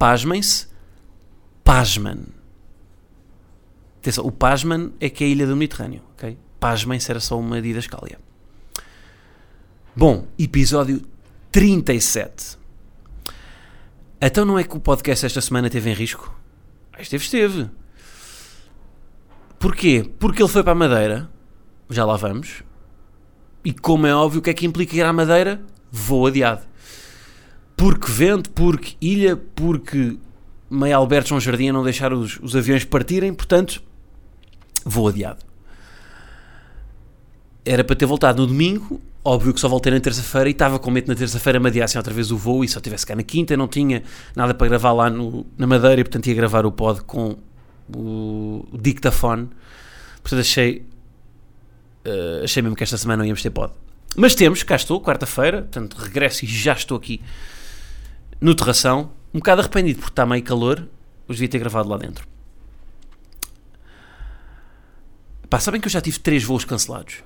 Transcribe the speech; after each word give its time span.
pasmem-se, 0.00 0.66
Pasman. 1.62 2.24
Atenção, 3.98 4.24
o 4.24 4.32
Pasman 4.32 4.92
é 4.98 5.10
que 5.10 5.22
é 5.22 5.26
a 5.26 5.30
ilha 5.30 5.46
do 5.46 5.54
Mediterrâneo, 5.54 6.00
ok? 6.14 6.38
Pasmem-se 6.58 7.10
era 7.10 7.20
só 7.20 7.38
uma 7.38 7.60
didascália. 7.60 8.18
Bom, 9.94 10.26
episódio 10.38 11.02
37. 11.52 12.56
Então 14.22 14.46
não 14.46 14.58
é 14.58 14.64
que 14.64 14.74
o 14.74 14.80
podcast 14.80 15.26
esta 15.26 15.42
semana 15.42 15.66
esteve 15.66 15.90
em 15.90 15.94
risco? 15.94 16.34
Ah, 16.94 17.02
Esteve, 17.02 17.22
esteve. 17.22 17.70
Porquê? 19.58 20.10
Porque 20.18 20.42
ele 20.42 20.48
foi 20.48 20.62
para 20.62 20.72
a 20.72 20.74
Madeira, 20.74 21.30
já 21.90 22.06
lá 22.06 22.16
vamos, 22.16 22.62
e 23.62 23.70
como 23.74 24.06
é 24.06 24.14
óbvio, 24.14 24.40
o 24.40 24.42
que 24.42 24.48
é 24.48 24.54
que 24.54 24.64
implica 24.64 24.96
ir 24.96 25.02
à 25.02 25.12
Madeira? 25.12 25.60
Voo 25.92 26.26
adiado. 26.26 26.69
Porque 27.80 28.12
vento, 28.12 28.50
porque 28.50 28.94
ilha, 29.00 29.38
porque 29.38 30.18
Meia 30.68 30.96
Alberto 30.96 31.30
João 31.30 31.40
Jardim 31.40 31.70
a 31.70 31.72
não 31.72 31.82
deixar 31.82 32.12
os, 32.12 32.38
os 32.42 32.54
aviões 32.54 32.84
partirem, 32.84 33.32
portanto, 33.32 33.82
vou 34.84 35.08
adiado. 35.08 35.42
Era 37.64 37.82
para 37.82 37.96
ter 37.96 38.04
voltado 38.04 38.42
no 38.42 38.46
domingo, 38.46 39.00
óbvio 39.24 39.54
que 39.54 39.58
só 39.58 39.66
voltei 39.66 39.90
na 39.90 39.98
terça-feira 39.98 40.50
e 40.50 40.52
estava 40.52 40.78
com 40.78 40.90
medo 40.90 41.08
na 41.08 41.14
terça-feira 41.14 41.58
me 41.58 41.68
adiassem 41.68 41.98
outra 41.98 42.12
vez 42.12 42.30
o 42.30 42.36
voo 42.36 42.62
e 42.62 42.68
só 42.68 42.80
tivesse 42.80 43.06
cá 43.06 43.16
na 43.16 43.22
quinta, 43.22 43.56
não 43.56 43.66
tinha 43.66 44.02
nada 44.36 44.52
para 44.52 44.68
gravar 44.68 44.92
lá 44.92 45.08
no, 45.08 45.46
na 45.56 45.66
Madeira 45.66 46.02
e 46.02 46.04
portanto 46.04 46.26
ia 46.26 46.34
gravar 46.34 46.66
o 46.66 46.72
pod 46.72 47.00
com 47.04 47.38
o, 47.96 48.62
dictafone. 48.78 49.48
Portanto 50.22 50.40
achei, 50.40 50.84
eh, 52.04 52.42
achei 52.44 52.62
mesmo 52.62 52.76
que 52.76 52.84
esta 52.84 52.98
semana 52.98 53.22
não 53.22 53.24
íamos 53.24 53.40
ter 53.40 53.48
pod. 53.48 53.72
Mas 54.14 54.34
temos, 54.34 54.62
cá 54.64 54.76
estou, 54.76 55.00
quarta-feira, 55.00 55.62
portanto 55.62 55.94
regresso 55.94 56.44
e 56.44 56.48
já 56.48 56.74
estou 56.74 56.98
aqui 56.98 57.22
no 58.40 58.54
terração, 58.54 59.12
um 59.34 59.38
bocado 59.38 59.60
arrependido 59.60 59.98
porque 59.98 60.12
está 60.12 60.24
meio 60.24 60.42
calor, 60.42 60.88
os 61.28 61.36
devia 61.36 61.48
ter 61.48 61.58
gravado 61.58 61.88
lá 61.88 61.96
dentro. 61.96 62.26
Pá, 65.48 65.58
sabem 65.58 65.80
que 65.80 65.86
eu 65.86 65.90
já 65.90 66.00
tive 66.00 66.18
três 66.20 66.44
voos 66.44 66.64
cancelados? 66.64 67.24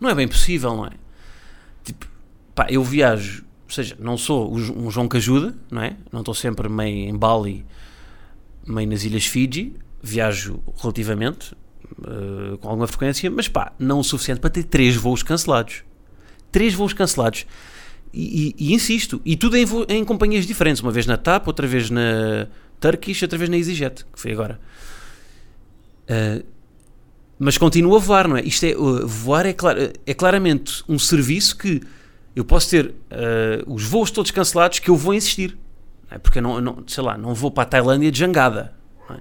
Não 0.00 0.08
é 0.08 0.14
bem 0.14 0.28
possível, 0.28 0.76
não 0.76 0.86
é? 0.86 0.92
Tipo, 1.84 2.06
pá, 2.54 2.66
eu 2.70 2.82
viajo, 2.82 3.44
ou 3.64 3.70
seja, 3.70 3.96
não 3.98 4.16
sou 4.16 4.52
um 4.54 4.90
João 4.90 5.08
que 5.08 5.16
ajuda, 5.16 5.54
não 5.70 5.82
é? 5.82 5.96
Não 6.10 6.20
estou 6.20 6.34
sempre 6.34 6.68
meio 6.68 7.08
em 7.08 7.16
Bali, 7.16 7.66
meio 8.66 8.88
nas 8.88 9.04
Ilhas 9.04 9.26
Fiji, 9.26 9.76
viajo 10.00 10.62
relativamente, 10.80 11.54
eh, 12.00 12.56
com 12.58 12.68
alguma 12.68 12.86
frequência, 12.86 13.30
mas 13.30 13.48
pá, 13.48 13.72
não 13.78 13.98
o 13.98 14.04
suficiente 14.04 14.40
para 14.40 14.50
ter 14.50 14.64
três 14.64 14.96
voos 14.96 15.22
cancelados. 15.22 15.84
Três 16.50 16.74
voos 16.74 16.92
cancelados. 16.92 17.46
E, 18.12 18.54
e- 18.58 18.74
insisto, 18.74 19.20
e 19.24 19.36
tudo 19.36 19.56
em, 19.56 19.66
em 19.88 20.04
companhias 20.04 20.46
diferentes, 20.46 20.82
uma 20.82 20.92
vez 20.92 21.06
na 21.06 21.16
TAP, 21.16 21.46
outra 21.46 21.66
vez 21.66 21.88
na 21.90 22.46
Turkish, 22.78 23.22
outra 23.22 23.38
vez 23.38 23.48
na 23.48 23.56
EasyJet, 23.56 24.04
que 24.12 24.20
foi 24.20 24.32
agora. 24.32 24.60
Uh, 26.04 26.44
mas 27.38 27.56
continuo 27.56 27.96
a 27.96 27.98
voar, 27.98 28.28
não 28.28 28.36
é? 28.36 28.42
Isto 28.42 28.64
é, 28.66 28.76
uh, 28.76 29.06
voar 29.06 29.46
é, 29.46 29.52
clar- 29.52 29.76
é 30.06 30.14
claramente 30.14 30.84
um 30.88 30.98
serviço 30.98 31.56
que 31.56 31.80
eu 32.36 32.44
posso 32.44 32.70
ter 32.70 32.86
uh, 32.86 32.94
os 33.72 33.84
voos 33.84 34.10
todos 34.10 34.30
cancelados 34.30 34.78
que 34.78 34.90
eu 34.90 34.96
vou 34.96 35.14
insistir. 35.14 35.56
não 36.10 36.16
é? 36.16 36.18
Porque 36.18 36.38
eu 36.38 36.42
não, 36.42 36.60
não, 36.60 36.84
sei 36.86 37.02
lá, 37.02 37.16
não 37.16 37.34
vou 37.34 37.50
para 37.50 37.62
a 37.62 37.66
Tailândia 37.66 38.10
de 38.12 38.18
jangada. 38.18 38.74
é? 39.10 39.16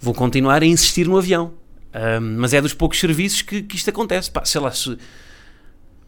Vou 0.00 0.14
continuar 0.14 0.62
a 0.62 0.66
insistir 0.66 1.06
no 1.08 1.16
avião. 1.18 1.52
Mas 2.38 2.54
é 2.54 2.60
dos 2.60 2.72
poucos 2.74 3.00
serviços 3.00 3.42
que, 3.42 3.60
que 3.62 3.74
isto 3.74 3.90
acontece. 3.90 4.30
Pá, 4.30 4.44
sei 4.44 4.60
lá, 4.60 4.70
se, 4.70 4.96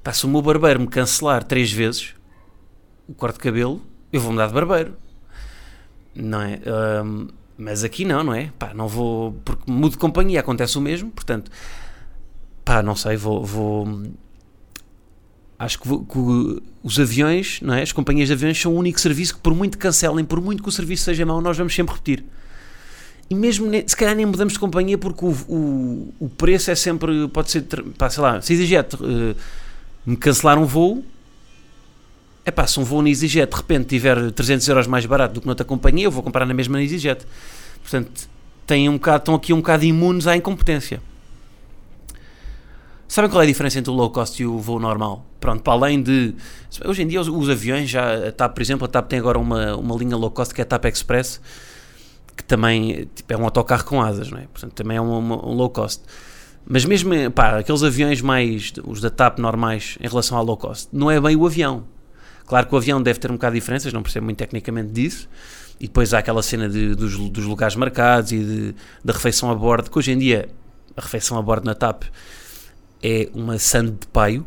pá, 0.03 0.13
se 0.13 0.25
o 0.27 0.29
meu 0.29 0.43
barbeiro 0.43 0.81
me 0.81 0.87
cancelar 0.89 1.45
três 1.45 1.71
vezes 1.73 2.15
o 3.09 3.15
corte 3.15 3.35
de 3.37 3.41
cabelo, 3.41 3.83
eu 4.13 4.21
vou 4.21 4.31
mudar 4.31 4.47
de 4.47 4.55
barbeiro. 4.55 4.95
Não 6.15 6.41
é? 6.43 6.61
Um, 7.05 7.29
mas 7.59 7.83
aqui 7.85 8.05
não, 8.05 8.23
não 8.23 8.35
é? 8.35 8.53
Pá, 8.59 8.73
não 8.75 8.87
vou. 8.89 9.33
Porque 9.45 9.71
mudo 9.71 9.93
de 9.93 9.99
companhia, 9.99 10.41
acontece 10.41 10.79
o 10.79 10.81
mesmo, 10.81 11.11
portanto. 11.11 11.51
Pá, 12.65 12.83
não 12.83 12.95
sei, 12.95 13.17
vou. 13.17 13.45
vou 13.45 14.03
acho 15.59 15.79
que, 15.79 15.87
vou- 15.89 16.05
que 16.05 16.63
os 16.83 16.99
aviões, 16.99 17.61
não 17.61 17.75
é? 17.75 17.83
As 17.83 17.93
companhias 17.93 18.29
de 18.29 18.35
aviões 18.35 18.59
são 18.61 18.73
o 18.75 18.79
único 18.79 18.99
serviço 18.99 19.35
que, 19.35 19.41
por 19.41 19.55
muito 19.55 19.77
que 19.77 19.83
cancelem, 19.83 20.25
por 20.25 20.41
muito 20.41 20.63
que 20.63 20.69
o 20.69 20.73
serviço 20.73 21.05
seja 21.05 21.27
mau, 21.27 21.41
nós 21.41 21.57
vamos 21.59 21.75
sempre 21.75 21.95
repetir. 21.95 22.25
E 23.29 23.35
mesmo, 23.35 23.71
se 23.87 23.95
calhar 23.97 24.17
nem 24.17 24.27
mudamos 24.27 24.55
de 24.55 24.59
companhia 24.59 24.97
porque 24.99 25.25
o, 25.25 25.31
o, 25.49 26.15
o 26.19 26.29
preço 26.29 26.71
é 26.71 26.75
sempre, 26.75 27.29
pode 27.29 27.51
ser, 27.51 27.63
pá, 27.97 28.09
sei 28.11 28.23
lá, 28.23 28.41
se 28.41 28.55
EasyJet 28.55 28.97
eh, 28.97 29.35
me 30.05 30.17
cancelar 30.17 30.59
um 30.59 30.65
voo, 30.65 31.05
é 32.45 32.51
pá, 32.51 32.67
se 32.67 32.81
um 32.81 32.85
voo 32.85 33.03
na 33.03 33.09
EasyJet 33.09 33.51
de 33.51 33.57
repente 33.57 33.87
tiver 33.87 34.31
300 34.33 34.67
euros 34.69 34.87
mais 34.87 35.07
barato 35.07 35.35
do 35.35 35.41
que 35.41 35.47
noutra 35.47 35.65
companhia, 35.65 36.07
eu 36.07 36.11
vou 36.11 36.23
comprar 36.23 36.47
na 36.47 36.55
mesma 36.55 36.79
na 36.79 36.83
EasyJet. 36.83 37.27
Portanto, 37.83 38.29
têm 38.67 38.89
um 38.89 38.95
bocado, 38.95 39.19
estão 39.19 39.35
aqui 39.35 39.53
um 39.53 39.59
bocado 39.59 39.85
imunes 39.85 40.27
à 40.27 40.37
incompetência. 40.37 41.03
Sabem 43.07 43.29
qual 43.29 43.43
é 43.43 43.45
a 43.45 43.49
diferença 43.49 43.79
entre 43.79 43.91
o 43.91 43.95
low 43.95 44.11
cost 44.11 44.41
e 44.41 44.47
o 44.47 44.59
voo 44.59 44.79
normal? 44.79 45.27
Pronto, 45.41 45.63
para 45.63 45.73
além 45.73 46.01
de. 46.01 46.35
Hoje 46.85 47.03
em 47.03 47.09
dia, 47.09 47.21
os, 47.21 47.27
os 47.27 47.51
aviões, 47.51 47.91
já 47.91 48.29
a 48.29 48.31
TAP, 48.31 48.55
por 48.55 48.63
exemplo, 48.63 48.85
a 48.85 48.89
TAP 48.89 49.09
tem 49.09 49.19
agora 49.19 49.39
uma, 49.39 49.75
uma 49.75 49.97
linha 49.97 50.17
low 50.17 50.31
cost 50.31 50.55
que 50.55 50.61
é 50.61 50.63
a 50.63 50.67
TAP 50.67 50.85
Express, 50.85 51.41
que 52.37 52.45
também 52.45 53.09
tipo, 53.15 53.33
é 53.33 53.37
um 53.37 53.45
autocarro 53.45 53.85
com 53.85 54.01
asas, 54.01 54.31
não 54.31 54.39
é? 54.39 54.43
Portanto, 54.43 54.73
também 54.75 54.97
é 54.97 55.01
um, 55.01 55.17
um 55.17 55.55
low 55.55 55.71
cost. 55.71 56.03
Mas 56.67 56.85
mesmo, 56.85 57.13
pá, 57.33 57.59
aqueles 57.59 57.83
aviões 57.83 58.21
mais, 58.21 58.73
os 58.85 59.01
da 59.01 59.11
TAP 59.11 59.39
normais 59.39 59.97
em 60.01 60.07
relação 60.09 60.39
ao 60.39 60.45
low 60.45 60.57
cost, 60.57 60.89
não 60.93 61.11
é 61.11 61.21
bem 61.21 61.35
o 61.37 61.47
avião. 61.47 61.85
Claro 62.47 62.67
que 62.67 62.75
o 62.75 62.79
avião 62.79 63.03
deve 63.03 63.19
ter 63.19 63.31
um 63.31 63.35
bocado 63.35 63.55
de 63.55 63.61
diferenças, 63.61 63.93
não 63.93 64.03
percebo 64.03 64.25
muito 64.25 64.39
tecnicamente 64.39 64.91
disso. 64.93 65.29
E 65.81 65.87
depois 65.87 66.13
há 66.13 66.19
aquela 66.19 66.43
cena 66.43 66.69
de- 66.69 66.95
dos, 66.95 67.17
dos 67.31 67.45
lugares 67.45 67.75
marcados 67.75 68.33
e 68.33 68.39
de, 68.39 68.75
da 69.05 69.13
refeição 69.13 69.51
a 69.51 69.55
bordo, 69.55 69.91
que 69.91 69.99
hoje 69.99 70.13
em 70.13 70.19
dia 70.19 70.49
a 70.97 71.01
refeição 71.01 71.39
a 71.39 71.43
bordo 71.43 71.65
na 71.65 71.75
TAP 71.75 72.05
é 73.03 73.31
uma 73.33 73.59
sand 73.59 73.93
de 73.99 74.07
paio 74.13 74.45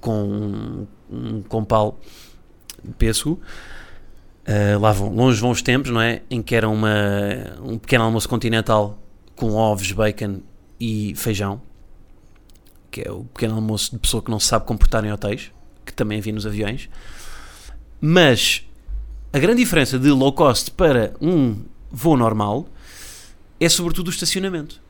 com 0.00 0.22
um, 0.24 0.86
um 1.10 1.42
compal 1.42 1.98
de 2.84 2.92
pêssego. 2.94 3.40
Uh, 4.46 4.78
lá 4.80 4.92
vão, 4.92 5.12
longe 5.12 5.40
vão 5.40 5.50
os 5.50 5.60
tempos, 5.62 5.90
não 5.90 6.00
é? 6.00 6.22
Em 6.30 6.40
que 6.42 6.54
era 6.54 6.68
uma, 6.68 6.90
um 7.62 7.76
pequeno 7.76 8.04
almoço 8.04 8.28
continental 8.28 8.98
com 9.34 9.52
ovos, 9.54 9.90
bacon 9.92 10.40
e 10.80 11.14
feijão, 11.14 11.60
que 12.90 13.02
é 13.02 13.10
o 13.12 13.24
pequeno 13.24 13.54
almoço 13.54 13.92
de 13.92 13.98
pessoa 13.98 14.22
que 14.22 14.30
não 14.30 14.40
sabe 14.40 14.66
comportar 14.66 15.04
em 15.04 15.12
hotéis, 15.12 15.52
que 15.84 15.92
também 15.92 16.20
vi 16.20 16.32
nos 16.32 16.46
aviões. 16.46 16.88
Mas 18.00 18.64
a 19.32 19.38
grande 19.38 19.62
diferença 19.62 19.98
de 19.98 20.10
low 20.10 20.32
cost 20.32 20.70
para 20.70 21.14
um 21.20 21.62
voo 21.90 22.16
normal 22.16 22.66
é 23.60 23.68
sobretudo 23.68 24.08
o 24.08 24.10
estacionamento. 24.10 24.80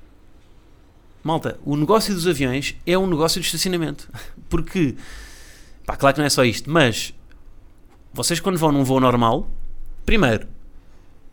Malta, 1.22 1.58
o 1.64 1.76
negócio 1.76 2.14
dos 2.14 2.26
aviões 2.26 2.76
é 2.86 2.96
um 2.96 3.06
negócio 3.06 3.40
de 3.40 3.46
estacionamento. 3.46 4.08
Porque, 4.48 4.96
pá, 5.84 5.96
claro 5.96 6.14
que 6.14 6.20
não 6.20 6.26
é 6.26 6.30
só 6.30 6.44
isto, 6.44 6.70
mas 6.70 7.12
vocês 8.12 8.40
quando 8.40 8.58
vão 8.58 8.72
num 8.72 8.84
voo 8.84 9.00
normal, 9.00 9.48
primeiro, 10.06 10.46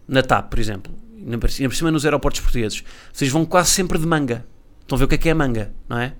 na 0.07 0.21
TAP, 0.21 0.49
por 0.49 0.59
exemplo, 0.59 0.93
ainda 1.27 1.37
por 1.37 1.49
cima 1.49 1.91
nos 1.91 2.05
aeroportos 2.05 2.39
portugueses, 2.41 2.83
vocês 3.11 3.29
vão 3.29 3.45
quase 3.45 3.69
sempre 3.69 3.99
de 3.99 4.07
manga. 4.07 4.45
Estão 4.81 4.95
a 4.95 4.99
ver 4.99 5.05
o 5.05 5.07
que 5.07 5.15
é 5.15 5.17
que 5.17 5.29
é 5.29 5.33
manga, 5.33 5.73
não 5.87 5.99
é? 5.99 6.13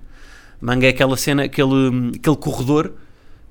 Manga 0.59 0.85
é 0.85 0.89
aquela 0.89 1.15
cena, 1.15 1.45
aquele, 1.45 2.11
aquele 2.15 2.35
corredor, 2.35 2.93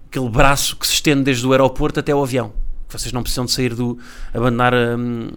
aquele 0.09 0.29
braço 0.29 0.77
que 0.77 0.87
se 0.87 0.95
estende 0.95 1.23
desde 1.23 1.47
o 1.47 1.53
aeroporto 1.53 1.99
até 1.99 2.15
o 2.15 2.23
avião. 2.23 2.53
Vocês 2.89 3.13
não 3.13 3.23
precisam 3.23 3.47
de 3.47 3.53
sair 3.53 3.75
do. 3.75 3.99
abandonar. 4.35 4.75
hum, 4.75 5.31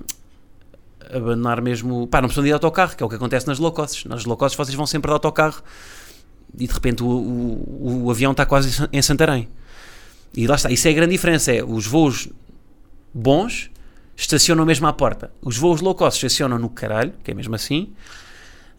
abandonar 1.11 1.61
mesmo. 1.61 2.07
Pá, 2.07 2.21
não 2.21 2.27
precisam 2.27 2.43
de 2.43 2.49
ir 2.49 2.51
de 2.51 2.53
autocarro, 2.53 2.95
que 2.95 3.01
é 3.01 3.05
o 3.05 3.09
que 3.09 3.15
acontece 3.15 3.47
nas 3.47 3.57
low 3.57 3.71
costs. 3.71 4.05
Nas 4.05 4.25
low 4.25 4.37
costs 4.37 4.57
vocês 4.57 4.75
vão 4.75 4.85
sempre 4.85 5.09
de 5.09 5.13
autocarro 5.13 5.63
e 6.57 6.67
de 6.67 6.73
repente 6.73 7.03
o, 7.03 7.07
o, 7.07 8.03
o 8.05 8.11
avião 8.11 8.31
está 8.31 8.45
quase 8.45 8.87
em 8.91 9.01
Santarém. 9.01 9.47
E 10.35 10.47
lá 10.47 10.55
está, 10.55 10.69
isso 10.71 10.87
é 10.87 10.91
a 10.91 10.93
grande 10.93 11.11
diferença: 11.11 11.51
é 11.51 11.63
os 11.63 11.85
voos 11.85 12.29
bons 13.13 13.71
estacionam 14.19 14.65
mesmo 14.65 14.85
à 14.85 14.93
porta. 14.93 15.31
Os 15.41 15.57
voos 15.57 15.79
low 15.79 15.95
cost 15.95 16.17
estacionam 16.17 16.59
no 16.59 16.69
caralho, 16.69 17.13
que 17.23 17.31
é 17.31 17.33
mesmo 17.33 17.55
assim. 17.55 17.93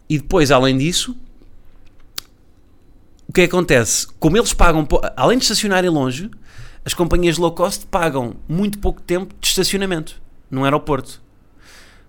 E 0.07 0.17
depois, 0.17 0.51
além 0.51 0.77
disso, 0.77 1.17
o 3.27 3.33
que 3.33 3.41
é 3.41 3.43
acontece? 3.45 4.07
Como 4.19 4.37
eles 4.37 4.53
pagam, 4.53 4.87
além 5.15 5.37
de 5.37 5.43
estacionarem 5.43 5.89
longe, 5.89 6.29
as 6.85 6.93
companhias 6.93 7.37
low 7.37 7.51
cost 7.51 7.85
pagam 7.87 8.35
muito 8.47 8.77
pouco 8.77 9.01
tempo 9.01 9.33
de 9.39 9.47
estacionamento 9.47 10.21
num 10.49 10.63
aeroporto. 10.63 11.21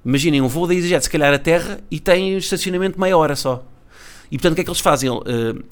Imaginem 0.04 0.42
um 0.42 0.48
voo 0.48 0.66
da 0.66 0.74
EasyJet, 0.74 1.04
se 1.04 1.10
calhar 1.10 1.32
a 1.32 1.38
terra, 1.38 1.80
e 1.90 2.00
tem 2.00 2.36
estacionamento 2.36 3.00
meia 3.00 3.16
hora 3.16 3.36
só. 3.36 3.64
E 4.30 4.36
portanto, 4.36 4.52
o 4.52 4.54
que 4.56 4.60
é 4.62 4.64
que 4.64 4.70
eles 4.70 4.80
fazem? 4.80 5.10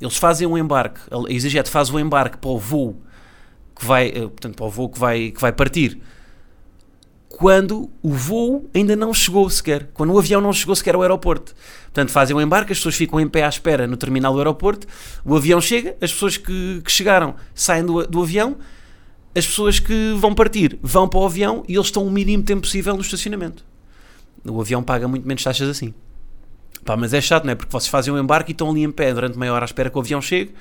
Eles 0.01 0.17
fazem 0.17 0.47
um 0.47 0.56
embarque, 0.56 1.01
a 1.11 1.31
EasyJet 1.31 1.69
faz 1.69 1.91
o 1.91 1.99
embarque 1.99 2.39
para 2.39 2.51
o 2.51 2.59
voo 2.59 2.97
que 3.75 3.85
vai, 3.85 4.13
portanto, 4.13 4.56
para 4.56 4.67
o 4.67 4.71
voo 4.71 4.89
que 4.89 4.99
vai, 4.99 5.31
que 5.31 5.41
vai 5.41 5.53
partir 5.53 6.01
quando 7.41 7.91
o 8.03 8.13
voo 8.13 8.69
ainda 8.75 8.95
não 8.95 9.15
chegou 9.15 9.49
sequer, 9.49 9.89
quando 9.95 10.13
o 10.13 10.19
avião 10.19 10.43
não 10.43 10.53
chegou 10.53 10.77
sequer 10.77 10.95
ao 10.95 11.01
aeroporto. 11.01 11.55
Portanto, 11.85 12.11
fazem 12.11 12.37
o 12.37 12.41
embarque, 12.41 12.73
as 12.73 12.77
pessoas 12.77 12.97
ficam 12.97 13.19
em 13.19 13.27
pé 13.27 13.45
à 13.45 13.49
espera 13.49 13.87
no 13.87 13.97
terminal 13.97 14.35
do 14.35 14.41
aeroporto, 14.41 14.87
o 15.25 15.35
avião 15.35 15.59
chega, 15.59 15.97
as 16.03 16.13
pessoas 16.13 16.37
que, 16.37 16.83
que 16.85 16.93
chegaram 16.93 17.35
saem 17.55 17.83
do, 17.83 18.07
do, 18.07 18.23
avião, 18.23 18.59
as 19.35 19.47
pessoas 19.47 19.79
que 19.79 20.13
vão 20.19 20.35
partir 20.35 20.79
vão 20.83 21.09
para 21.09 21.19
o 21.19 21.25
avião 21.25 21.65
e 21.67 21.77
eles 21.77 21.87
estão 21.87 22.07
o 22.07 22.11
mínimo 22.11 22.43
tempo 22.43 22.61
possível 22.61 22.93
no 22.95 23.01
estacionamento. 23.01 23.65
O 24.45 24.61
avião 24.61 24.83
paga 24.83 25.09
muito 25.09 25.27
menos 25.27 25.43
taxas 25.43 25.71
assim. 25.71 25.95
Pá, 26.85 26.95
mas 26.95 27.15
é 27.15 27.23
chato, 27.23 27.45
não 27.45 27.53
é? 27.53 27.55
Porque 27.55 27.73
vocês 27.73 27.89
fazem 27.89 28.13
o 28.13 28.19
embarque 28.19 28.51
e 28.51 28.53
estão 28.53 28.69
ali 28.69 28.83
em 28.83 28.91
pé 28.91 29.15
durante 29.15 29.39
meia 29.39 29.55
hora 29.55 29.65
à 29.65 29.67
espera 29.67 29.89
que 29.89 29.97
o 29.97 30.01
avião 30.01 30.21
chegue 30.21 30.53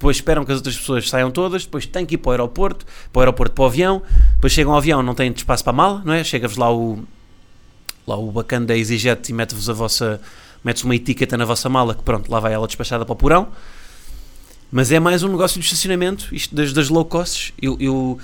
depois 0.00 0.16
esperam 0.16 0.46
que 0.46 0.50
as 0.50 0.56
outras 0.56 0.78
pessoas 0.78 1.10
saiam 1.10 1.30
todas, 1.30 1.64
depois 1.64 1.84
têm 1.84 2.06
que 2.06 2.14
ir 2.14 2.18
para 2.18 2.30
o 2.30 2.32
aeroporto, 2.32 2.86
para 3.12 3.20
o 3.20 3.20
aeroporto 3.20 3.54
para 3.54 3.64
o 3.64 3.66
avião, 3.66 4.02
depois 4.36 4.50
chegam 4.50 4.72
ao 4.72 4.78
avião, 4.78 5.02
não 5.02 5.14
têm 5.14 5.30
espaço 5.30 5.62
para 5.62 5.74
a 5.74 5.76
mala, 5.76 6.02
não 6.06 6.14
é? 6.14 6.24
Chega-vos 6.24 6.56
lá 6.56 6.74
o, 6.74 7.04
lá 8.06 8.16
o 8.16 8.32
bacana 8.32 8.64
da 8.64 8.78
EasyJet 8.78 9.28
e 9.28 9.34
mete-vos 9.34 9.68
a 9.68 9.74
vossa, 9.74 10.18
mete 10.64 10.84
uma 10.84 10.96
etiqueta 10.96 11.36
na 11.36 11.44
vossa 11.44 11.68
mala, 11.68 11.94
que 11.94 12.02
pronto, 12.02 12.32
lá 12.32 12.40
vai 12.40 12.54
ela 12.54 12.66
despachada 12.66 13.04
para 13.04 13.12
o 13.12 13.16
porão. 13.16 13.48
Mas 14.72 14.90
é 14.90 14.98
mais 14.98 15.22
um 15.22 15.28
negócio 15.28 15.60
de 15.60 15.66
estacionamento, 15.66 16.34
isto 16.34 16.54
das, 16.54 16.72
das 16.72 16.88
low 16.88 17.04
costs. 17.04 17.52
Eu, 17.60 17.76
eu, 17.78 18.18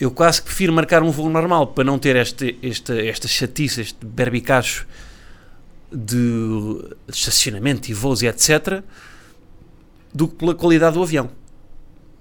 eu 0.00 0.10
quase 0.10 0.40
que 0.40 0.46
prefiro 0.46 0.72
marcar 0.72 1.00
um 1.04 1.12
voo 1.12 1.30
normal 1.30 1.68
para 1.68 1.84
não 1.84 1.96
ter 1.96 2.16
este, 2.16 2.58
este, 2.60 3.06
esta 3.06 3.28
chatice, 3.28 3.82
este 3.82 4.04
berbicacho 4.04 4.84
de 5.92 6.96
estacionamento 7.06 7.88
e 7.88 7.94
voos 7.94 8.20
e 8.20 8.26
etc 8.26 8.82
do 10.12 10.28
que 10.28 10.34
pela 10.36 10.54
qualidade 10.54 10.94
do 10.94 11.02
avião. 11.02 11.30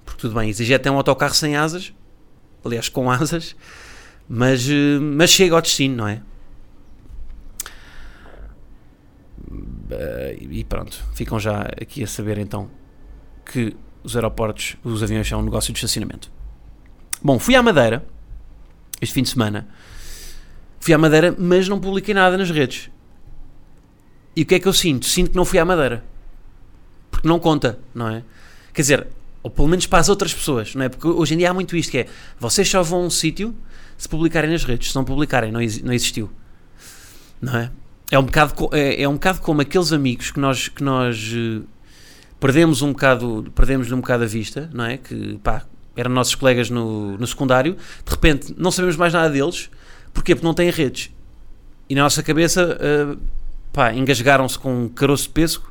Porque 0.05 0.21
tudo 0.21 0.35
bem, 0.35 0.49
EasyJet 0.49 0.87
é 0.87 0.91
um 0.91 0.97
autocarro 0.97 1.33
sem 1.33 1.55
asas, 1.55 1.93
aliás, 2.63 2.89
com 2.89 3.09
asas, 3.11 3.55
mas, 4.27 4.67
eh, 4.69 4.99
mas 4.99 5.29
chega 5.29 5.55
ao 5.55 5.61
destino, 5.61 5.97
não 5.97 6.07
é? 6.07 6.21
Eh, 9.91 10.37
e 10.39 10.63
pronto, 10.63 11.03
ficam 11.13 11.39
já 11.39 11.61
aqui 11.81 12.03
a 12.03 12.07
saber 12.07 12.37
então 12.37 12.69
que 13.45 13.75
os 14.03 14.15
aeroportos, 14.15 14.77
os 14.83 15.03
aviões 15.03 15.27
são 15.27 15.39
um 15.39 15.43
negócio 15.43 15.73
de 15.73 15.77
estacionamento. 15.77 16.31
Bom, 17.21 17.37
fui 17.37 17.55
à 17.55 17.61
Madeira 17.61 18.05
este 19.01 19.13
fim 19.13 19.23
de 19.23 19.29
semana. 19.29 19.67
Fui 20.79 20.93
à 20.93 20.97
Madeira, 20.97 21.35
mas 21.37 21.67
não 21.67 21.79
publiquei 21.79 22.13
nada 22.13 22.37
nas 22.37 22.49
redes. 22.49 22.89
E 24.35 24.43
o 24.43 24.45
que 24.45 24.55
é 24.55 24.59
que 24.59 24.67
eu 24.67 24.73
sinto? 24.73 25.05
Sinto 25.05 25.31
que 25.31 25.35
não 25.35 25.45
fui 25.45 25.59
à 25.59 25.65
Madeira 25.65 26.03
porque 27.19 27.27
não 27.27 27.37
conta, 27.37 27.77
não 27.93 28.07
é? 28.07 28.23
Quer 28.73 28.81
dizer, 28.81 29.07
ou 29.43 29.51
pelo 29.51 29.67
menos 29.67 29.85
para 29.85 29.99
as 29.99 30.07
outras 30.07 30.33
pessoas, 30.33 30.73
não 30.73 30.85
é? 30.85 30.89
Porque 30.89 31.05
hoje 31.05 31.33
em 31.33 31.37
dia 31.37 31.51
há 31.51 31.53
muito 31.53 31.75
isto 31.75 31.91
que 31.91 31.97
é, 31.99 32.07
vocês 32.39 32.67
só 32.69 32.81
vão 32.81 33.03
a 33.03 33.05
um 33.07 33.09
sítio 33.09 33.53
se 33.97 34.07
publicarem 34.07 34.49
nas 34.49 34.63
redes, 34.63 34.91
se 34.91 34.95
não 34.95 35.03
publicarem 35.03 35.51
não, 35.51 35.59
não 35.59 35.93
existiu, 35.93 36.29
não 37.41 37.57
é? 37.57 37.71
É 38.09 38.17
um 38.17 38.23
bocado, 38.23 38.69
é, 38.71 39.03
é 39.03 39.09
um 39.09 39.13
bocado 39.13 39.41
como 39.41 39.59
aqueles 39.59 39.91
amigos 39.91 40.31
que 40.31 40.39
nós, 40.39 40.69
que 40.69 40.81
nós 40.81 41.33
uh, 41.33 41.63
perdemos 42.39 42.81
um 42.81 42.93
bocado, 42.93 43.51
perdemos 43.53 43.91
um 43.91 43.97
bocado 43.97 44.23
a 44.23 44.27
vista, 44.27 44.69
não 44.73 44.85
é? 44.85 44.97
Que, 44.97 45.37
pá, 45.43 45.65
eram 45.95 46.11
nossos 46.11 46.35
colegas 46.35 46.69
no, 46.69 47.17
no 47.17 47.27
secundário, 47.27 47.75
de 47.75 48.11
repente 48.11 48.55
não 48.57 48.71
sabemos 48.71 48.95
mais 48.95 49.13
nada 49.13 49.29
deles, 49.29 49.69
porquê? 50.13 50.33
Porque 50.33 50.47
não 50.47 50.53
têm 50.53 50.71
redes. 50.71 51.11
E 51.89 51.95
na 51.95 52.03
nossa 52.03 52.23
cabeça, 52.23 52.77
uh, 52.77 53.19
pá, 53.73 53.93
engasgaram-se 53.93 54.57
com 54.57 54.85
um 54.85 54.87
caroço 54.87 55.23
de 55.23 55.29
pêssego 55.29 55.69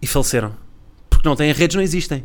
e 0.00 0.06
faleceram. 0.06 0.54
Porque 1.08 1.28
não 1.28 1.36
têm 1.36 1.52
redes, 1.52 1.76
não 1.76 1.82
existem. 1.82 2.24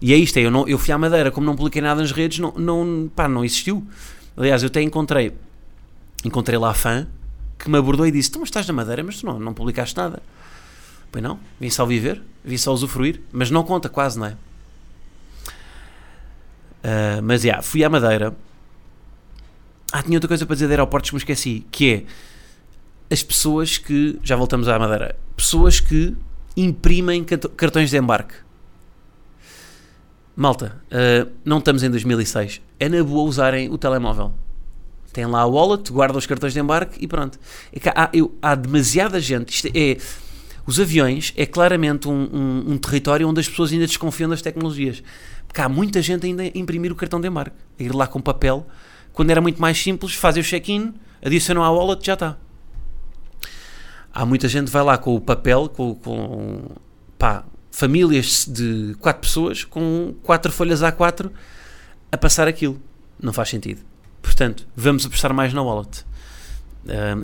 E 0.00 0.12
é 0.12 0.16
isto, 0.16 0.36
é, 0.36 0.42
eu, 0.42 0.50
não, 0.50 0.68
eu 0.68 0.78
fui 0.78 0.92
à 0.92 0.98
Madeira, 0.98 1.30
como 1.30 1.46
não 1.46 1.56
publiquei 1.56 1.82
nada 1.82 2.00
nas 2.00 2.12
redes, 2.12 2.38
não, 2.38 2.52
não, 2.52 3.10
pá, 3.14 3.28
não 3.28 3.44
existiu. 3.44 3.86
Aliás, 4.36 4.62
eu 4.62 4.68
até 4.68 4.82
encontrei, 4.82 5.32
encontrei 6.24 6.58
lá 6.58 6.70
a 6.70 6.74
fã 6.74 7.08
que 7.58 7.70
me 7.70 7.78
abordou 7.78 8.06
e 8.06 8.10
disse: 8.10 8.30
Tu, 8.30 8.38
mas 8.38 8.48
estás 8.48 8.66
na 8.66 8.74
Madeira, 8.74 9.02
mas 9.02 9.20
tu 9.20 9.26
não, 9.26 9.38
não 9.38 9.54
publicaste 9.54 9.96
nada. 9.96 10.22
Pois 11.10 11.22
não, 11.22 11.38
vim 11.58 11.70
só 11.70 11.86
viver, 11.86 12.22
vim 12.44 12.58
só 12.58 12.72
usufruir, 12.72 13.22
mas 13.32 13.50
não 13.50 13.62
conta 13.62 13.88
quase, 13.88 14.18
não 14.18 14.26
é? 14.26 14.36
Uh, 16.84 17.22
mas, 17.22 17.42
já, 17.42 17.48
yeah, 17.48 17.62
fui 17.62 17.82
à 17.82 17.88
Madeira. 17.88 18.36
Ah, 19.92 20.02
tinha 20.02 20.16
outra 20.16 20.28
coisa 20.28 20.44
para 20.44 20.54
dizer 20.54 20.66
de 20.66 20.72
aeroportos 20.72 21.10
que 21.10 21.16
me 21.16 21.20
esqueci, 21.20 21.66
que 21.70 21.90
é 21.90 23.12
as 23.12 23.22
pessoas 23.22 23.78
que, 23.78 24.18
já 24.22 24.36
voltamos 24.36 24.68
à 24.68 24.78
Madeira, 24.78 25.16
pessoas 25.36 25.80
que 25.80 26.14
imprimem 26.56 27.24
cartões 27.24 27.90
de 27.90 27.98
embarque. 27.98 28.34
Malta, 30.34 30.80
uh, 30.86 31.30
não 31.44 31.58
estamos 31.58 31.82
em 31.82 31.90
2006. 31.90 32.60
É 32.78 32.88
na 32.88 33.02
boa 33.02 33.22
usarem 33.22 33.70
o 33.70 33.78
telemóvel. 33.78 34.34
Tem 35.12 35.24
lá 35.24 35.40
a 35.40 35.46
wallet, 35.46 35.90
guarda 35.90 36.18
os 36.18 36.26
cartões 36.26 36.52
de 36.52 36.60
embarque 36.60 37.02
e 37.02 37.08
pronto. 37.08 37.38
É 37.72 37.80
há, 37.94 38.10
eu, 38.12 38.34
há, 38.42 38.54
demasiada 38.54 39.18
gente. 39.18 39.66
É, 39.74 39.96
os 40.66 40.78
aviões 40.78 41.32
é 41.36 41.46
claramente 41.46 42.06
um, 42.06 42.12
um, 42.12 42.72
um, 42.72 42.78
território 42.78 43.26
onde 43.26 43.40
as 43.40 43.48
pessoas 43.48 43.72
ainda 43.72 43.86
desconfiam 43.86 44.28
das 44.28 44.42
tecnologias. 44.42 45.02
Porque 45.46 45.60
há 45.60 45.68
muita 45.70 46.02
gente 46.02 46.26
ainda 46.26 46.42
a 46.42 46.50
imprimir 46.54 46.92
o 46.92 46.94
cartão 46.94 47.18
de 47.18 47.28
embarque. 47.28 47.56
A 47.80 47.82
ir 47.82 47.94
lá 47.94 48.06
com 48.06 48.20
papel. 48.20 48.66
Quando 49.14 49.30
era 49.30 49.40
muito 49.40 49.58
mais 49.58 49.82
simples, 49.82 50.12
fazem 50.12 50.42
o 50.42 50.44
check-in, 50.44 50.92
adicionam 51.24 51.64
à 51.64 51.70
wallet, 51.70 52.04
já 52.04 52.12
está 52.12 52.36
há 54.16 54.24
muita 54.24 54.48
gente 54.48 54.66
que 54.66 54.72
vai 54.72 54.82
lá 54.82 54.96
com 54.96 55.14
o 55.14 55.20
papel, 55.20 55.68
com, 55.68 55.94
com 55.94 56.70
pá, 57.18 57.44
famílias 57.70 58.46
de 58.48 58.96
quatro 58.98 59.20
pessoas 59.20 59.62
com 59.62 60.14
quatro 60.22 60.50
folhas 60.50 60.80
A4 60.80 61.30
a 62.10 62.16
passar 62.16 62.48
aquilo. 62.48 62.80
Não 63.20 63.30
faz 63.30 63.50
sentido. 63.50 63.82
Portanto, 64.22 64.66
vamos 64.74 65.04
apostar 65.04 65.34
mais 65.34 65.52
na 65.52 65.62
wallet. 65.62 66.02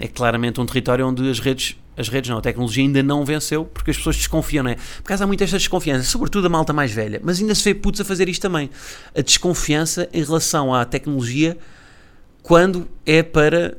é 0.01 0.07
claramente 0.07 0.61
um 0.61 0.67
território 0.67 1.07
onde 1.07 1.31
as 1.31 1.41
redes, 1.41 1.79
as 1.97 2.11
redes 2.11 2.29
não, 2.29 2.37
a 2.37 2.43
tecnologia 2.43 2.85
ainda 2.85 3.03
não 3.03 3.25
venceu 3.25 3.65
porque 3.65 3.91
as 3.91 3.97
pessoas 3.97 4.17
desconfiam, 4.17 4.63
não 4.63 4.71
é? 4.71 4.77
Por 5.03 5.13
há 5.15 5.27
muita 5.27 5.45
esta 5.45 5.57
desconfiança, 5.57 6.05
sobretudo 6.05 6.47
a 6.47 6.51
malta 6.51 6.75
mais 6.75 6.93
velha, 6.93 7.21
mas 7.25 7.41
ainda 7.41 7.55
se 7.55 7.65
vê 7.65 7.75
putos 7.75 8.03
a 8.03 8.05
fazer 8.05 8.29
isto 8.29 8.43
também. 8.43 8.69
A 9.17 9.23
desconfiança 9.23 10.11
em 10.13 10.23
relação 10.23 10.75
à 10.75 10.85
tecnologia 10.85 11.57
quando 12.43 12.87
é 13.07 13.23
para 13.23 13.79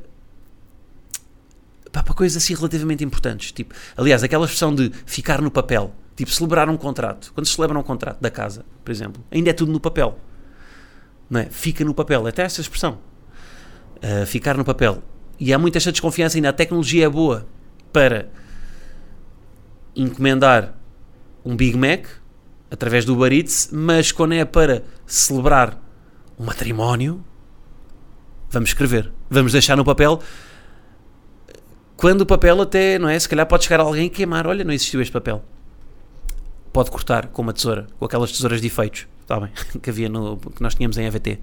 pá, 1.94 2.02
para 2.02 2.12
coisas 2.12 2.42
assim 2.42 2.54
relativamente 2.54 3.04
importantes. 3.04 3.52
Tipo, 3.52 3.72
aliás, 3.96 4.24
aquela 4.24 4.44
expressão 4.44 4.74
de 4.74 4.90
ficar 5.06 5.40
no 5.40 5.50
papel, 5.50 5.94
tipo 6.16 6.30
celebrar 6.30 6.68
um 6.68 6.76
contrato. 6.76 7.32
Quando 7.32 7.46
se 7.46 7.54
celebra 7.54 7.78
um 7.78 7.82
contrato 7.84 8.20
da 8.20 8.30
casa, 8.30 8.64
por 8.84 8.90
exemplo, 8.90 9.24
ainda 9.30 9.50
é 9.50 9.52
tudo 9.52 9.70
no 9.70 9.78
papel. 9.78 10.18
Não 11.30 11.40
é? 11.40 11.44
Fica 11.46 11.84
no 11.84 11.94
papel, 11.94 12.26
até 12.26 12.42
essa 12.42 12.60
expressão. 12.60 12.98
Uh, 13.96 14.26
ficar 14.26 14.56
no 14.56 14.64
papel. 14.64 15.02
E 15.38 15.52
há 15.54 15.58
muita 15.58 15.78
esta 15.78 15.92
desconfiança 15.92 16.36
ainda. 16.36 16.48
A 16.48 16.52
tecnologia 16.52 17.06
é 17.06 17.08
boa 17.08 17.46
para 17.92 18.28
encomendar 19.94 20.74
um 21.44 21.54
Big 21.54 21.76
Mac 21.78 22.06
através 22.70 23.04
do 23.04 23.14
Uber 23.14 23.32
Eats, 23.32 23.70
mas 23.72 24.10
quando 24.10 24.34
é 24.34 24.44
para 24.44 24.82
celebrar 25.06 25.80
um 26.36 26.44
matrimónio, 26.44 27.24
vamos 28.50 28.70
escrever. 28.70 29.12
Vamos 29.30 29.52
deixar 29.52 29.76
no 29.76 29.84
papel 29.84 30.20
quando 32.04 32.20
o 32.20 32.26
papel 32.26 32.60
até, 32.60 32.98
não 32.98 33.08
é? 33.08 33.18
Se 33.18 33.26
calhar 33.26 33.46
pode 33.46 33.64
chegar 33.64 33.80
alguém 33.80 34.08
e 34.08 34.10
queimar. 34.10 34.46
Olha, 34.46 34.62
não 34.62 34.74
existiu 34.74 35.00
este 35.00 35.10
papel. 35.10 35.42
Pode 36.70 36.90
cortar 36.90 37.28
com 37.28 37.40
uma 37.40 37.54
tesoura, 37.54 37.86
com 37.98 38.04
aquelas 38.04 38.30
tesouras 38.30 38.60
de 38.60 38.66
efeitos, 38.66 39.06
está 39.22 39.40
bem? 39.40 39.50
Que 39.80 39.88
havia 39.88 40.06
no, 40.10 40.36
que 40.36 40.62
nós 40.62 40.74
tínhamos 40.74 40.98
em 40.98 41.06
EVT. 41.06 41.38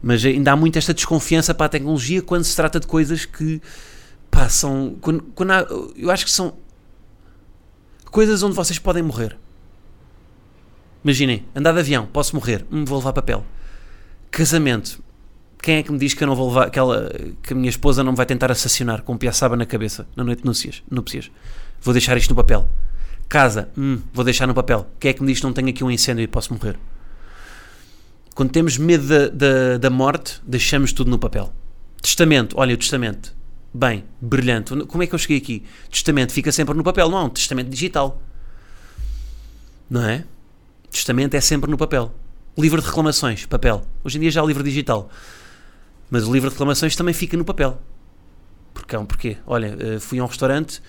Mas 0.00 0.24
ainda 0.24 0.52
há 0.52 0.56
muito 0.56 0.78
esta 0.78 0.94
desconfiança 0.94 1.52
para 1.52 1.66
a 1.66 1.68
tecnologia 1.68 2.22
quando 2.22 2.44
se 2.44 2.54
trata 2.54 2.78
de 2.78 2.86
coisas 2.86 3.24
que 3.24 3.60
passam. 4.30 4.96
Quando, 5.00 5.24
quando 5.34 5.50
há, 5.50 5.66
eu 5.96 6.12
acho 6.12 6.24
que 6.26 6.30
são 6.30 6.54
coisas 8.04 8.44
onde 8.44 8.54
vocês 8.54 8.78
podem 8.78 9.02
morrer. 9.02 9.36
Imaginem, 11.02 11.44
andar 11.56 11.72
de 11.72 11.80
avião, 11.80 12.06
posso 12.06 12.36
morrer, 12.36 12.64
hum, 12.70 12.84
vou 12.84 12.98
levar 12.98 13.12
papel. 13.12 13.44
Casamento, 14.30 15.02
quem 15.66 15.78
é 15.78 15.82
que 15.82 15.90
me 15.90 15.98
diz 15.98 16.14
que 16.14 16.22
eu 16.22 16.28
não 16.28 16.36
vou 16.36 16.46
levar, 16.46 16.70
que, 16.70 16.78
ela, 16.78 17.10
que 17.42 17.52
a 17.52 17.56
minha 17.56 17.68
esposa 17.68 18.04
não 18.04 18.12
me 18.12 18.16
vai 18.16 18.24
tentar 18.24 18.52
assassinar 18.52 19.02
com 19.02 19.14
um 19.14 19.18
piaçaba 19.18 19.56
na 19.56 19.66
cabeça 19.66 20.06
na 20.14 20.22
noite 20.22 20.42
de 20.42 20.46
núpcias? 20.46 20.80
núpcias? 20.88 21.28
Vou 21.82 21.92
deixar 21.92 22.16
isto 22.16 22.30
no 22.30 22.36
papel. 22.36 22.70
Casa, 23.28 23.68
hum, 23.76 24.00
vou 24.14 24.24
deixar 24.24 24.46
no 24.46 24.54
papel. 24.54 24.86
Quem 25.00 25.10
é 25.10 25.12
que 25.12 25.20
me 25.20 25.26
diz 25.26 25.40
que 25.40 25.44
não 25.44 25.52
tenho 25.52 25.68
aqui 25.68 25.82
um 25.82 25.90
incêndio 25.90 26.22
e 26.22 26.28
posso 26.28 26.54
morrer? 26.54 26.78
Quando 28.32 28.52
temos 28.52 28.78
medo 28.78 29.08
da, 29.08 29.26
da, 29.26 29.78
da 29.78 29.90
morte, 29.90 30.40
deixamos 30.46 30.92
tudo 30.92 31.10
no 31.10 31.18
papel. 31.18 31.52
Testamento, 32.00 32.54
olha 32.56 32.72
o 32.72 32.78
testamento. 32.78 33.34
Bem, 33.74 34.04
brilhante. 34.20 34.72
Como 34.86 35.02
é 35.02 35.06
que 35.08 35.16
eu 35.16 35.18
cheguei 35.18 35.38
aqui? 35.38 35.64
Testamento 35.90 36.32
fica 36.32 36.52
sempre 36.52 36.76
no 36.76 36.84
papel, 36.84 37.10
não 37.10 37.26
um 37.26 37.28
testamento 37.28 37.70
digital. 37.70 38.22
Não 39.90 40.04
é? 40.04 40.22
Testamento 40.92 41.34
é 41.34 41.40
sempre 41.40 41.68
no 41.68 41.76
papel. 41.76 42.14
livro 42.56 42.80
de 42.80 42.86
reclamações, 42.86 43.46
papel. 43.46 43.84
Hoje 44.04 44.16
em 44.16 44.20
dia 44.20 44.30
já 44.30 44.40
há 44.40 44.46
livro 44.46 44.62
digital. 44.62 45.10
Mas 46.10 46.26
o 46.26 46.32
livro 46.32 46.48
de 46.48 46.54
reclamações 46.54 46.94
também 46.94 47.14
fica 47.14 47.36
no 47.36 47.44
papel. 47.44 47.80
Porque 48.72 48.94
é 48.94 48.98
um 48.98 49.06
porquê. 49.06 49.38
Olha, 49.46 49.76
eh, 49.78 49.98
fui 49.98 50.18
a 50.18 50.24
um 50.24 50.26
restaurante, 50.26 50.82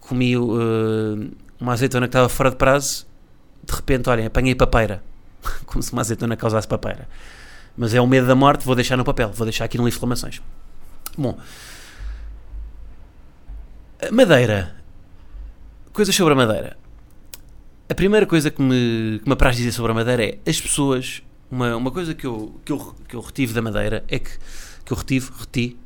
comi 0.00 0.36
uh, 0.36 1.30
uma 1.60 1.72
azeitona 1.72 2.06
que 2.06 2.10
estava 2.10 2.28
fora 2.28 2.50
de 2.50 2.56
prazo, 2.56 3.06
de 3.62 3.74
repente, 3.74 4.08
olhem, 4.08 4.26
apanhei 4.26 4.54
papeira. 4.54 5.02
Como 5.66 5.82
se 5.82 5.92
uma 5.92 6.02
azeitona 6.02 6.36
causasse 6.36 6.68
papeira. 6.68 7.08
Mas 7.76 7.92
é 7.92 8.00
o 8.00 8.06
medo 8.06 8.26
da 8.26 8.34
morte, 8.34 8.64
vou 8.64 8.74
deixar 8.74 8.96
no 8.96 9.04
papel, 9.04 9.32
vou 9.32 9.44
deixar 9.44 9.64
aqui 9.64 9.76
no 9.76 9.84
livro 9.84 9.98
de 9.98 10.00
reclamações. 10.00 10.40
Bom, 11.16 11.38
madeira. 14.10 14.74
Coisas 15.92 16.14
sobre 16.14 16.32
a 16.32 16.36
madeira. 16.36 16.76
A 17.88 17.94
primeira 17.94 18.26
coisa 18.26 18.50
que 18.50 18.60
me, 18.60 19.20
que 19.22 19.28
me 19.28 19.32
apraz 19.32 19.56
dizer 19.56 19.72
sobre 19.72 19.92
a 19.92 19.94
madeira 19.94 20.24
é 20.24 20.38
as 20.46 20.60
pessoas. 20.60 21.22
Uma, 21.50 21.76
uma 21.76 21.90
coisa 21.90 22.14
que 22.14 22.26
eu, 22.26 22.60
que, 22.64 22.72
eu, 22.72 22.94
que 23.08 23.16
eu 23.16 23.20
retive 23.20 23.52
da 23.52 23.62
madeira 23.62 24.04
é 24.08 24.18
que. 24.18 24.30
que 24.84 24.92
eu 24.92 24.96
retive, 24.96 25.30
reti. 25.38 25.76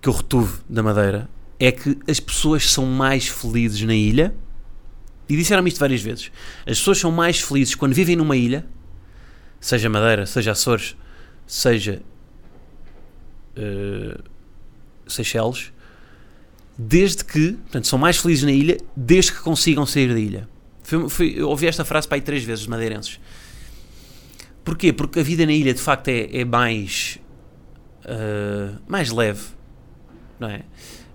que 0.00 0.08
eu 0.08 0.12
retuve 0.12 0.60
da 0.68 0.82
madeira 0.82 1.28
é 1.60 1.70
que 1.70 1.98
as 2.08 2.18
pessoas 2.18 2.72
são 2.72 2.86
mais 2.86 3.28
felizes 3.28 3.82
na 3.82 3.94
ilha. 3.94 4.34
E 5.28 5.36
disseram-me 5.36 5.68
isto 5.68 5.78
várias 5.78 6.00
vezes. 6.00 6.32
As 6.66 6.78
pessoas 6.78 6.98
são 6.98 7.12
mais 7.12 7.38
felizes 7.38 7.74
quando 7.74 7.94
vivem 7.94 8.16
numa 8.16 8.36
ilha, 8.36 8.66
seja 9.60 9.88
Madeira, 9.88 10.26
seja 10.26 10.52
Açores, 10.52 10.96
seja 11.46 12.02
uh, 13.56 14.24
Seychelles, 15.06 15.70
desde 16.76 17.24
que, 17.24 17.52
portanto, 17.52 17.86
são 17.86 17.98
mais 17.98 18.16
felizes 18.16 18.42
na 18.42 18.50
ilha, 18.50 18.78
desde 18.96 19.32
que 19.32 19.40
consigam 19.40 19.84
sair 19.84 20.12
da 20.12 20.18
ilha. 20.18 20.48
Eu 21.36 21.48
ouvi 21.48 21.66
esta 21.66 21.84
frase 21.84 22.08
para 22.08 22.16
aí 22.16 22.22
três 22.22 22.42
vezes, 22.42 22.66
madeirenses. 22.66 23.20
Porquê? 24.70 24.92
Porque 24.92 25.18
a 25.18 25.22
vida 25.24 25.44
na 25.44 25.50
ilha, 25.50 25.74
de 25.74 25.80
facto, 25.80 26.06
é, 26.06 26.28
é 26.30 26.44
mais, 26.44 27.18
uh, 28.04 28.80
mais 28.86 29.10
leve, 29.10 29.42
não 30.38 30.46
é? 30.46 30.62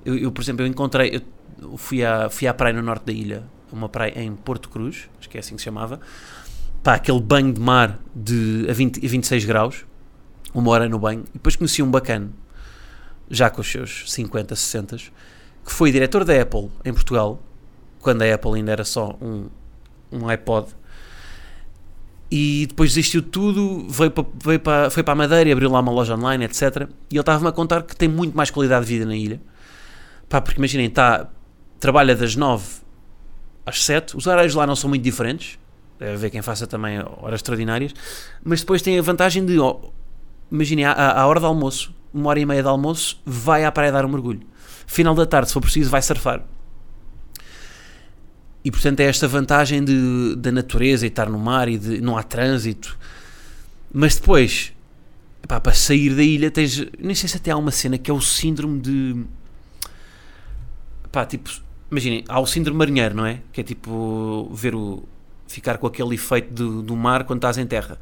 Eu, 0.03 0.17
eu, 0.17 0.29
por 0.29 0.41
exemplo, 0.41 0.61
eu 0.61 0.67
encontrei, 0.67 1.23
eu 1.61 1.77
fui 1.77 2.03
à, 2.03 2.29
fui 2.29 2.49
à 2.49 2.53
praia 2.53 2.73
no 2.75 2.81
norte 2.81 3.05
da 3.05 3.13
ilha, 3.13 3.45
uma 3.71 3.87
praia 3.87 4.21
em 4.21 4.35
Porto 4.35 4.67
Cruz, 4.67 5.07
acho 5.17 5.29
que 5.29 5.37
é 5.37 5.39
assim 5.39 5.55
que 5.55 5.61
se 5.61 5.63
chamava, 5.63 6.01
pá, 6.83 6.95
aquele 6.95 7.21
banho 7.21 7.53
de 7.53 7.61
mar 7.61 7.97
de, 8.13 8.67
a, 8.69 8.73
20, 8.73 9.05
a 9.05 9.09
26 9.09 9.45
graus, 9.45 9.85
uma 10.53 10.69
hora 10.71 10.89
no 10.89 10.99
banho, 10.99 11.23
e 11.29 11.37
depois 11.37 11.55
conheci 11.55 11.81
um 11.81 11.89
bacana, 11.89 12.31
já 13.29 13.49
com 13.49 13.61
os 13.61 13.71
seus 13.71 14.11
50, 14.11 14.53
60, 14.53 14.97
que 14.97 15.71
foi 15.71 15.93
diretor 15.93 16.25
da 16.25 16.41
Apple 16.41 16.69
em 16.83 16.93
Portugal, 16.93 17.41
quando 18.01 18.21
a 18.21 18.35
Apple 18.35 18.55
ainda 18.55 18.73
era 18.73 18.83
só 18.83 19.17
um, 19.21 19.47
um 20.11 20.27
iPod, 20.27 20.75
e 22.37 22.65
depois 22.65 22.93
desistiu 22.93 23.21
de 23.21 23.27
tudo, 23.27 23.87
veio 23.87 24.11
para, 24.11 24.25
veio 24.43 24.59
para, 24.59 24.89
foi 24.89 25.01
para 25.01 25.13
a 25.13 25.15
Madeira, 25.15 25.49
abriu 25.53 25.71
lá 25.71 25.79
uma 25.79 25.91
loja 25.93 26.15
online, 26.15 26.43
etc. 26.43 26.89
E 27.09 27.13
ele 27.13 27.21
estava-me 27.21 27.47
a 27.47 27.51
contar 27.53 27.81
que 27.83 27.95
tem 27.95 28.09
muito 28.09 28.35
mais 28.35 28.51
qualidade 28.51 28.85
de 28.85 28.91
vida 28.91 29.05
na 29.05 29.15
ilha. 29.15 29.39
Pá, 30.27 30.41
porque 30.41 30.59
imaginem, 30.59 30.89
tá, 30.89 31.29
trabalha 31.79 32.13
das 32.13 32.35
9 32.35 32.65
às 33.65 33.81
7, 33.85 34.17
os 34.17 34.27
horários 34.27 34.53
lá 34.53 34.67
não 34.67 34.75
são 34.75 34.89
muito 34.89 35.01
diferentes, 35.01 35.57
deve 35.97 36.11
haver 36.11 36.29
quem 36.29 36.41
faça 36.41 36.67
também 36.67 36.99
horas 37.21 37.35
extraordinárias, 37.35 37.93
mas 38.43 38.59
depois 38.59 38.81
tem 38.81 38.99
a 38.99 39.01
vantagem 39.01 39.45
de, 39.45 39.57
oh, 39.57 39.93
imaginem, 40.51 40.83
à, 40.83 41.25
hora 41.25 41.39
de 41.39 41.45
almoço, 41.45 41.95
uma 42.13 42.31
hora 42.31 42.39
e 42.41 42.45
meia 42.45 42.61
de 42.61 42.67
almoço, 42.67 43.21
vai 43.25 43.63
à 43.63 43.71
praia 43.71 43.93
dar 43.93 44.03
um 44.03 44.09
mergulho. 44.09 44.41
Final 44.85 45.15
da 45.15 45.25
tarde, 45.25 45.47
se 45.47 45.53
for 45.53 45.61
preciso, 45.61 45.89
vai 45.89 46.01
surfar. 46.01 46.43
E 48.65 48.71
portanto 48.71 48.99
é 48.99 49.03
esta 49.03 49.27
vantagem 49.27 49.85
de, 49.85 50.35
da 50.37 50.51
natureza 50.51 51.05
e 51.05 51.09
estar 51.09 51.29
no 51.29 51.37
mar 51.37 51.69
e 51.69 51.77
de, 51.77 52.01
não 52.01 52.17
há 52.17 52.23
trânsito. 52.23 52.97
Mas 53.93 54.15
depois, 54.15 54.73
para 55.47 55.71
sair 55.71 56.15
da 56.15 56.23
ilha, 56.23 56.49
tens. 56.49 56.83
Nem 56.99 57.13
sei 57.13 57.29
se 57.29 57.37
até 57.37 57.51
há 57.51 57.57
uma 57.57 57.69
cena 57.69 57.95
que 57.99 58.09
é 58.09 58.13
o 58.13 58.19
síndrome 58.19 58.79
de. 58.81 59.23
Tipo, 61.29 61.49
imaginem, 61.91 62.25
há 62.27 62.39
o 62.39 62.47
síndrome 62.47 62.79
marinheiro, 62.79 63.15
não 63.15 63.25
é? 63.25 63.39
Que 63.53 63.61
é 63.61 63.63
tipo 63.63 64.49
ver 64.51 64.73
o. 64.73 65.03
ficar 65.47 65.77
com 65.77 65.85
aquele 65.85 66.15
efeito 66.15 66.51
do, 66.51 66.81
do 66.81 66.95
mar 66.95 67.23
quando 67.23 67.37
estás 67.37 67.59
em 67.59 67.67
terra. 67.67 67.99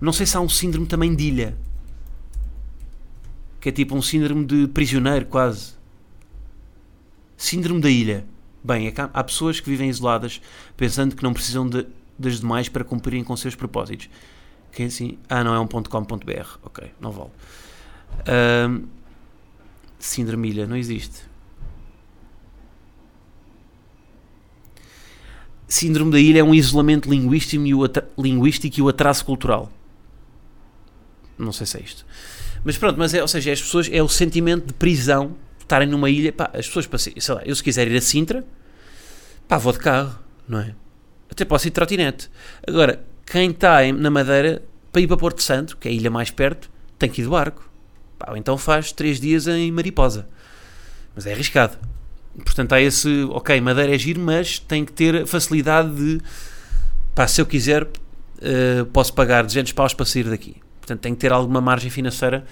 Não 0.00 0.12
sei 0.12 0.26
se 0.26 0.36
há 0.36 0.40
um 0.40 0.48
síndrome 0.48 0.86
também 0.86 1.12
de 1.12 1.24
ilha. 1.24 1.58
Que 3.60 3.68
é 3.70 3.72
tipo 3.72 3.96
um 3.96 4.02
síndrome 4.02 4.46
de 4.46 4.68
prisioneiro, 4.68 5.26
quase. 5.26 5.74
Síndrome 7.36 7.80
da 7.80 7.90
ilha. 7.90 8.24
Bem, 8.64 8.88
é 8.88 8.94
há 9.12 9.22
pessoas 9.22 9.60
que 9.60 9.68
vivem 9.68 9.90
isoladas 9.90 10.40
pensando 10.74 11.14
que 11.14 11.22
não 11.22 11.34
precisam 11.34 11.68
de, 11.68 11.86
das 12.18 12.40
demais 12.40 12.66
para 12.66 12.82
cumprirem 12.82 13.22
com 13.22 13.36
seus 13.36 13.54
propósitos. 13.54 14.08
Que 14.72 14.84
é 14.84 14.86
assim, 14.86 15.18
ah, 15.28 15.44
não 15.44 15.54
é 15.54 15.60
um 15.60 15.66
.com.br. 15.66 16.58
Ok, 16.62 16.90
não 16.98 17.12
vale. 17.12 17.30
Um, 18.26 18.86
síndrome 19.98 20.48
ilha, 20.48 20.66
não 20.66 20.76
existe. 20.76 21.22
Síndrome 25.68 26.10
da 26.10 26.18
ilha 26.18 26.40
é 26.40 26.42
um 26.44 26.54
isolamento 26.54 27.10
linguístico 27.10 27.66
e 27.66 27.74
o, 27.74 27.82
linguístico 28.16 28.78
e 28.78 28.82
o 28.82 28.88
atraso 28.88 29.26
cultural. 29.26 29.70
Não 31.36 31.52
sei 31.52 31.66
se 31.66 31.76
é 31.76 31.80
isto. 31.82 32.06
Mas 32.64 32.78
pronto, 32.78 32.98
mas 32.98 33.12
é, 33.12 33.20
ou 33.20 33.28
seja, 33.28 33.52
as 33.52 33.60
pessoas, 33.60 33.90
é 33.92 34.02
o 34.02 34.08
sentimento 34.08 34.68
de 34.68 34.72
prisão 34.72 35.36
estarem 35.64 35.88
numa 35.88 36.08
ilha, 36.08 36.32
pá, 36.32 36.50
as 36.54 36.66
pessoas 36.66 36.88
sei 37.18 37.34
lá, 37.34 37.42
eu 37.44 37.54
se 37.54 37.62
quiser 37.62 37.88
ir 37.88 37.96
a 37.96 38.00
Sintra, 38.00 38.44
pá, 39.48 39.58
vou 39.58 39.72
de 39.72 39.78
carro, 39.78 40.18
não 40.48 40.60
é? 40.60 40.74
Até 41.30 41.44
posso 41.44 41.66
ir 41.66 41.70
de 41.70 41.74
trotinete. 41.74 42.30
Agora, 42.66 43.04
quem 43.26 43.50
está 43.50 43.80
na 43.92 44.10
Madeira, 44.10 44.62
para 44.92 45.00
ir 45.00 45.06
para 45.06 45.16
Porto 45.16 45.42
Santo, 45.42 45.76
que 45.76 45.88
é 45.88 45.90
a 45.90 45.94
ilha 45.94 46.10
mais 46.10 46.30
perto, 46.30 46.70
tem 46.98 47.10
que 47.10 47.20
ir 47.20 47.24
de 47.24 47.30
barco. 47.30 47.68
Pá, 48.18 48.30
ou 48.30 48.36
então 48.36 48.56
faz 48.56 48.92
três 48.92 49.20
dias 49.20 49.46
em 49.46 49.72
Mariposa. 49.72 50.28
Mas 51.14 51.26
é 51.26 51.32
arriscado. 51.32 51.76
Portanto, 52.44 52.72
há 52.72 52.80
esse, 52.80 53.24
ok, 53.30 53.60
Madeira 53.60 53.94
é 53.94 53.98
giro, 53.98 54.20
mas 54.20 54.58
tem 54.58 54.84
que 54.84 54.92
ter 54.92 55.26
facilidade 55.26 55.94
de, 55.94 56.20
pá, 57.14 57.26
se 57.26 57.40
eu 57.40 57.46
quiser, 57.46 57.84
uh, 57.84 58.86
posso 58.92 59.12
pagar 59.14 59.44
200 59.44 59.72
paus 59.72 59.94
para 59.94 60.06
sair 60.06 60.28
daqui. 60.28 60.56
Portanto, 60.80 61.00
tem 61.00 61.14
que 61.14 61.20
ter 61.20 61.32
alguma 61.32 61.60
margem 61.60 61.90
financeira 61.90 62.44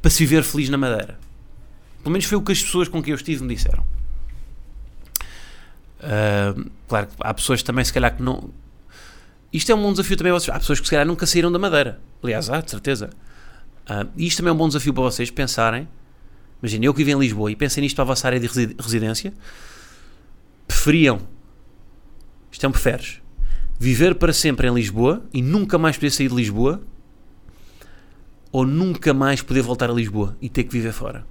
para 0.00 0.10
se 0.10 0.24
viver 0.24 0.42
feliz 0.42 0.68
na 0.68 0.76
Madeira. 0.76 1.18
Pelo 2.02 2.12
menos 2.12 2.26
foi 2.26 2.36
o 2.36 2.42
que 2.42 2.52
as 2.52 2.62
pessoas 2.62 2.88
com 2.88 3.02
quem 3.02 3.12
eu 3.12 3.16
estive 3.16 3.42
me 3.42 3.54
disseram. 3.54 3.84
Uh, 6.02 6.70
claro 6.88 7.06
que 7.06 7.14
há 7.20 7.32
pessoas 7.32 7.62
também, 7.62 7.84
se 7.84 7.92
calhar, 7.92 8.16
que 8.16 8.22
não. 8.22 8.50
Isto 9.52 9.70
é 9.70 9.74
um 9.74 9.82
bom 9.82 9.92
desafio 9.92 10.16
também 10.16 10.32
a 10.32 10.34
vocês. 10.34 10.54
Há 10.54 10.58
pessoas 10.58 10.80
que, 10.80 10.86
se 10.86 10.90
calhar, 10.90 11.06
nunca 11.06 11.26
saíram 11.26 11.52
da 11.52 11.58
Madeira. 11.58 12.00
Aliás, 12.22 12.50
há, 12.50 12.60
de 12.60 12.70
certeza. 12.70 13.10
Uh, 13.88 14.08
isto 14.16 14.38
também 14.38 14.50
é 14.50 14.52
um 14.54 14.56
bom 14.56 14.66
desafio 14.66 14.92
para 14.92 15.04
vocês 15.04 15.30
pensarem. 15.30 15.86
Imagina, 16.60 16.86
eu 16.86 16.94
que 16.94 17.04
vivo 17.04 17.16
em 17.16 17.20
Lisboa 17.20 17.50
e 17.50 17.56
pensei 17.56 17.80
nisto 17.82 17.96
para 17.96 18.02
a 18.04 18.06
vossa 18.06 18.26
área 18.26 18.40
de 18.40 18.46
residência. 18.46 19.32
Preferiam. 20.66 21.20
Isto 22.50 22.66
é 22.66 22.68
um 22.68 22.72
preferes. 22.72 23.20
Viver 23.78 24.14
para 24.16 24.32
sempre 24.32 24.68
em 24.68 24.74
Lisboa 24.74 25.24
e 25.32 25.42
nunca 25.42 25.78
mais 25.78 25.96
poder 25.96 26.10
sair 26.10 26.28
de 26.28 26.34
Lisboa. 26.34 26.80
Ou 28.50 28.66
nunca 28.66 29.14
mais 29.14 29.40
poder 29.40 29.62
voltar 29.62 29.88
a 29.90 29.92
Lisboa 29.92 30.36
e 30.40 30.48
ter 30.48 30.64
que 30.64 30.72
viver 30.72 30.92
fora. 30.92 31.24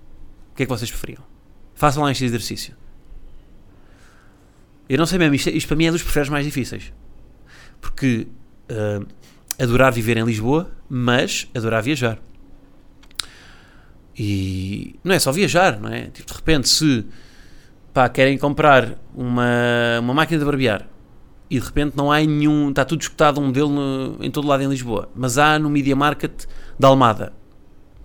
O 0.51 0.55
que 0.55 0.63
é 0.63 0.65
que 0.65 0.69
vocês 0.69 0.89
preferiam? 0.89 1.23
Façam 1.73 2.03
lá 2.03 2.11
este 2.11 2.25
exercício. 2.25 2.75
Eu 4.87 4.97
não 4.97 5.05
sei 5.05 5.17
mesmo, 5.17 5.35
isto, 5.35 5.49
isto 5.49 5.67
para 5.67 5.77
mim 5.77 5.85
é 5.85 5.91
dos 5.91 6.03
preferes 6.03 6.29
mais 6.29 6.45
difíceis. 6.45 6.93
Porque 7.79 8.27
uh, 8.69 9.07
adorar 9.57 9.91
viver 9.91 10.17
em 10.17 10.23
Lisboa, 10.23 10.69
mas 10.89 11.47
adorar 11.55 11.81
viajar. 11.81 12.19
E 14.17 14.99
não 15.03 15.15
é 15.15 15.19
só 15.19 15.31
viajar, 15.31 15.79
não 15.79 15.89
é? 15.89 16.07
Tipo, 16.07 16.31
de 16.31 16.37
repente, 16.37 16.67
se 16.67 17.05
pá, 17.93 18.09
querem 18.09 18.37
comprar 18.37 18.99
uma, 19.15 19.99
uma 20.01 20.13
máquina 20.13 20.37
de 20.37 20.45
barbear 20.45 20.87
e 21.49 21.59
de 21.59 21.65
repente 21.65 21.95
não 21.95 22.11
há 22.11 22.19
nenhum, 22.19 22.69
está 22.69 22.85
tudo 22.85 23.01
escutado 23.01 23.39
um 23.39 23.47
modelo 23.47 23.69
no, 23.69 24.23
em 24.23 24.29
todo 24.29 24.47
lado 24.47 24.61
em 24.63 24.67
Lisboa, 24.67 25.09
mas 25.15 25.37
há 25.37 25.57
no 25.57 25.69
Media 25.69 25.95
Market 25.95 26.45
da 26.77 26.89
Almada. 26.89 27.33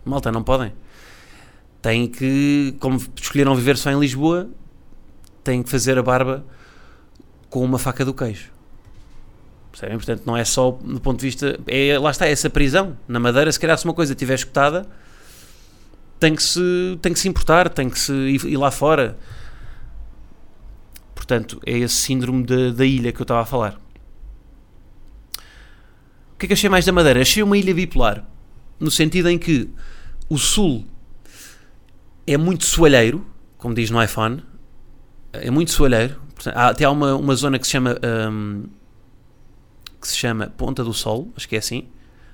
Malta, 0.05 0.31
não 0.31 0.43
podem 0.43 0.73
têm 1.87 2.09
que, 2.09 2.75
como 2.81 3.01
escolheram 3.15 3.55
viver 3.55 3.77
só 3.77 3.93
em 3.93 4.01
Lisboa, 4.01 4.51
têm 5.45 5.63
que 5.63 5.71
fazer 5.71 5.97
a 5.97 6.03
barba 6.03 6.45
com 7.49 7.65
uma 7.65 7.79
faca 7.79 8.05
do 8.05 8.13
queijo. 8.13 8.51
Percebem? 9.71 9.97
Portanto, 9.97 10.23
não 10.27 10.37
é 10.37 10.45
só 10.45 10.73
do 10.73 11.01
ponto 11.01 11.21
de 11.21 11.27
vista. 11.27 11.61
É, 11.65 11.97
lá 11.97 12.11
está, 12.11 12.27
é 12.27 12.33
essa 12.33 12.51
prisão. 12.51 12.97
Na 13.07 13.21
Madeira, 13.21 13.53
se 13.53 13.61
calhar, 13.61 13.79
se 13.79 13.85
uma 13.85 13.95
coisa 13.95 14.15
estiver 14.15 14.35
escutada, 14.35 14.85
tem 16.19 16.35
que 16.35 16.43
se, 16.43 16.99
tem 17.01 17.13
que 17.13 17.21
se 17.21 17.29
importar, 17.29 17.69
tem 17.69 17.89
que 17.89 18.01
se 18.01 18.13
ir, 18.13 18.45
ir 18.45 18.57
lá 18.57 18.73
fora. 18.73 19.17
Portanto, 21.15 21.61
é 21.65 21.79
esse 21.79 21.95
síndrome 21.95 22.43
de, 22.43 22.73
da 22.73 22.85
ilha 22.85 23.13
que 23.13 23.21
eu 23.21 23.25
estava 23.25 23.43
a 23.43 23.47
falar. 23.47 23.79
O 26.35 26.39
que 26.39 26.47
é 26.47 26.49
que 26.49 26.55
achei 26.55 26.69
mais 26.69 26.85
da 26.85 26.91
Madeira? 26.91 27.23
Achei 27.23 27.45
uma 27.45 27.57
ilha 27.57 27.73
bipolar. 27.73 28.27
No 28.81 28.91
sentido 28.91 29.31
em 29.31 29.39
que 29.39 29.71
o 30.29 30.37
sul 30.37 30.85
é 32.27 32.37
muito 32.37 32.65
soalheiro, 32.65 33.25
como 33.57 33.75
diz 33.75 33.91
no 33.91 34.03
iPhone, 34.03 34.43
é 35.33 35.51
muito 35.51 35.71
soalheiro. 35.71 36.21
Há, 36.55 36.69
até 36.69 36.85
há 36.85 36.91
uma, 36.91 37.15
uma 37.15 37.35
zona 37.35 37.59
que 37.59 37.67
se 37.67 37.73
chama 37.73 37.97
um, 38.31 38.65
que 40.01 40.09
se 40.09 40.17
chama 40.17 40.49
Ponta 40.57 40.85
do 40.85 40.93
Sol, 40.93 41.33
acho 41.37 41.49
que 41.49 41.57
é 41.57 41.59
assim, 41.59 41.89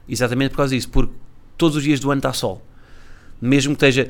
exatamente 0.08 0.50
por 0.50 0.58
causa 0.58 0.75
disso, 0.75 0.88
porque 0.88 1.12
todos 1.56 1.76
os 1.76 1.82
dias 1.82 2.00
do 2.00 2.11
ano 2.11 2.18
está 2.18 2.32
sol. 2.32 2.62
Mesmo 3.40 3.76
que 3.76 3.84
esteja. 3.84 4.08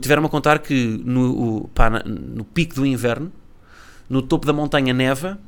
Tiveram-me 0.00 0.26
a 0.26 0.30
contar 0.30 0.58
que 0.58 1.00
no, 1.04 1.62
o, 1.62 1.68
pá, 1.68 2.02
no 2.04 2.44
pico 2.44 2.74
do 2.74 2.84
inverno, 2.84 3.32
no 4.08 4.20
topo 4.20 4.46
da 4.46 4.52
montanha 4.52 4.92
neva, 4.92 5.38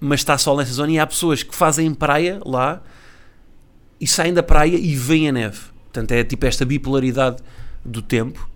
mas 0.00 0.20
está 0.20 0.36
sol 0.36 0.56
nessa 0.56 0.72
zona 0.72 0.92
e 0.92 0.98
há 0.98 1.06
pessoas 1.06 1.42
que 1.42 1.54
fazem 1.54 1.92
praia 1.94 2.40
lá 2.44 2.82
e 3.98 4.06
saem 4.06 4.34
da 4.34 4.42
praia 4.42 4.76
e 4.76 4.94
veem 4.94 5.28
a 5.28 5.32
neve. 5.32 5.60
Portanto, 5.84 6.12
é 6.12 6.24
tipo 6.24 6.44
esta 6.44 6.64
bipolaridade 6.64 7.36
do 7.84 8.02
tempo. 8.02 8.48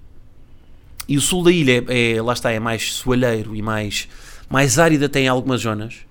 E 1.09 1.17
o 1.17 1.21
sul 1.21 1.43
da 1.43 1.51
ilha 1.51 1.85
é, 1.89 2.17
é- 2.17 2.23
lá 2.23 2.35
está, 2.35 2.51
é 2.53 2.61
mais 2.61 2.93
soalheiro 2.93 3.57
e 3.57 3.63
mais, 3.63 4.07
mais 4.49 4.79
árido 4.79 5.07
até 5.07 5.21
em 5.21 5.29
algumas 5.29 5.63
zonas. 5.63 6.07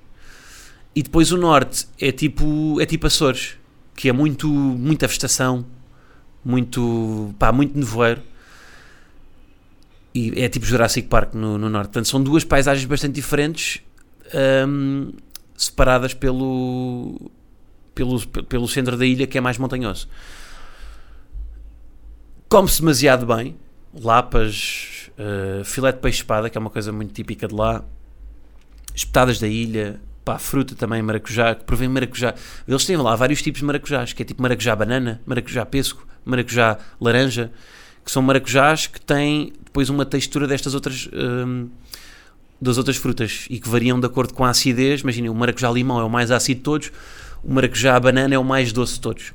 E 0.95 1.03
depois 1.03 1.31
o 1.31 1.37
norte 1.37 1.87
é 2.01 2.11
tipo, 2.11 2.81
é 2.81 2.85
tipo 2.85 3.05
Açores, 3.05 3.55
que 3.95 4.09
é 4.09 4.11
muito, 4.11 4.47
muita 4.49 5.05
vegetação, 5.05 5.63
muito, 6.43 7.35
pá, 7.37 7.51
muito 7.51 7.77
nevoeiro. 7.77 8.23
E 10.15 10.33
é 10.41 10.49
tipo 10.49 10.65
Jurassic 10.65 11.07
Park 11.07 11.35
no, 11.35 11.59
no 11.59 11.69
norte. 11.69 11.89
Portanto, 11.89 12.07
são 12.07 12.23
duas 12.23 12.43
paisagens 12.43 12.85
bastante 12.85 13.13
diferentes, 13.13 13.81
hum, 14.67 15.13
separadas 15.55 16.15
pelo, 16.15 17.29
pelo, 17.93 18.19
pelo 18.25 18.67
centro 18.67 18.97
da 18.97 19.05
ilha, 19.05 19.27
que 19.27 19.37
é 19.37 19.41
mais 19.41 19.59
montanhoso. 19.59 20.07
Come-se 22.49 22.79
demasiado 22.79 23.27
bem. 23.27 23.55
Lapas, 24.01 25.09
uh, 25.17 25.63
filé 25.63 25.91
de 25.91 25.99
peixe-espada, 25.99 26.49
que 26.49 26.57
é 26.57 26.61
uma 26.61 26.69
coisa 26.69 26.91
muito 26.91 27.13
típica 27.13 27.47
de 27.47 27.55
lá. 27.55 27.83
Espetadas 28.93 29.39
da 29.39 29.47
ilha. 29.47 29.99
Pá, 30.23 30.37
fruta 30.37 30.75
também, 30.75 31.01
maracujá, 31.01 31.55
que 31.55 31.63
provém 31.63 31.87
maracujá. 31.87 32.33
Eles 32.67 32.85
têm 32.85 32.97
lá 32.97 33.15
vários 33.15 33.41
tipos 33.41 33.59
de 33.59 33.65
maracujás, 33.65 34.11
que 34.11 34.21
é 34.21 34.25
tipo 34.25 34.41
maracujá 34.41 34.75
banana, 34.75 35.21
maracujá 35.25 35.65
pesco, 35.65 36.05
maracujá 36.25 36.77
laranja, 36.99 37.51
que 38.03 38.11
são 38.11 38.21
maracujás 38.21 38.87
que 38.87 38.99
têm 38.99 39.53
depois 39.63 39.89
uma 39.89 40.05
textura 40.05 40.45
destas 40.45 40.73
outras... 40.73 41.09
hum, 41.13 41.69
das 42.59 42.77
outras 42.77 42.97
frutas 42.97 43.45
e 43.49 43.59
que 43.59 43.69
variam 43.69 43.99
de 43.99 44.07
acordo 44.07 44.33
com 44.33 44.43
a 44.43 44.49
acidez. 44.49 45.01
Imaginem, 45.01 45.29
o 45.29 45.35
maracujá 45.35 45.69
limão 45.71 45.99
é 45.99 46.03
o 46.03 46.09
mais 46.09 46.31
ácido 46.31 46.57
de 46.57 46.63
todos, 46.63 46.91
o 47.43 47.53
maracujá 47.53 47.99
banana 47.99 48.33
é 48.33 48.39
o 48.39 48.43
mais 48.43 48.71
doce 48.71 48.95
de 48.95 49.01
todos. 49.01 49.33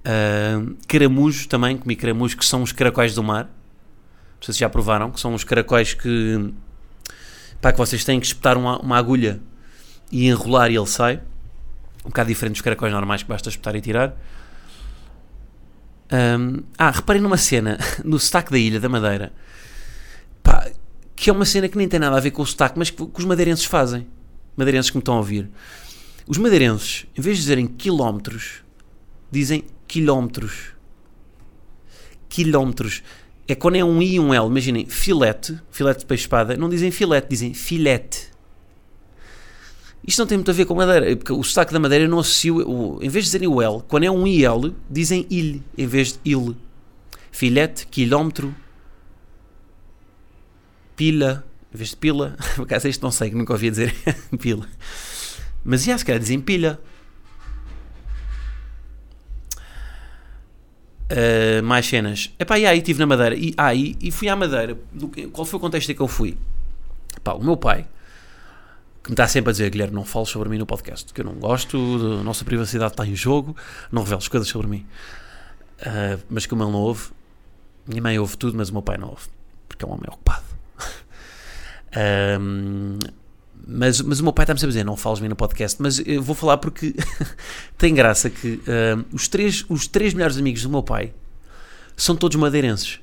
Uh, 0.00 0.76
caramujo 0.88 1.46
também, 1.48 1.76
comi 1.76 1.94
caramujo, 1.94 2.36
que 2.36 2.44
são 2.44 2.62
os 2.62 2.72
caracóis 2.72 3.14
do 3.14 3.22
mar. 3.22 3.44
Não 3.44 4.42
sei 4.42 4.54
se 4.54 4.60
já 4.60 4.68
provaram, 4.68 5.10
que 5.10 5.20
são 5.20 5.34
os 5.34 5.44
caracóis 5.44 5.92
que, 5.92 6.52
pá, 7.60 7.72
que 7.72 7.78
vocês 7.78 8.04
têm 8.04 8.18
que 8.18 8.26
espetar 8.26 8.56
uma, 8.56 8.78
uma 8.78 8.96
agulha 8.96 9.40
e 10.10 10.26
enrolar 10.28 10.70
e 10.70 10.76
ele 10.76 10.86
sai. 10.86 11.20
Um 12.04 12.08
bocado 12.08 12.28
diferente 12.28 12.54
dos 12.54 12.62
caracóis 12.62 12.92
normais 12.92 13.22
que 13.22 13.28
basta 13.28 13.50
espetar 13.50 13.76
e 13.76 13.80
tirar. 13.82 14.16
Um, 16.12 16.62
ah, 16.76 16.90
reparem 16.90 17.22
numa 17.22 17.36
cena 17.36 17.78
no 18.02 18.18
sotaque 18.18 18.50
da 18.50 18.58
Ilha 18.58 18.80
da 18.80 18.88
Madeira, 18.88 19.32
pá, 20.42 20.68
que 21.14 21.30
é 21.30 21.32
uma 21.32 21.44
cena 21.44 21.68
que 21.68 21.76
nem 21.76 21.86
tem 21.86 22.00
nada 22.00 22.16
a 22.16 22.20
ver 22.20 22.30
com 22.30 22.42
o 22.42 22.46
sotaque, 22.46 22.78
mas 22.78 22.90
que, 22.90 23.06
que 23.06 23.18
os 23.18 23.24
madeirenses 23.24 23.66
fazem. 23.66 24.06
Madeirenses 24.56 24.90
que 24.90 24.96
me 24.96 25.00
estão 25.00 25.14
a 25.14 25.18
ouvir. 25.18 25.50
Os 26.26 26.38
madeirenses, 26.38 27.06
em 27.16 27.20
vez 27.20 27.36
de 27.36 27.42
dizerem 27.42 27.66
quilómetros, 27.66 28.62
dizem 29.30 29.64
quilómetros. 29.90 30.72
Quilómetros. 32.28 33.02
É 33.48 33.56
quando 33.56 33.74
é 33.74 33.84
um 33.84 34.00
I 34.00 34.14
e 34.14 34.20
um 34.20 34.32
L. 34.32 34.46
Imaginem, 34.46 34.86
filete, 34.86 35.58
filete 35.68 36.00
de 36.00 36.06
peixe-espada, 36.06 36.56
não 36.56 36.68
dizem 36.68 36.92
filete, 36.92 37.26
dizem 37.28 37.52
filete. 37.52 38.30
Isto 40.06 40.20
não 40.20 40.26
tem 40.28 40.38
muito 40.38 40.50
a 40.50 40.54
ver 40.54 40.64
com 40.64 40.76
madeira, 40.76 41.16
porque 41.16 41.32
o 41.32 41.42
sotaque 41.42 41.72
da 41.72 41.80
madeira 41.80 42.06
não 42.06 42.20
associa, 42.20 42.54
o, 42.54 43.02
em 43.02 43.08
vez 43.08 43.24
de 43.24 43.30
dizerem 43.30 43.48
o 43.48 43.60
L, 43.60 43.82
quando 43.88 44.04
é 44.04 44.10
um 44.10 44.26
IL, 44.26 44.74
dizem 44.88 45.26
il, 45.28 45.60
em 45.76 45.86
vez 45.86 46.12
de 46.12 46.20
il. 46.24 46.56
Filete, 47.32 47.86
quilómetro, 47.88 48.54
pila, 50.94 51.44
em 51.74 51.76
vez 51.76 51.90
de 51.90 51.96
pila, 51.96 52.36
por 52.54 52.62
acaso 52.62 52.86
isto 52.86 53.02
não 53.02 53.10
sei, 53.10 53.30
que 53.30 53.36
nunca 53.36 53.52
ouvi 53.52 53.70
dizer 53.70 53.92
pila. 54.40 54.66
Mas 55.64 55.82
já, 55.82 55.98
se 55.98 56.04
calhar 56.04 56.20
dizem 56.20 56.40
pilha. 56.40 56.78
Uh, 61.10 61.62
mais 61.62 61.86
cenas. 61.86 62.32
Epá, 62.38 62.58
e 62.58 62.66
aí 62.66 62.78
estive 62.78 63.00
na 63.00 63.06
Madeira. 63.06 63.34
E, 63.34 63.52
ah, 63.56 63.74
e, 63.74 63.96
e 64.00 64.10
fui 64.10 64.28
à 64.28 64.36
Madeira. 64.36 64.78
Do 64.92 65.10
qual 65.30 65.44
foi 65.44 65.56
o 65.56 65.60
contexto 65.60 65.90
em 65.90 65.94
que 65.94 66.00
eu 66.00 66.08
fui? 66.08 66.36
Epá, 67.16 67.32
o 67.32 67.42
meu 67.42 67.56
pai, 67.56 67.86
que 69.02 69.10
me 69.10 69.14
está 69.14 69.26
sempre 69.26 69.50
a 69.50 69.52
dizer, 69.52 69.70
Guilherme, 69.70 69.94
não 69.94 70.04
fales 70.04 70.28
sobre 70.28 70.48
mim 70.48 70.58
no 70.58 70.66
podcast, 70.66 71.12
que 71.12 71.20
eu 71.20 71.24
não 71.24 71.34
gosto, 71.34 71.76
a 72.20 72.22
nossa 72.22 72.44
privacidade 72.44 72.92
está 72.92 73.06
em 73.06 73.16
jogo, 73.16 73.56
não 73.90 74.02
reveles 74.02 74.28
coisas 74.28 74.48
sobre 74.48 74.68
mim. 74.68 74.86
Uh, 75.80 76.22
mas 76.28 76.46
como 76.46 76.62
ele 76.62 76.70
não 76.70 76.78
ouve, 76.78 77.10
minha 77.86 78.02
mãe 78.02 78.18
ouve 78.18 78.36
tudo, 78.36 78.56
mas 78.56 78.68
o 78.68 78.72
meu 78.72 78.82
pai 78.82 78.96
não 78.96 79.08
ouve, 79.08 79.26
porque 79.68 79.84
é 79.84 79.88
um 79.88 79.92
homem 79.92 80.06
ocupado. 80.08 80.44
Um, 82.40 82.98
mas, 83.66 84.00
mas 84.00 84.20
o 84.20 84.22
meu 84.22 84.32
pai 84.32 84.44
está-me 84.44 84.58
sempre 84.58 84.70
a 84.70 84.74
dizer, 84.74 84.84
não 84.84 84.96
fales 84.96 85.20
mim 85.20 85.28
no 85.28 85.36
podcast, 85.36 85.80
mas 85.80 86.02
eu 86.06 86.22
vou 86.22 86.34
falar 86.34 86.58
porque 86.58 86.94
tem 87.76 87.94
graça 87.94 88.30
que 88.30 88.60
um, 88.66 89.04
os, 89.14 89.28
três, 89.28 89.64
os 89.68 89.86
três 89.86 90.14
melhores 90.14 90.36
amigos 90.38 90.62
do 90.62 90.70
meu 90.70 90.82
pai 90.82 91.12
são 91.96 92.16
todos 92.16 92.36
madeirenses. 92.36 93.00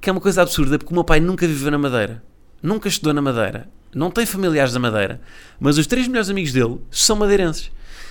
Que 0.00 0.10
é 0.10 0.12
uma 0.12 0.20
coisa 0.20 0.42
absurda, 0.42 0.78
porque 0.78 0.92
o 0.92 0.94
meu 0.94 1.04
pai 1.04 1.20
nunca 1.20 1.46
viveu 1.46 1.70
na 1.70 1.78
Madeira, 1.78 2.22
nunca 2.62 2.88
estudou 2.88 3.14
na 3.14 3.22
Madeira, 3.22 3.68
não 3.94 4.10
tem 4.10 4.26
familiares 4.26 4.72
da 4.72 4.80
Madeira, 4.80 5.20
mas 5.58 5.78
os 5.78 5.86
três 5.86 6.06
melhores 6.06 6.28
amigos 6.28 6.52
dele 6.52 6.78
são 6.90 7.16
madeirenses. 7.16 7.70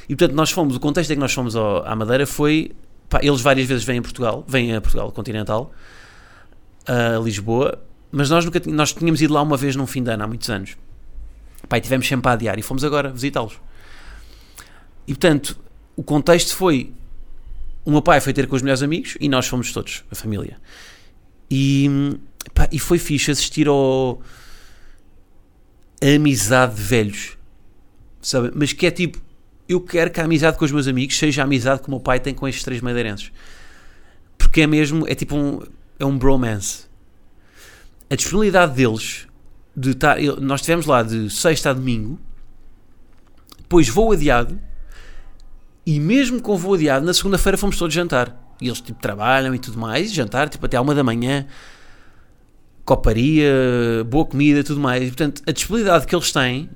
E 0.10 0.16
portanto, 0.16 0.36
nós 0.36 0.52
fomos, 0.52 0.76
o 0.76 0.80
contexto 0.80 1.12
em 1.12 1.16
que 1.16 1.20
nós 1.20 1.34
fomos 1.34 1.56
ao, 1.56 1.86
à 1.86 1.96
Madeira 1.96 2.26
foi. 2.26 2.72
Pá, 3.10 3.20
eles 3.22 3.40
várias 3.40 3.68
vezes 3.68 3.86
vêm 3.86 4.00
a 4.00 4.02
Portugal, 4.02 4.44
vêm 4.48 4.76
a 4.76 4.82
Portugal 4.82 5.12
continental, 5.14 5.72
a 6.86 7.18
Lisboa, 7.20 7.82
mas 8.12 8.30
nós, 8.30 8.44
nunca, 8.44 8.62
nós 8.68 8.92
tínhamos 8.92 9.22
ido 9.22 9.34
lá 9.34 9.42
uma 9.42 9.56
vez 9.56 9.76
num 9.76 9.88
fim 9.88 10.04
de 10.04 10.12
ano, 10.12 10.24
há 10.24 10.28
muitos 10.28 10.50
anos. 10.50 10.76
E 11.76 11.82
tivemos 11.82 12.08
sempre 12.08 12.30
a 12.30 12.34
adiar 12.34 12.58
e 12.58 12.62
fomos 12.62 12.84
agora 12.84 13.12
visitá-los. 13.12 13.60
E 15.08 15.14
portanto, 15.14 15.60
o 15.96 16.04
contexto 16.04 16.56
foi: 16.56 16.94
o 17.84 17.92
meu 17.92 18.02
pai 18.02 18.22
foi 18.22 18.34
ter 18.34 18.48
com 18.48 18.56
os 18.56 18.62
melhores 18.62 18.84
amigos 18.84 19.18
e 19.20 19.28
nós 19.28 19.48
fomos 19.48 19.72
todos, 19.72 20.04
a 20.12 20.16
família. 20.16 20.58
E, 21.50 21.90
pá, 22.54 22.68
e 22.72 22.80
foi 22.80 22.98
fixe 22.98 23.32
assistir 23.32 23.68
ao. 23.68 24.22
a 26.02 26.16
amizade 26.16 26.76
de 26.76 26.82
velhos, 26.82 27.38
sabe? 28.22 28.52
Mas 28.54 28.74
que 28.74 28.86
é 28.86 28.92
tipo: 28.92 29.20
eu 29.68 29.82
quero 29.82 30.12
que 30.12 30.20
a 30.20 30.24
amizade 30.24 30.58
com 30.58 30.66
os 30.66 30.72
meus 30.72 30.88
amigos 30.88 31.18
seja 31.18 31.42
a 31.42 31.46
amizade 31.46 31.82
que 31.82 31.88
o 31.88 31.92
meu 31.92 32.00
pai 32.00 32.20
tem 32.20 32.34
com 32.34 32.48
estes 32.48 32.64
três 32.64 32.82
madeirenses. 32.82 33.32
Porque 34.38 34.62
é 34.62 34.68
mesmo, 34.68 35.08
é 35.08 35.16
tipo 35.16 35.36
um, 35.36 35.62
é 36.00 36.06
um 36.06 36.18
bromance. 36.18 36.86
A 38.10 38.16
disponibilidade 38.16 38.74
deles 38.76 39.27
de 39.78 39.92
estar, 39.92 40.18
nós 40.42 40.62
estivemos 40.62 40.88
lá 40.88 41.04
de 41.04 41.30
sexta 41.30 41.70
a 41.70 41.74
domingo, 41.74 42.20
depois 43.60 43.88
voo 43.88 44.12
adiado, 44.12 44.60
e 45.86 46.00
mesmo 46.00 46.42
com 46.42 46.58
voo 46.58 46.74
adiado, 46.74 47.06
na 47.06 47.14
segunda-feira 47.14 47.58
fomos 47.58 47.78
todos 47.78 47.94
jantar. 47.94 48.36
E 48.60 48.68
eles 48.68 48.82
tipo 48.82 49.00
trabalham 49.00 49.54
e 49.54 49.60
tudo 49.60 49.78
mais, 49.78 50.10
e 50.10 50.16
jantar 50.16 50.50
tipo 50.50 50.66
até 50.66 50.78
à 50.78 50.82
uma 50.82 50.96
da 50.96 51.04
manhã, 51.04 51.46
coparia, 52.84 54.04
boa 54.10 54.26
comida, 54.26 54.64
tudo 54.64 54.82
mais. 54.82 55.04
E, 55.04 55.08
portanto, 55.08 55.44
a 55.46 55.52
disponibilidade 55.52 56.08
que 56.08 56.16
eles 56.16 56.32
têm 56.32 56.70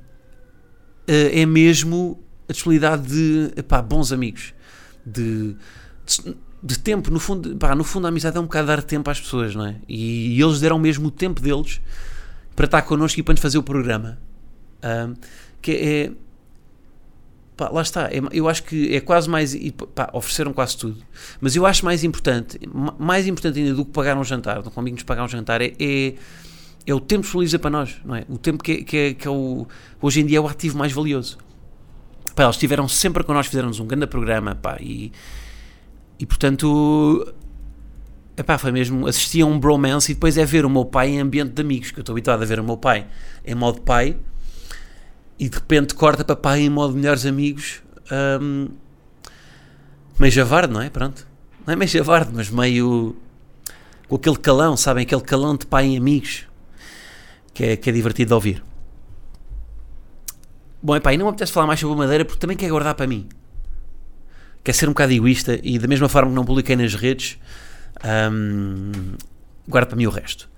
eh, 1.08 1.42
é 1.42 1.46
mesmo 1.46 2.24
a 2.48 2.54
disponibilidade 2.54 3.08
de 3.08 3.52
epá, 3.58 3.82
bons 3.82 4.12
amigos, 4.12 4.54
de, 5.04 5.56
de, 6.06 6.36
de 6.62 6.80
tempo. 6.80 7.10
No 7.10 7.20
fundo, 7.20 7.56
pá, 7.58 7.74
no 7.74 7.84
fundo, 7.84 8.06
a 8.06 8.10
amizade 8.10 8.38
é 8.38 8.40
um 8.40 8.44
bocado 8.44 8.68
dar 8.68 8.84
tempo 8.84 9.10
às 9.10 9.20
pessoas, 9.20 9.56
não 9.56 9.66
é? 9.66 9.78
E, 9.90 10.40
eles 10.40 10.60
deram 10.60 10.78
mesmo 10.78 11.08
o 11.08 11.12
tempo 11.12 11.42
deles 11.42 11.82
para 12.56 12.66
estar 12.66 12.82
connosco 12.84 13.20
e 13.20 13.24
para 13.24 13.34
nos 13.34 13.42
fazer 13.42 13.58
o 13.58 13.64
programa. 13.64 14.18
Que 15.62 15.72
é. 15.72 16.12
Pá, 17.56 17.70
lá 17.70 17.82
está. 17.82 18.06
é- 18.08 18.22
eu 18.32 18.48
acho 18.50 18.64
que 18.64 18.96
é 18.96 19.00
quase 19.00 19.30
mais. 19.30 19.56
pá, 19.94 20.10
ofereceram 20.14 20.54
quase 20.54 20.78
tudo. 20.78 20.98
Mas 21.40 21.56
eu 21.56 21.66
acho 21.66 21.86
mais 21.86 22.04
importante, 22.04 22.60
ma- 22.74 22.96
mais 22.98 23.28
importante 23.28 23.60
ainda 23.60 23.74
do 23.74 23.86
que 23.86 23.92
pagar 23.92 24.18
um 24.18 24.24
jantar, 24.24 24.62
do 24.62 24.72
que 24.72 24.80
amigos 24.80 25.04
pagar 25.04 25.24
um 25.24 25.28
jantar, 25.28 25.62
é, 25.62 25.74
é, 25.80 26.16
é 26.88 26.94
o 26.94 27.00
tempo 27.00 27.22
disponibiliza 27.24 27.60
para 27.60 27.70
nós, 27.70 27.98
não 28.04 28.16
é? 28.16 28.26
O 28.28 28.38
tempo 28.38 28.64
que 28.64 28.72
é, 28.72 28.84
que 28.84 28.98
é, 28.98 29.14
que 29.14 29.28
é 29.28 29.32
o. 29.32 29.68
Hoje 30.02 30.22
em 30.22 30.26
dia 30.26 30.38
é 30.38 30.42
o 30.42 30.48
ativo 30.48 30.78
mais 30.78 30.92
valioso. 30.92 31.38
Pá, 32.36 32.44
eles 32.44 32.56
estiveram 32.56 32.88
sempre 32.88 33.24
connosco, 33.24 33.52
fizeram-nos 33.52 33.80
um 33.80 33.86
grande 33.86 34.08
programa, 34.08 34.56
pá, 34.56 34.78
e. 34.80 35.12
E 36.18 36.26
portanto. 36.26 37.34
Epá, 38.42 38.58
foi 38.58 38.72
mesmo. 38.72 39.06
Assistia 39.08 39.44
a 39.44 39.48
um 39.48 39.60
bromance 39.60 40.12
e 40.12 40.16
depois 40.16 40.36
é 40.36 40.44
ver 40.44 40.66
o 40.66 40.70
meu 40.70 40.84
pai 40.84 41.10
em 41.10 41.20
ambiente 41.20 41.52
de 41.52 41.62
amigos, 41.62 41.92
que 41.92 42.00
eu 42.00 42.02
estou 42.02 42.14
habituado 42.14 42.42
a 42.42 42.46
ver 42.46 42.60
o 42.60 42.64
meu 42.64 42.76
pai 42.76 43.06
em 43.46 43.54
modo 43.54 43.82
pai 43.82 44.18
e 45.38 45.48
de 45.48 45.56
repente 45.56 45.94
corta 45.94 46.26
para 46.26 46.36
pai 46.36 46.62
em 46.62 46.70
modo 46.70 46.96
melhores 46.96 47.24
amigos. 47.24 47.84
hum, 48.42 48.70
meio 50.18 50.32
javarde, 50.32 50.74
não 50.74 50.82
é? 50.82 50.90
Pronto. 50.90 51.28
Não 51.68 51.74
é 51.74 51.76
meio 51.76 51.90
javarde, 51.90 52.32
mas 52.34 52.50
meio. 52.50 53.16
com 54.08 54.16
aquele 54.16 54.38
calão, 54.38 54.76
sabem? 54.76 55.04
Aquele 55.04 55.22
calão 55.22 55.56
de 55.56 55.68
pai 55.68 55.86
em 55.86 55.98
amigos 55.98 56.48
que 57.54 57.64
é, 57.64 57.78
que 57.78 57.92
é 57.92 57.94
divertido 57.94 58.30
de 58.30 58.34
ouvir. 58.34 58.64
Bom, 60.82 60.96
epá, 60.96 61.14
e 61.14 61.18
não 61.18 61.28
me 61.28 61.30
apetece 61.30 61.52
falar 61.52 61.68
mais 61.68 61.80
sobre 61.80 61.96
Madeira 61.96 62.26
porque 62.26 62.40
também 62.40 62.58
quer 62.58 62.70
guardar 62.70 62.96
para 62.96 63.06
mim. 63.06 63.30
Quer 64.64 64.74
ser 64.74 64.88
um 64.88 64.94
bocado 64.94 65.14
egoísta 65.14 65.60
e 65.62 65.78
da 65.78 65.88
mesma 65.88 66.10
forma 66.10 66.30
que 66.30 66.36
não 66.36 66.44
publiquei 66.44 66.76
nas 66.76 66.96
redes, 66.96 67.38
guardo 69.68 69.88
para 69.88 69.98
mim 69.98 70.06
o 70.06 70.10
resto. 70.10 70.50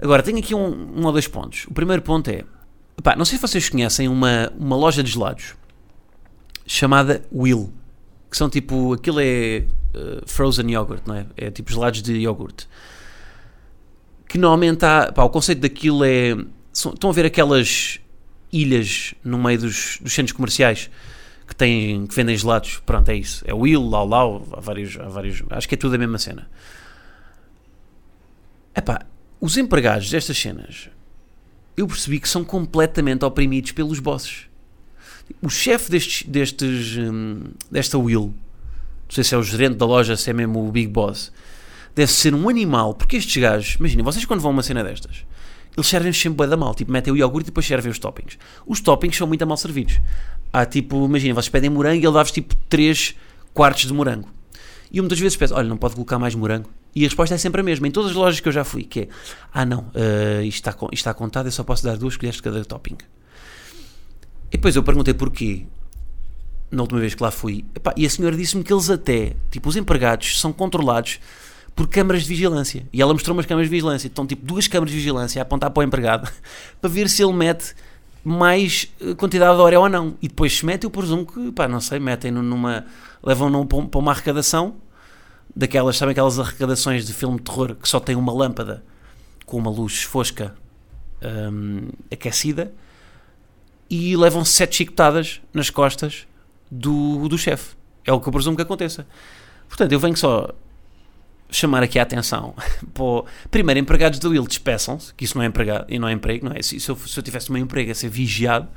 Agora, 0.00 0.22
tenho 0.22 0.38
aqui 0.38 0.54
um, 0.54 1.00
um 1.00 1.06
ou 1.06 1.12
dois 1.12 1.28
pontos. 1.28 1.66
O 1.68 1.74
primeiro 1.74 2.02
ponto 2.02 2.28
é, 2.28 2.44
não 3.16 3.24
sei 3.24 3.38
se 3.38 3.42
vocês 3.42 3.68
conhecem 3.68 4.08
uma, 4.08 4.52
uma 4.58 4.76
loja 4.76 5.02
de 5.02 5.10
gelados 5.10 5.54
chamada 6.66 7.22
Will, 7.32 7.72
que 8.30 8.36
são 8.36 8.48
tipo, 8.48 8.92
aquilo 8.92 9.20
é 9.20 9.64
uh, 9.94 10.22
frozen 10.26 10.70
yogurt, 10.70 11.02
não 11.06 11.14
é? 11.14 11.26
É 11.36 11.50
tipo 11.50 11.70
gelados 11.72 12.02
de 12.02 12.14
iogurte. 12.14 12.68
Que 14.28 14.38
normalmente 14.38 14.84
há, 14.84 15.12
pá, 15.12 15.22
o 15.22 15.30
conceito 15.30 15.60
daquilo 15.60 16.04
é, 16.04 16.36
são, 16.72 16.92
estão 16.92 17.10
a 17.10 17.12
ver 17.12 17.26
aquelas 17.26 18.00
ilhas 18.52 19.14
no 19.24 19.38
meio 19.38 19.58
dos, 19.58 19.98
dos 20.00 20.12
centros 20.12 20.32
comerciais 20.32 20.90
que, 21.46 21.54
têm, 21.54 22.06
que 22.06 22.14
vendem 22.14 22.36
gelados. 22.36 22.80
Pronto, 22.86 23.08
é 23.08 23.16
isso. 23.16 23.44
É 23.46 23.52
Will, 23.52 23.82
Lau 23.82 24.06
Lau, 24.06 24.48
há 24.52 24.60
vários, 24.60 24.98
há 24.98 25.08
vários. 25.08 25.42
Acho 25.50 25.68
que 25.68 25.74
é 25.74 25.78
tudo 25.78 25.94
a 25.94 25.98
mesma 25.98 26.18
cena. 26.18 26.48
Epá, 28.74 29.06
os 29.40 29.56
empregados 29.56 30.08
destas 30.10 30.38
cenas 30.38 30.88
eu 31.76 31.86
percebi 31.86 32.20
que 32.20 32.28
são 32.28 32.44
completamente 32.44 33.24
oprimidos 33.24 33.72
pelos 33.72 33.98
bosses. 33.98 34.46
O 35.40 35.48
chefe 35.48 35.90
destes, 35.90 36.28
destes, 36.28 36.96
hum, 36.98 37.44
desta 37.70 37.96
Will, 37.96 38.34
não 39.12 39.14
sei 39.14 39.24
se 39.24 39.34
é 39.34 39.38
o 39.38 39.42
gerente 39.42 39.76
da 39.76 39.86
loja, 39.86 40.16
se 40.16 40.28
é 40.28 40.32
mesmo 40.32 40.66
o 40.66 40.70
Big 40.70 40.88
Boss, 40.88 41.32
deve 41.94 42.12
ser 42.12 42.34
um 42.34 42.48
animal, 42.48 42.94
porque 42.94 43.16
estes 43.16 43.40
gajos, 43.40 43.76
imaginem, 43.76 44.04
vocês 44.04 44.24
quando 44.24 44.40
vão 44.40 44.50
a 44.50 44.54
uma 44.54 44.62
cena 44.62 44.84
destas, 44.84 45.24
eles 45.74 45.86
servem 45.86 46.12
sempre 46.12 46.38
bem 46.38 46.48
da 46.48 46.56
mal, 46.56 46.74
tipo, 46.74 46.92
metem 46.92 47.12
o 47.12 47.16
iogurte 47.16 47.46
e 47.46 47.50
depois 47.50 47.66
servem 47.66 47.90
os 47.90 47.98
toppings. 47.98 48.38
Os 48.66 48.80
toppings 48.80 49.16
são 49.16 49.26
muito 49.26 49.46
mal 49.46 49.56
servidos. 49.56 50.00
Há 50.52 50.66
tipo, 50.66 51.06
imagina, 51.06 51.34
vocês 51.34 51.48
pedem 51.48 51.70
morango 51.70 52.02
e 52.02 52.06
ele 52.06 52.12
dá-vos 52.12 52.30
tipo 52.30 52.54
3 52.68 53.14
quartos 53.54 53.86
de 53.86 53.92
morango. 53.94 54.28
E 54.90 54.98
eu 54.98 55.02
muitas 55.02 55.18
vezes 55.18 55.36
peço, 55.36 55.54
olha, 55.54 55.68
não 55.68 55.78
pode 55.78 55.94
colocar 55.94 56.18
mais 56.18 56.34
morango. 56.34 56.68
E 56.94 57.04
a 57.04 57.08
resposta 57.08 57.34
é 57.34 57.38
sempre 57.38 57.60
a 57.60 57.64
mesma, 57.64 57.88
em 57.88 57.90
todas 57.90 58.10
as 58.10 58.16
lojas 58.16 58.40
que 58.40 58.48
eu 58.48 58.52
já 58.52 58.64
fui, 58.64 58.84
que 58.84 59.00
é, 59.00 59.08
ah 59.52 59.64
não, 59.64 59.80
uh, 59.80 60.42
isto, 60.42 60.68
está, 60.68 60.70
isto 60.70 60.92
está 60.92 61.14
contado, 61.14 61.46
eu 61.46 61.52
só 61.52 61.64
posso 61.64 61.82
dar 61.82 61.96
duas 61.96 62.16
colheres 62.16 62.36
de 62.36 62.42
cada 62.42 62.62
topping. 62.64 62.98
E 64.48 64.56
depois 64.58 64.76
eu 64.76 64.82
perguntei 64.82 65.14
porquê, 65.14 65.64
na 66.70 66.82
última 66.82 67.00
vez 67.00 67.14
que 67.14 67.22
lá 67.22 67.30
fui, 67.30 67.64
epá, 67.74 67.94
e 67.96 68.04
a 68.04 68.10
senhora 68.10 68.36
disse-me 68.36 68.62
que 68.62 68.72
eles 68.72 68.90
até, 68.90 69.34
tipo, 69.50 69.68
os 69.68 69.76
empregados 69.76 70.38
são 70.38 70.52
controlados 70.52 71.18
por 71.74 71.88
câmaras 71.88 72.22
de 72.22 72.28
vigilância. 72.28 72.86
E 72.92 73.00
ela 73.00 73.12
mostrou 73.12 73.36
umas 73.36 73.46
câmaras 73.46 73.68
de 73.68 73.70
vigilância. 73.70 74.06
Então, 74.06 74.26
tipo, 74.26 74.44
duas 74.44 74.68
câmaras 74.68 74.90
de 74.90 74.98
vigilância 74.98 75.40
a 75.40 75.42
apontar 75.42 75.70
para 75.70 75.80
o 75.80 75.84
empregado 75.84 76.30
para 76.80 76.90
ver 76.90 77.08
se 77.08 77.22
ele 77.22 77.32
mete 77.32 77.74
mais 78.24 78.92
eh, 79.00 79.14
quantidade 79.14 79.56
de 79.56 79.62
Oreo 79.62 79.80
ou 79.80 79.88
não. 79.88 80.16
E 80.20 80.28
depois 80.28 80.56
se 80.58 80.66
mete, 80.66 80.84
eu 80.84 80.90
presumo 80.90 81.26
que, 81.26 81.52
pá, 81.52 81.66
não 81.66 81.80
sei, 81.80 81.98
metem-no 81.98 82.42
numa. 82.42 82.84
levam-no 83.22 83.64
para 83.66 83.98
uma 83.98 84.12
arrecadação, 84.12 84.74
daquelas, 85.54 85.96
sabem 85.96 86.12
aquelas 86.12 86.38
arrecadações 86.38 87.06
de 87.06 87.12
filme 87.12 87.36
de 87.36 87.42
terror 87.42 87.74
que 87.74 87.88
só 87.88 88.00
tem 88.00 88.16
uma 88.16 88.32
lâmpada 88.32 88.82
com 89.46 89.56
uma 89.56 89.70
luz 89.70 90.02
fosca 90.02 90.54
hum, 91.22 91.88
aquecida 92.10 92.72
e 93.88 94.16
levam 94.16 94.44
sete 94.44 94.76
chicotadas 94.76 95.40
nas 95.52 95.68
costas 95.68 96.26
do, 96.70 97.28
do 97.28 97.36
chefe. 97.36 97.76
É 98.04 98.12
o 98.12 98.20
que 98.20 98.28
eu 98.28 98.32
presumo 98.32 98.56
que 98.56 98.62
aconteça. 98.62 99.06
Portanto, 99.68 99.92
eu 99.92 100.00
venho 100.00 100.16
só 100.16 100.50
chamar 101.50 101.82
aqui 101.82 101.98
a 101.98 102.02
atenção. 102.02 102.54
Pô, 102.94 103.26
primeiro, 103.50 103.78
empregados 103.78 104.18
do 104.18 104.30
Will 104.30 104.46
despeçam-se, 104.46 105.12
que 105.14 105.24
isso 105.24 105.36
não 105.36 105.44
é 105.44 105.46
empregado 105.46 105.84
e 105.88 105.98
não 105.98 106.08
é 106.08 106.12
emprego, 106.12 106.46
não 106.46 106.56
é? 106.56 106.62
Se, 106.62 106.80
se, 106.80 106.90
eu, 106.90 106.96
se 106.96 107.18
eu 107.18 107.22
tivesse 107.22 107.50
uma 107.50 107.58
emprego 107.58 107.90
a 107.90 107.94
ser 107.94 108.08
vigiado, 108.08 108.68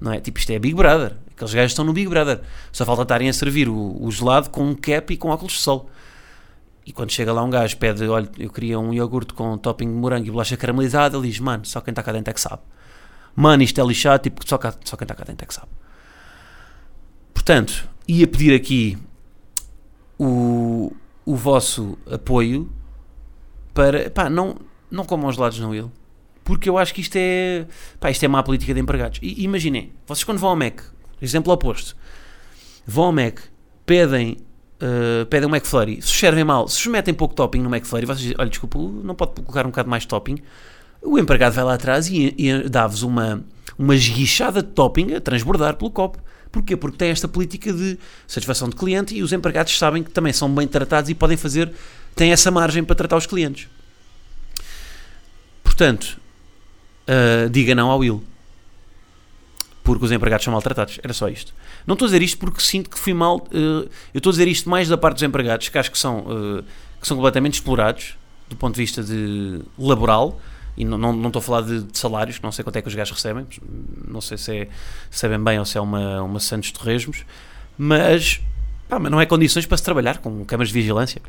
não 0.00 0.12
é? 0.12 0.20
Tipo, 0.20 0.38
isto 0.38 0.50
é 0.50 0.58
Big 0.58 0.74
Brother. 0.74 1.12
Aqueles 1.36 1.54
gajos 1.54 1.72
estão 1.72 1.84
no 1.84 1.92
Big 1.92 2.08
Brother. 2.08 2.40
Só 2.72 2.84
falta 2.84 3.02
estarem 3.02 3.28
a 3.28 3.32
servir 3.32 3.68
o, 3.68 4.02
o 4.02 4.10
gelado 4.10 4.50
com 4.50 4.64
um 4.64 4.74
cap 4.74 5.12
e 5.12 5.16
com 5.16 5.28
óculos 5.28 5.52
de 5.52 5.60
sol. 5.60 5.90
E 6.86 6.92
quando 6.92 7.10
chega 7.10 7.32
lá 7.32 7.42
um 7.42 7.50
gajo 7.50 7.76
pede, 7.78 8.06
olha, 8.06 8.28
eu 8.38 8.50
queria 8.50 8.78
um 8.78 8.92
iogurte 8.92 9.32
com 9.32 9.56
topping 9.56 9.86
de 9.86 9.94
morango 9.94 10.26
e 10.26 10.30
bolacha 10.30 10.56
caramelizada, 10.56 11.16
ele 11.16 11.28
diz, 11.28 11.40
mano, 11.40 11.64
só 11.64 11.80
quem 11.80 11.92
está 11.92 12.02
cá 12.02 12.12
dentro 12.12 12.30
é 12.30 12.34
que 12.34 12.40
sabe. 12.40 12.62
Mano, 13.34 13.62
isto 13.62 13.80
é 13.80 13.84
lixado, 13.84 14.22
tipo, 14.22 14.46
só, 14.46 14.58
cá, 14.58 14.74
só 14.84 14.96
quem 14.96 15.04
está 15.04 15.14
cá 15.14 15.24
dentro 15.24 15.44
é 15.44 15.46
que 15.46 15.54
sabe. 15.54 15.68
Portanto, 17.32 17.88
ia 18.06 18.26
pedir 18.26 18.54
aqui 18.54 18.98
o, 20.18 20.92
o 21.24 21.34
vosso 21.34 21.98
apoio 22.10 22.70
para, 23.72 24.10
pá, 24.10 24.28
não, 24.30 24.56
não 24.90 25.04
comam 25.04 25.28
os 25.28 25.36
lados 25.36 25.58
no 25.58 25.70
Will. 25.70 25.90
Porque 26.44 26.68
eu 26.68 26.76
acho 26.76 26.92
que 26.94 27.00
isto 27.00 27.16
é, 27.16 27.66
pá, 27.98 28.10
isto 28.10 28.22
é 28.22 28.28
má 28.28 28.42
política 28.42 28.74
de 28.74 28.80
empregados. 28.80 29.18
E 29.22 29.42
imaginem, 29.42 29.92
vocês 30.06 30.22
quando 30.22 30.38
vão 30.38 30.50
ao 30.50 30.56
Mac, 30.56 30.80
exemplo 31.20 31.52
oposto, 31.52 31.96
vão 32.86 33.06
ao 33.06 33.12
Mac, 33.12 33.40
pedem, 33.86 34.36
uh, 34.84 35.26
pedem 35.26 35.48
um 35.48 35.54
McFlurry, 35.54 36.02
se 36.02 36.12
servem 36.12 36.44
mal, 36.44 36.68
se 36.68 36.88
metem 36.88 37.14
pouco 37.14 37.34
topping 37.34 37.60
no 37.60 37.74
McFlurry, 37.74 38.06
vocês 38.06 38.20
dizem, 38.20 38.36
olha, 38.38 38.50
desculpa, 38.50 38.78
não 38.78 39.14
pode 39.14 39.40
colocar 39.42 39.64
um 39.66 39.70
bocado 39.70 39.88
mais 39.88 40.04
topping, 40.04 40.36
o 41.02 41.18
empregado 41.18 41.52
vai 41.52 41.64
lá 41.64 41.74
atrás 41.74 42.08
e, 42.08 42.34
e 42.36 42.68
dá-vos 42.68 43.02
uma, 43.02 43.44
uma 43.78 43.94
esguichada 43.94 44.62
de 44.62 44.68
topping 44.68 45.14
a 45.14 45.20
transbordar 45.20 45.76
pelo 45.76 45.90
copo. 45.90 46.18
Porquê? 46.50 46.76
Porque 46.76 46.96
tem 46.96 47.10
esta 47.10 47.26
política 47.26 47.72
de 47.72 47.98
satisfação 48.28 48.68
de 48.68 48.76
cliente 48.76 49.14
e 49.14 49.22
os 49.22 49.32
empregados 49.32 49.76
sabem 49.76 50.02
que 50.04 50.10
também 50.10 50.32
são 50.32 50.48
bem 50.48 50.68
tratados 50.68 51.10
e 51.10 51.14
podem 51.14 51.36
fazer, 51.36 51.72
têm 52.14 52.30
essa 52.30 52.50
margem 52.50 52.84
para 52.84 52.94
tratar 52.94 53.16
os 53.16 53.26
clientes. 53.26 53.68
Portanto, 55.64 56.16
uh, 57.08 57.50
diga 57.50 57.74
não 57.74 57.90
ao 57.90 57.98
Will. 57.98 58.22
Porque 59.84 60.04
os 60.04 60.10
empregados 60.10 60.42
são 60.42 60.52
maltratados. 60.52 60.98
Era 61.04 61.12
só 61.12 61.28
isto. 61.28 61.54
Não 61.86 61.92
estou 61.92 62.06
a 62.06 62.08
dizer 62.08 62.22
isto 62.22 62.38
porque 62.38 62.60
sinto 62.60 62.90
que 62.90 62.98
fui 62.98 63.14
mal. 63.14 63.36
Uh, 63.52 63.88
eu 64.12 64.18
estou 64.18 64.30
a 64.30 64.32
dizer 64.32 64.48
isto 64.48 64.68
mais 64.68 64.88
da 64.88 64.98
parte 64.98 65.14
dos 65.14 65.22
empregados, 65.22 65.68
que 65.68 65.78
acho 65.78 65.92
que 65.92 65.98
são, 65.98 66.20
uh, 66.20 66.64
que 67.00 67.06
são 67.06 67.16
completamente 67.16 67.54
explorados 67.54 68.16
do 68.48 68.56
ponto 68.56 68.74
de 68.74 68.80
vista 68.80 69.02
de 69.02 69.60
laboral 69.78 70.40
e 70.76 70.84
não, 70.84 70.98
não, 70.98 71.12
não 71.12 71.28
estou 71.28 71.40
a 71.40 71.42
falar 71.42 71.60
de, 71.62 71.82
de, 71.82 71.98
salários, 71.98 72.40
não 72.40 72.50
sei 72.50 72.64
quanto 72.64 72.76
é 72.76 72.82
que 72.82 72.88
os 72.88 72.94
gajos 72.94 73.14
recebem, 73.14 73.46
não 74.06 74.20
sei 74.20 74.36
se, 74.36 74.52
é, 74.52 74.68
é 75.22 75.38
bem 75.38 75.58
ou 75.58 75.64
se 75.64 75.78
é 75.78 75.80
uma, 75.80 76.22
uma 76.22 76.40
Santos 76.40 76.72
Torresmos, 76.72 77.24
mas, 77.78 78.40
pá, 78.88 78.98
mas 78.98 79.10
não 79.10 79.20
é 79.20 79.26
condições 79.26 79.66
para 79.66 79.76
se 79.76 79.84
trabalhar 79.84 80.18
com 80.18 80.44
câmaras 80.44 80.68
de 80.68 80.74
vigilância. 80.74 81.22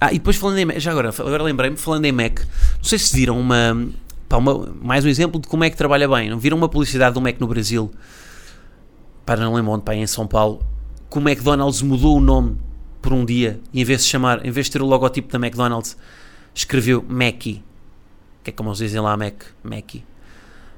Ah, 0.00 0.12
e 0.12 0.18
depois 0.18 0.36
falando 0.36 0.58
em 0.58 0.78
já 0.78 0.90
agora, 0.90 1.08
agora 1.08 1.42
lembrei-me, 1.42 1.76
falando 1.76 2.04
em 2.04 2.12
Mac, 2.12 2.40
não 2.76 2.84
sei 2.84 2.98
se 2.98 3.16
viram 3.16 3.38
uma, 3.38 3.88
pá, 4.28 4.36
uma, 4.36 4.66
mais 4.82 5.04
um 5.04 5.08
exemplo 5.08 5.40
de 5.40 5.48
como 5.48 5.64
é 5.64 5.70
que 5.70 5.76
trabalha 5.76 6.08
bem, 6.08 6.30
não 6.30 6.38
viram 6.38 6.56
uma 6.56 6.68
publicidade 6.68 7.14
do 7.14 7.20
Mac 7.20 7.40
no 7.40 7.46
Brasil, 7.46 7.90
para 9.24 9.44
não 9.44 9.54
lembro 9.54 9.72
onde, 9.72 9.84
pá, 9.84 9.94
em 9.94 10.06
São 10.06 10.26
Paulo, 10.26 10.62
que 11.10 11.18
o 11.18 11.20
McDonald's 11.20 11.82
mudou 11.82 12.16
o 12.16 12.20
nome 12.20 12.56
por 13.00 13.12
um 13.12 13.24
dia, 13.24 13.60
e 13.72 13.80
em 13.80 13.84
vez 13.84 14.02
de 14.02 14.08
chamar, 14.08 14.44
em 14.44 14.50
vez 14.50 14.66
de 14.66 14.72
ter 14.72 14.82
o 14.82 14.86
logotipo 14.86 15.30
da 15.30 15.38
McDonald's, 15.38 15.96
escreveu 16.54 17.04
Mackie, 17.08 17.62
que 18.42 18.50
é 18.50 18.52
como 18.52 18.70
eles 18.70 18.78
dizem 18.78 19.00
lá 19.00 19.16
Mac, 19.16 19.42
Mackie. 19.62 20.04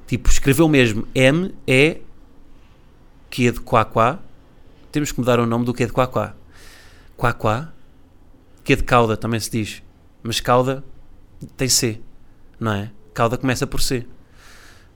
Tipo, 0.07 0.31
escreveu 0.31 0.69
mesmo 0.69 1.07
M, 1.15 1.55
E, 1.67 2.01
que 3.29 3.47
é 3.47 3.53
de 3.53 3.61
Quaquá. 3.61 4.19
Temos 4.91 5.13
que 5.13 5.21
mudar 5.21 5.39
o 5.39 5.45
nome 5.45 5.67
do 5.67 5.75
que 5.75 5.83
é 5.83 5.87
de 5.87 5.93
Quaquá. 5.93 6.35
Quaquá, 7.15 7.73
que 8.65 8.73
é 8.73 8.77
de 8.77 8.85
cauda, 8.85 9.17
também 9.19 9.39
se 9.39 9.51
diz. 9.51 9.83
Mas 10.23 10.41
cauda 10.41 10.83
tem 11.57 11.69
C, 11.69 12.01
não 12.59 12.73
é? 12.73 12.91
Cauda 13.19 13.37
começa 13.37 13.67
por 13.67 13.81
C. 13.81 14.07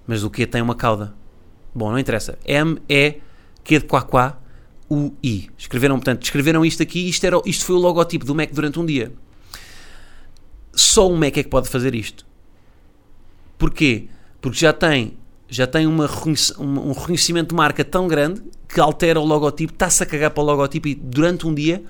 Mas 0.07 0.23
o 0.25 0.31
que 0.31 0.47
tem 0.47 0.63
uma 0.63 0.75
cauda. 0.75 1.15
Bom, 1.75 1.91
não 1.91 1.99
interessa. 1.99 2.39
M, 2.45 2.81
E, 2.89 3.21
é 3.65 3.79
de 3.79 3.81
Quaquá, 3.81 4.39
U, 4.91 5.13
I. 5.23 5.49
Escreveram, 5.59 5.97
portanto, 5.97 6.23
escreveram 6.23 6.65
isto 6.65 6.83
aqui. 6.83 7.09
Isto, 7.09 7.25
era, 7.25 7.41
isto 7.45 7.65
foi 7.65 7.77
o 7.77 7.79
logotipo 7.79 8.25
do 8.25 8.35
Mac 8.35 8.51
durante 8.53 8.79
um 8.79 8.87
dia 8.87 9.13
só 10.73 11.11
um 11.11 11.17
Mac 11.17 11.37
é 11.37 11.43
que 11.43 11.49
pode 11.49 11.69
fazer 11.69 11.95
isto. 11.95 12.27
Porquê? 13.59 14.09
Porque 14.41 14.59
já 14.59 14.73
tem, 14.73 15.17
já 15.49 15.67
tem 15.67 15.87
uma, 15.87 16.09
um 16.59 16.93
reconhecimento 16.93 17.51
de 17.51 17.55
marca 17.55 17.85
tão 17.85 18.09
grande 18.09 18.43
que 18.69 18.81
altera 18.81 19.21
o 19.21 19.25
logotipo, 19.25 19.73
está-se 19.73 20.03
a 20.03 20.07
cagar 20.07 20.31
para 20.31 20.43
o 20.43 20.47
logotipo 20.47 20.89
e 20.89 20.95
durante 20.95 21.47
um 21.47 21.55
dia 21.55 21.85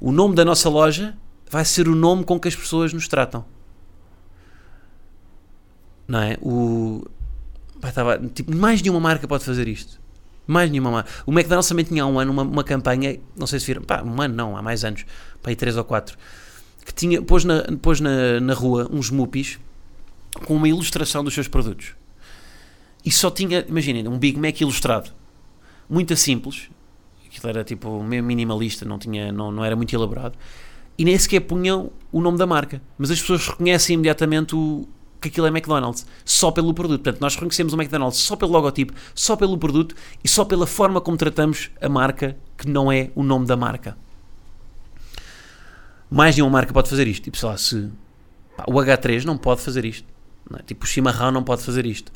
o 0.00 0.10
nome 0.10 0.34
da 0.34 0.44
nossa 0.44 0.68
loja 0.68 1.16
vai 1.50 1.64
ser 1.64 1.88
o 1.88 1.94
nome 1.94 2.24
com 2.24 2.40
que 2.40 2.48
as 2.48 2.56
pessoas 2.56 2.92
nos 2.92 3.06
tratam. 3.06 3.44
Não 6.08 6.20
é? 6.20 6.36
O, 6.42 7.06
pá, 7.80 7.92
tava, 7.92 8.18
tipo, 8.34 8.56
mais 8.56 8.82
nenhuma 8.82 8.98
marca 8.98 9.28
pode 9.28 9.44
fazer 9.44 9.68
isto. 9.68 10.00
Mais 10.46 10.70
nenhuma 10.70 10.90
marca. 10.90 11.10
O 11.26 11.30
McDonald's 11.30 11.68
também 11.68 11.84
tinha 11.84 12.02
há 12.02 12.06
um 12.06 12.18
ano 12.18 12.32
uma, 12.32 12.42
uma 12.42 12.64
campanha, 12.64 13.20
não 13.36 13.46
sei 13.46 13.60
se 13.60 13.66
viram, 13.66 13.82
pá, 13.82 14.02
um 14.02 14.20
ano 14.20 14.34
não, 14.34 14.56
há 14.56 14.62
mais 14.62 14.82
anos, 14.82 15.04
para 15.42 15.52
aí 15.52 15.56
três 15.56 15.76
ou 15.76 15.84
quatro 15.84 16.16
que 16.88 16.94
tinha, 16.94 17.20
pôs, 17.20 17.44
na, 17.44 17.64
pôs 17.82 18.00
na, 18.00 18.40
na 18.40 18.54
rua 18.54 18.88
uns 18.90 19.10
mupis 19.10 19.58
com 20.46 20.56
uma 20.56 20.66
ilustração 20.66 21.22
dos 21.22 21.34
seus 21.34 21.46
produtos. 21.46 21.94
E 23.04 23.12
só 23.12 23.30
tinha, 23.30 23.64
imaginem, 23.68 24.08
um 24.08 24.18
Big 24.18 24.40
Mac 24.40 24.58
ilustrado. 24.58 25.10
Muito 25.88 26.16
simples. 26.16 26.70
Aquilo 27.26 27.48
era 27.50 27.62
tipo 27.62 28.02
meio 28.02 28.24
minimalista, 28.24 28.86
não, 28.86 28.98
tinha, 28.98 29.30
não, 29.30 29.52
não 29.52 29.62
era 29.62 29.76
muito 29.76 29.94
elaborado. 29.94 30.36
E 30.96 31.04
nem 31.04 31.16
sequer 31.18 31.40
punham 31.40 31.92
o 32.10 32.22
nome 32.22 32.38
da 32.38 32.46
marca. 32.46 32.80
Mas 32.96 33.10
as 33.10 33.20
pessoas 33.20 33.46
reconhecem 33.46 33.94
imediatamente 33.94 34.56
o, 34.56 34.88
que 35.20 35.28
aquilo 35.28 35.46
é 35.46 35.50
McDonald's, 35.50 36.06
só 36.24 36.50
pelo 36.50 36.72
produto. 36.72 37.02
Portanto, 37.02 37.20
nós 37.20 37.34
reconhecemos 37.34 37.72
o 37.72 37.76
McDonald's 37.76 38.18
só 38.18 38.36
pelo 38.36 38.52
logotipo, 38.52 38.92
só 39.14 39.36
pelo 39.36 39.58
produto 39.58 39.94
e 40.22 40.28
só 40.28 40.44
pela 40.44 40.66
forma 40.66 41.00
como 41.00 41.16
tratamos 41.16 41.70
a 41.80 41.88
marca, 41.88 42.36
que 42.56 42.68
não 42.68 42.90
é 42.90 43.10
o 43.14 43.22
nome 43.22 43.46
da 43.46 43.56
marca. 43.56 43.96
Mais 46.10 46.34
de 46.34 46.42
uma 46.42 46.50
marca 46.50 46.72
pode 46.72 46.88
fazer 46.88 47.06
isto. 47.06 47.24
Tipo, 47.24 47.36
sei 47.36 47.48
lá, 47.48 47.58
se 47.58 47.90
pá, 48.56 48.64
o 48.66 48.72
H3 48.72 49.24
não 49.24 49.36
pode 49.36 49.60
fazer 49.60 49.84
isto. 49.84 50.06
É? 50.54 50.62
Tipo, 50.62 50.84
o 50.84 50.88
chimarrão 50.88 51.30
não 51.30 51.42
pode 51.42 51.62
fazer 51.62 51.84
isto. 51.84 52.12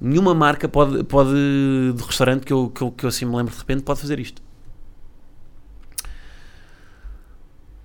Nenhuma 0.00 0.34
marca 0.34 0.68
pode, 0.68 1.04
pode 1.04 1.30
de 1.30 2.02
restaurante 2.02 2.44
que 2.44 2.52
eu, 2.52 2.70
que, 2.70 2.82
eu, 2.82 2.90
que 2.92 3.04
eu 3.04 3.08
assim 3.08 3.24
me 3.24 3.36
lembro 3.36 3.52
de 3.52 3.58
repente 3.58 3.82
pode 3.82 4.00
fazer 4.00 4.18
isto. 4.18 4.42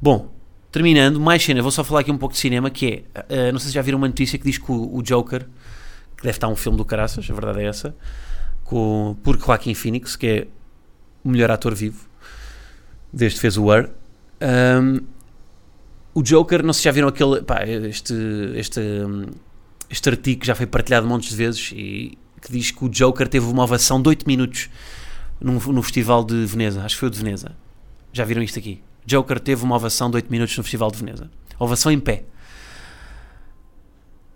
Bom, 0.02 0.33
terminando, 0.74 1.20
mais 1.20 1.44
cena, 1.44 1.62
vou 1.62 1.70
só 1.70 1.84
falar 1.84 2.00
aqui 2.00 2.12
um 2.12 2.18
pouco 2.18 2.34
de 2.34 2.42
cinema, 2.42 2.68
que 2.68 3.06
é, 3.16 3.50
uh, 3.50 3.52
não 3.54 3.60
sei 3.60 3.68
se 3.68 3.76
já 3.76 3.82
viram 3.84 4.00
uma 4.00 4.08
notícia 4.08 4.40
que 4.40 4.44
diz 4.44 4.58
que 4.58 4.72
o, 4.72 4.96
o, 4.96 5.04
Joker, 5.04 5.46
que 6.18 6.24
deve 6.24 6.36
estar 6.36 6.48
um 6.48 6.56
filme 6.56 6.76
do 6.76 6.84
caraças, 6.84 7.30
a 7.30 7.34
verdade 7.34 7.62
é 7.62 7.66
essa, 7.68 7.96
com, 8.64 9.16
por 9.24 9.40
Joaquin 9.40 9.76
Phoenix, 9.76 10.16
que 10.16 10.26
é 10.26 10.48
o 11.24 11.30
melhor 11.30 11.52
ator 11.52 11.76
vivo, 11.76 12.10
desde 13.14 13.40
fez 13.40 13.56
o 13.56 13.66
War. 13.66 13.88
Um, 14.42 15.02
o 16.16 16.24
Joker, 16.24 16.64
não 16.64 16.74
sei 16.74 16.80
se 16.80 16.86
já 16.86 16.92
viram 16.92 17.08
aquele, 17.08 17.44
pá, 17.44 17.64
este, 17.64 18.16
este, 18.56 18.82
este 19.92 20.10
artigo 20.10 20.42
que 20.42 20.48
já 20.48 20.56
foi 20.56 20.66
partilhado 20.66 21.06
montes 21.06 21.30
de 21.30 21.36
vezes 21.36 21.72
e 21.72 22.18
que 22.42 22.52
diz 22.52 22.72
que 22.72 22.84
o 22.84 22.90
Joker 22.90 23.28
teve 23.28 23.46
uma 23.46 23.64
ovação 23.64 24.02
de 24.02 24.10
8 24.10 24.28
minutos 24.28 24.72
no 25.40 25.84
Festival 25.84 26.24
de 26.24 26.48
Veneza, 26.48 26.84
acho 26.84 26.96
que 26.96 27.00
foi 27.00 27.10
o 27.10 27.12
de 27.12 27.20
Veneza. 27.20 27.52
Já 28.12 28.26
viram 28.26 28.42
isto 28.42 28.58
aqui? 28.58 28.82
Joker 29.06 29.40
teve 29.40 29.64
uma 29.64 29.76
ovação 29.76 30.10
de 30.10 30.16
8 30.18 30.32
minutos 30.32 30.58
no 30.58 30.64
Festival 30.64 30.92
de 30.92 30.98
Veneza. 30.98 31.30
Ovação 31.60 31.92
em 31.92 32.00
pé. 32.00 32.24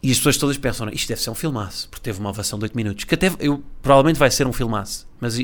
E 0.02 0.12
as 0.12 0.18
pessoas 0.18 0.38
todas 0.38 0.58
pensam, 0.58 0.88
isto 0.90 1.08
deve 1.08 1.22
ser 1.22 1.30
um 1.30 1.36
filmaço, 1.36 1.90
porque 1.90 2.04
teve 2.04 2.20
uma 2.20 2.30
ovação 2.30 2.60
de 2.60 2.66
8 2.66 2.76
minutos. 2.76 3.04
Que 3.04 3.16
até 3.16 3.32
eu, 3.40 3.64
provavelmente 3.82 4.18
vai 4.18 4.30
ser 4.30 4.46
um 4.46 4.54
filmaço. 4.54 5.08
Mas 5.20 5.38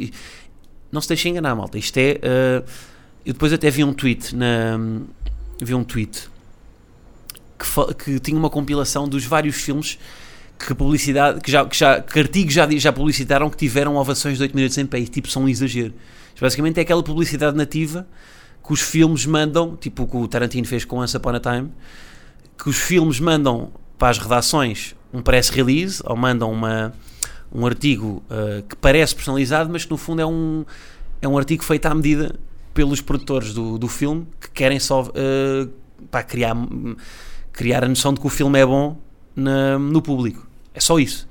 não 0.92 1.02
se 1.02 1.08
deixem 1.08 1.32
enganar, 1.32 1.56
malta. 1.56 1.78
Isto 1.78 1.98
é. 1.98 2.14
Uh, 2.14 2.70
eu 3.26 3.34
depois 3.34 3.52
até 3.52 3.70
vi 3.70 3.84
um 3.84 3.94
tweet 3.94 4.36
na. 4.36 4.80
Vi 5.60 5.74
um 5.74 5.84
tweet 5.84 6.30
que, 7.58 7.94
que 7.96 8.20
tinha 8.20 8.38
uma 8.38 8.50
compilação 8.50 9.08
dos 9.08 9.26
vários 9.26 9.56
filmes 9.56 9.98
que 10.60 10.74
publicidade, 10.74 11.42
que 11.42 11.52
já, 11.52 11.66
que 11.66 11.78
já 11.78 12.02
que 12.02 12.20
artigos 12.20 12.54
já, 12.54 12.70
já 12.72 12.94
publicitaram 12.94 13.50
que 13.50 13.58
tiveram 13.58 13.96
ovações 13.96 14.38
de 14.38 14.44
8 14.44 14.56
minutos 14.56 14.78
em 14.78 14.86
pé. 14.86 15.00
E 15.00 15.08
tipo, 15.08 15.28
são 15.30 15.44
um 15.44 15.50
exagero. 15.50 15.94
Basicamente 16.40 16.78
é 16.78 16.82
aquela 16.82 17.02
publicidade 17.02 17.56
nativa 17.56 18.06
que 18.66 18.72
os 18.72 18.82
filmes 18.82 19.26
mandam, 19.26 19.76
tipo 19.76 20.04
o 20.04 20.08
que 20.08 20.18
o 20.18 20.28
Tarantino 20.28 20.66
fez 20.66 20.86
com 20.86 21.00
Once 21.00 21.16
Upon 21.16 21.30
a 21.30 21.40
Time, 21.40 21.72
que 22.58 22.70
os 22.70 22.78
filmes 22.78 23.20
mandam 23.20 23.72
para 23.98 24.10
as 24.10 24.18
redações 24.18 24.96
um 25.14 25.22
press 25.22 25.50
release 25.50 26.02
ou 26.06 26.16
mandam 26.16 26.52
uma, 26.52 26.94
um 27.54 27.66
artigo 27.66 28.24
uh, 28.30 28.64
que 28.64 28.76
parece 28.76 29.14
personalizado, 29.14 29.70
mas 29.72 29.86
que 29.86 29.92
no 29.92 29.98
fundo 29.98 30.22
é 30.22 30.26
um, 30.26 30.66
é 31.22 31.28
um 31.28 31.38
artigo 31.38 31.64
feito 31.64 31.86
à 31.86 31.94
medida 31.94 32.36
pelos 32.74 33.02
produtores 33.02 33.54
do, 33.54 33.78
do 33.78 33.88
filme 33.88 34.28
que 34.42 34.50
querem 34.50 34.80
só 34.80 35.04
uh, 35.04 35.70
para 36.10 36.24
criar, 36.24 36.56
criar 37.52 37.84
a 37.84 37.88
noção 37.88 38.14
de 38.14 38.20
que 38.20 38.26
o 38.26 38.30
filme 38.30 38.60
é 38.60 38.66
bom 38.66 38.98
na, 39.36 39.78
no 39.78 40.02
público. 40.02 40.48
É 40.74 40.80
só 40.80 40.98
isso. 40.98 41.28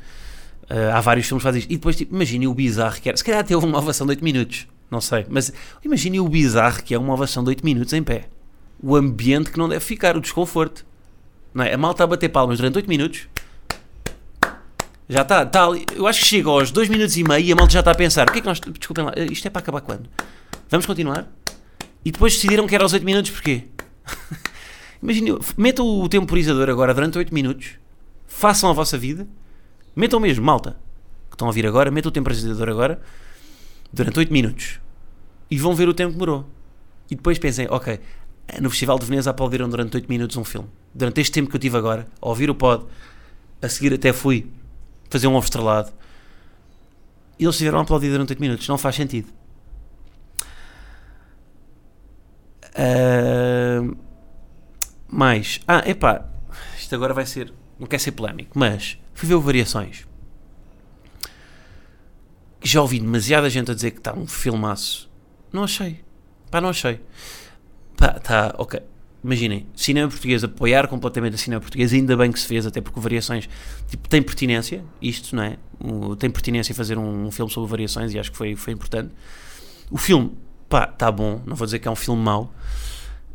Uh, 0.71 0.95
há 0.95 1.01
vários 1.01 1.27
filmes 1.27 1.42
que 1.42 1.49
fazem 1.49 1.59
isto. 1.61 1.71
E 1.71 1.77
depois, 1.77 1.97
tipo, 1.97 2.14
imagine 2.14 2.47
o 2.47 2.55
bizarro 2.55 3.01
que 3.01 3.09
era. 3.09 3.16
Se 3.16 3.25
calhar 3.25 3.45
teve 3.45 3.64
uma 3.64 3.79
ovação 3.79 4.07
de 4.07 4.12
8 4.12 4.25
minutos. 4.25 4.66
Não 4.92 5.00
sei. 5.00 5.24
Mas 5.26 5.50
imagine 5.83 6.20
o 6.20 6.28
bizarro 6.28 6.83
que 6.83 6.94
é 6.94 6.98
uma 6.98 7.14
ovação 7.14 7.42
de 7.42 7.48
8 7.48 7.64
minutos 7.64 7.94
em 7.94 8.02
pé. 8.02 8.28
O 8.83 8.94
ambiente 8.94 9.50
que 9.50 9.57
não 9.57 9.66
deve 9.66 9.83
ficar, 9.83 10.18
o 10.18 10.20
desconforto. 10.20 10.85
Não 11.55 11.64
é? 11.64 11.72
A 11.72 11.78
malta 11.78 12.05
a 12.05 12.07
bater 12.07 12.28
palmas 12.28 12.59
durante 12.59 12.76
8 12.76 12.87
minutos. 12.90 13.26
Já 15.09 15.22
está, 15.22 15.44
está 15.44 15.64
ali. 15.64 15.87
Eu 15.96 16.07
acho 16.07 16.20
que 16.20 16.26
chega 16.26 16.50
aos 16.50 16.70
2 16.70 16.90
minutos 16.90 17.16
e 17.16 17.24
meio 17.24 17.42
e 17.42 17.50
a 17.50 17.57
malta 17.57 17.72
já 17.72 17.78
está 17.78 17.92
a 17.92 17.94
pensar: 17.94 18.28
o 18.28 18.33
que 18.33 18.38
é 18.38 18.40
que 18.42 18.46
nós. 18.46 18.61
Desculpem 18.61 19.02
lá, 19.02 19.12
isto 19.31 19.46
é 19.46 19.50
para 19.50 19.61
acabar 19.61 19.81
quando? 19.81 20.11
Vamos 20.68 20.85
continuar? 20.85 21.26
E 22.05 22.12
depois 22.12 22.35
decidiram 22.35 22.66
que 22.66 22.74
era 22.74 22.85
aos 22.85 22.92
8 22.92 23.02
minutos, 23.02 23.31
porquê? 23.31 23.64
Imaginem, 25.02 25.38
metam 25.57 25.87
o 25.87 26.07
temporizador 26.07 26.68
agora 26.68 26.92
durante 26.92 27.16
8 27.16 27.33
minutos, 27.33 27.72
façam 28.26 28.68
a 28.68 28.74
vossa 28.74 28.98
vida, 28.98 29.26
metam 29.96 30.20
mesmo, 30.20 30.44
malta, 30.44 30.76
que 31.31 31.35
estão 31.35 31.48
a 31.48 31.52
vir 31.52 31.66
agora, 31.66 31.90
metam 31.90 32.11
o 32.11 32.12
temporizador 32.12 32.68
agora, 32.68 33.00
durante 33.92 34.18
8 34.18 34.33
minutos 34.33 34.81
e 35.50 35.59
vão 35.59 35.74
ver 35.74 35.88
o 35.88 35.94
tempo 35.94 36.12
que 36.12 36.18
demorou. 36.18 36.48
E 37.11 37.14
depois 37.14 37.38
pensem, 37.38 37.66
ok, 37.68 38.00
no 38.61 38.70
Festival 38.70 38.98
de 38.98 39.07
Veneza 39.07 39.31
aplaudiram 39.31 39.68
durante 39.68 39.96
8 39.96 40.09
minutos 40.09 40.37
um 40.37 40.44
filme. 40.44 40.68
Durante 40.94 41.20
este 41.20 41.33
tempo 41.33 41.50
que 41.50 41.57
eu 41.57 41.61
tive 41.61 41.76
agora, 41.76 42.07
a 42.20 42.28
ouvir 42.28 42.48
o 42.48 42.55
pod, 42.55 42.87
a 43.61 43.68
seguir 43.68 43.92
até 43.92 44.12
fui 44.12 44.50
fazer 45.11 45.26
um 45.26 45.35
ovo 45.35 45.44
estrelado, 45.44 45.92
eles 47.38 47.57
tiveram 47.57 47.81
a 47.81 47.85
durante 47.85 48.31
8 48.31 48.40
minutos. 48.40 48.68
Não 48.68 48.78
faz 48.78 48.96
sentido. 48.96 49.28
Uh, 52.74 53.96
mais. 55.09 55.61
Ah, 55.66 55.83
epá, 55.87 56.26
isto 56.78 56.94
agora 56.94 57.12
vai 57.12 57.26
ser. 57.26 57.52
Não 57.78 57.87
quer 57.87 57.98
ser 57.98 58.12
polémico, 58.12 58.59
mas 58.59 58.96
fui 59.12 59.28
ver 59.28 59.35
o 59.35 59.40
Variações 59.40 60.07
já 62.62 62.81
ouvi 62.81 63.01
demasiada 63.01 63.48
gente 63.51 63.70
a 63.70 63.75
dizer 63.75 63.90
que 63.92 63.98
está 63.98 64.14
um 64.14 64.27
filmaço. 64.27 65.11
Não 65.53 65.64
achei. 65.64 66.01
Pá, 66.51 66.61
não 66.61 66.68
achei. 66.70 67.01
Pá, 67.96 68.18
tá, 68.20 68.55
ok. 68.59 68.81
Imaginem, 69.25 69.66
cinema 69.77 70.09
português, 70.09 70.42
apoiar 70.42 70.88
completamente 70.88 71.35
a 71.35 71.38
cinema 71.38 71.61
português, 71.61 71.92
ainda 71.92 72.16
bem 72.16 72.33
que 72.33 72.40
se 72.40 72.46
fez, 72.46 72.66
até 72.66 72.81
porque 72.81 72.98
variações, 72.98 73.48
tipo, 73.88 74.09
tem 74.09 74.20
pertinência, 74.20 74.85
isto, 75.01 75.37
não 75.37 75.44
é? 75.44 75.59
tem 76.18 76.29
pertinência 76.29 76.75
fazer 76.75 76.98
um, 76.98 77.27
um, 77.27 77.31
filme 77.31 77.51
sobre 77.51 77.70
variações 77.70 78.12
e 78.12 78.18
acho 78.18 78.33
que 78.33 78.37
foi, 78.37 78.57
foi 78.57 78.72
importante. 78.72 79.14
O 79.90 79.96
filme, 79.96 80.33
pá, 80.68 80.90
está 80.92 81.11
bom, 81.11 81.40
não 81.46 81.55
vou 81.55 81.66
dizer 81.66 81.79
que 81.79 81.87
é 81.87 81.90
um 81.90 81.96
filme 81.96 82.20
mau, 82.20 82.53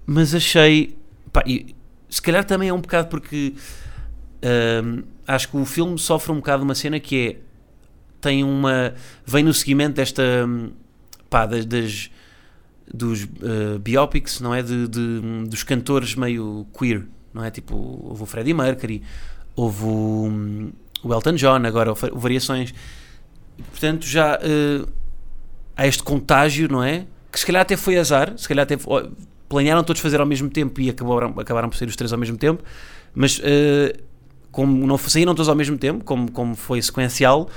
mas 0.05 0.35
achei, 0.35 0.97
pá, 1.31 1.41
e, 1.47 1.73
se 2.09 2.21
calhar 2.21 2.43
também 2.43 2.67
é 2.67 2.73
um 2.73 2.81
bocado 2.81 3.07
porque 3.07 3.53
hum, 4.83 5.03
acho 5.25 5.49
que 5.49 5.57
o 5.57 5.65
filme 5.65 5.97
sofre 5.97 6.31
um 6.31 6.37
bocado 6.37 6.59
de 6.59 6.63
uma 6.65 6.75
cena 6.75 6.99
que 6.99 7.27
é 7.27 7.46
tem 8.21 8.43
uma. 8.43 8.93
vem 9.25 9.43
no 9.43 9.53
seguimento 9.53 9.95
desta. 9.95 10.23
pá, 11.29 11.45
das. 11.45 11.65
das 11.65 12.09
dos 12.93 13.23
uh, 13.23 13.79
biopics, 13.79 14.39
não 14.39 14.53
é? 14.53 14.63
De, 14.63 14.87
de, 14.87 15.19
dos 15.47 15.63
cantores 15.63 16.15
meio 16.15 16.65
queer, 16.77 17.05
não 17.33 17.43
é? 17.43 17.51
Tipo, 17.51 17.75
houve 17.75 18.23
o 18.23 18.25
Freddie 18.25 18.53
Mercury, 18.53 19.03
houve 19.55 19.83
o, 19.83 20.71
o 21.03 21.13
Elton 21.13 21.33
John, 21.33 21.65
agora 21.65 21.91
o 21.91 22.19
Variações. 22.19 22.73
Portanto, 23.71 24.05
já 24.05 24.37
uh, 24.37 24.87
há 25.75 25.87
este 25.87 26.03
contágio, 26.03 26.69
não 26.71 26.83
é? 26.83 27.05
Que 27.31 27.39
se 27.39 27.45
calhar 27.45 27.61
até 27.61 27.75
foi 27.75 27.97
azar, 27.97 28.33
se 28.37 28.47
calhar 28.47 28.63
até. 28.63 28.77
planearam 29.49 29.83
todos 29.83 30.01
fazer 30.01 30.19
ao 30.19 30.25
mesmo 30.25 30.49
tempo 30.49 30.79
e 30.79 30.89
acabaram, 30.89 31.33
acabaram 31.37 31.69
por 31.69 31.77
ser 31.77 31.87
os 31.87 31.95
três 31.95 32.13
ao 32.13 32.19
mesmo 32.19 32.37
tempo, 32.37 32.63
mas 33.13 33.39
uh, 33.39 34.07
como 34.51 34.87
não 34.87 34.97
saíram 34.97 35.35
todos 35.35 35.49
ao 35.49 35.55
mesmo 35.55 35.77
tempo, 35.77 36.03
como, 36.03 36.31
como 36.31 36.55
foi 36.55 36.81
sequencial, 36.81 37.49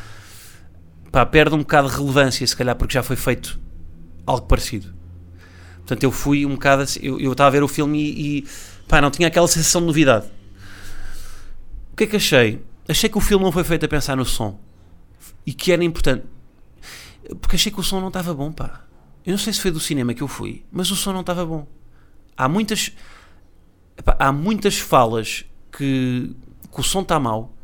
pá, 1.11 1.25
perde 1.27 1.55
um 1.55 1.59
bocado 1.59 1.89
de 1.89 1.97
relevância, 1.97 2.47
se 2.47 2.57
calhar 2.57 2.77
porque 2.77 2.95
já 2.95 3.03
foi 3.03 3.17
feito 3.17 3.59
algo 4.27 4.47
parecido. 4.47 4.95
Portanto, 5.79 6.05
eu 6.05 6.13
fui 6.13 6.47
um 6.47 6.51
bocado 6.51 6.83
assim, 6.83 7.01
eu, 7.03 7.19
eu 7.21 7.33
estava 7.33 7.49
a 7.49 7.51
ver 7.51 7.63
o 7.63 7.69
filme 7.69 7.99
e, 8.01 8.39
e 8.39 8.47
pá, 8.87 9.01
não 9.01 9.11
tinha 9.11 9.29
aquela 9.29 9.49
sensação 9.49 9.81
de 9.81 9.87
novidade. 9.89 10.27
O 11.93 11.97
que 11.97 12.05
é 12.05 12.07
que 12.07 12.17
achei? 12.17 12.65
Achei 12.89 13.09
que 13.09 13.19
o 13.19 13.21
filme 13.21 13.45
não 13.45 13.53
foi 13.53 13.65
feito 13.65 13.85
a 13.85 13.89
pensar 13.89 14.17
no 14.17 14.25
som 14.25 14.59
e 15.47 15.53
que 15.53 15.73
era 15.73 15.83
importante 15.85 16.25
porque 17.41 17.57
achei 17.57 17.71
que 17.71 17.81
o 17.81 17.83
som 17.83 18.01
não 18.01 18.09
estava 18.09 18.35
bom, 18.35 18.51
pá. 18.53 18.85
Eu 19.25 19.33
não 19.33 19.39
sei 19.39 19.53
se 19.53 19.61
foi 19.61 19.71
do 19.71 19.81
cinema 19.81 20.15
que 20.15 20.23
eu 20.23 20.29
fui, 20.29 20.65
mas 20.73 20.91
o 20.91 20.97
som 20.97 21.13
não 21.13 21.21
estava 21.21 21.45
bom. 21.45 21.67
Há 22.37 22.49
muitas 22.49 22.93
há 24.19 24.33
muitas 24.33 24.79
falas 24.79 25.45
que, 25.71 26.35
que 26.73 26.81
o 26.81 26.83
som 26.83 27.03
está 27.03 27.21
mau 27.21 27.55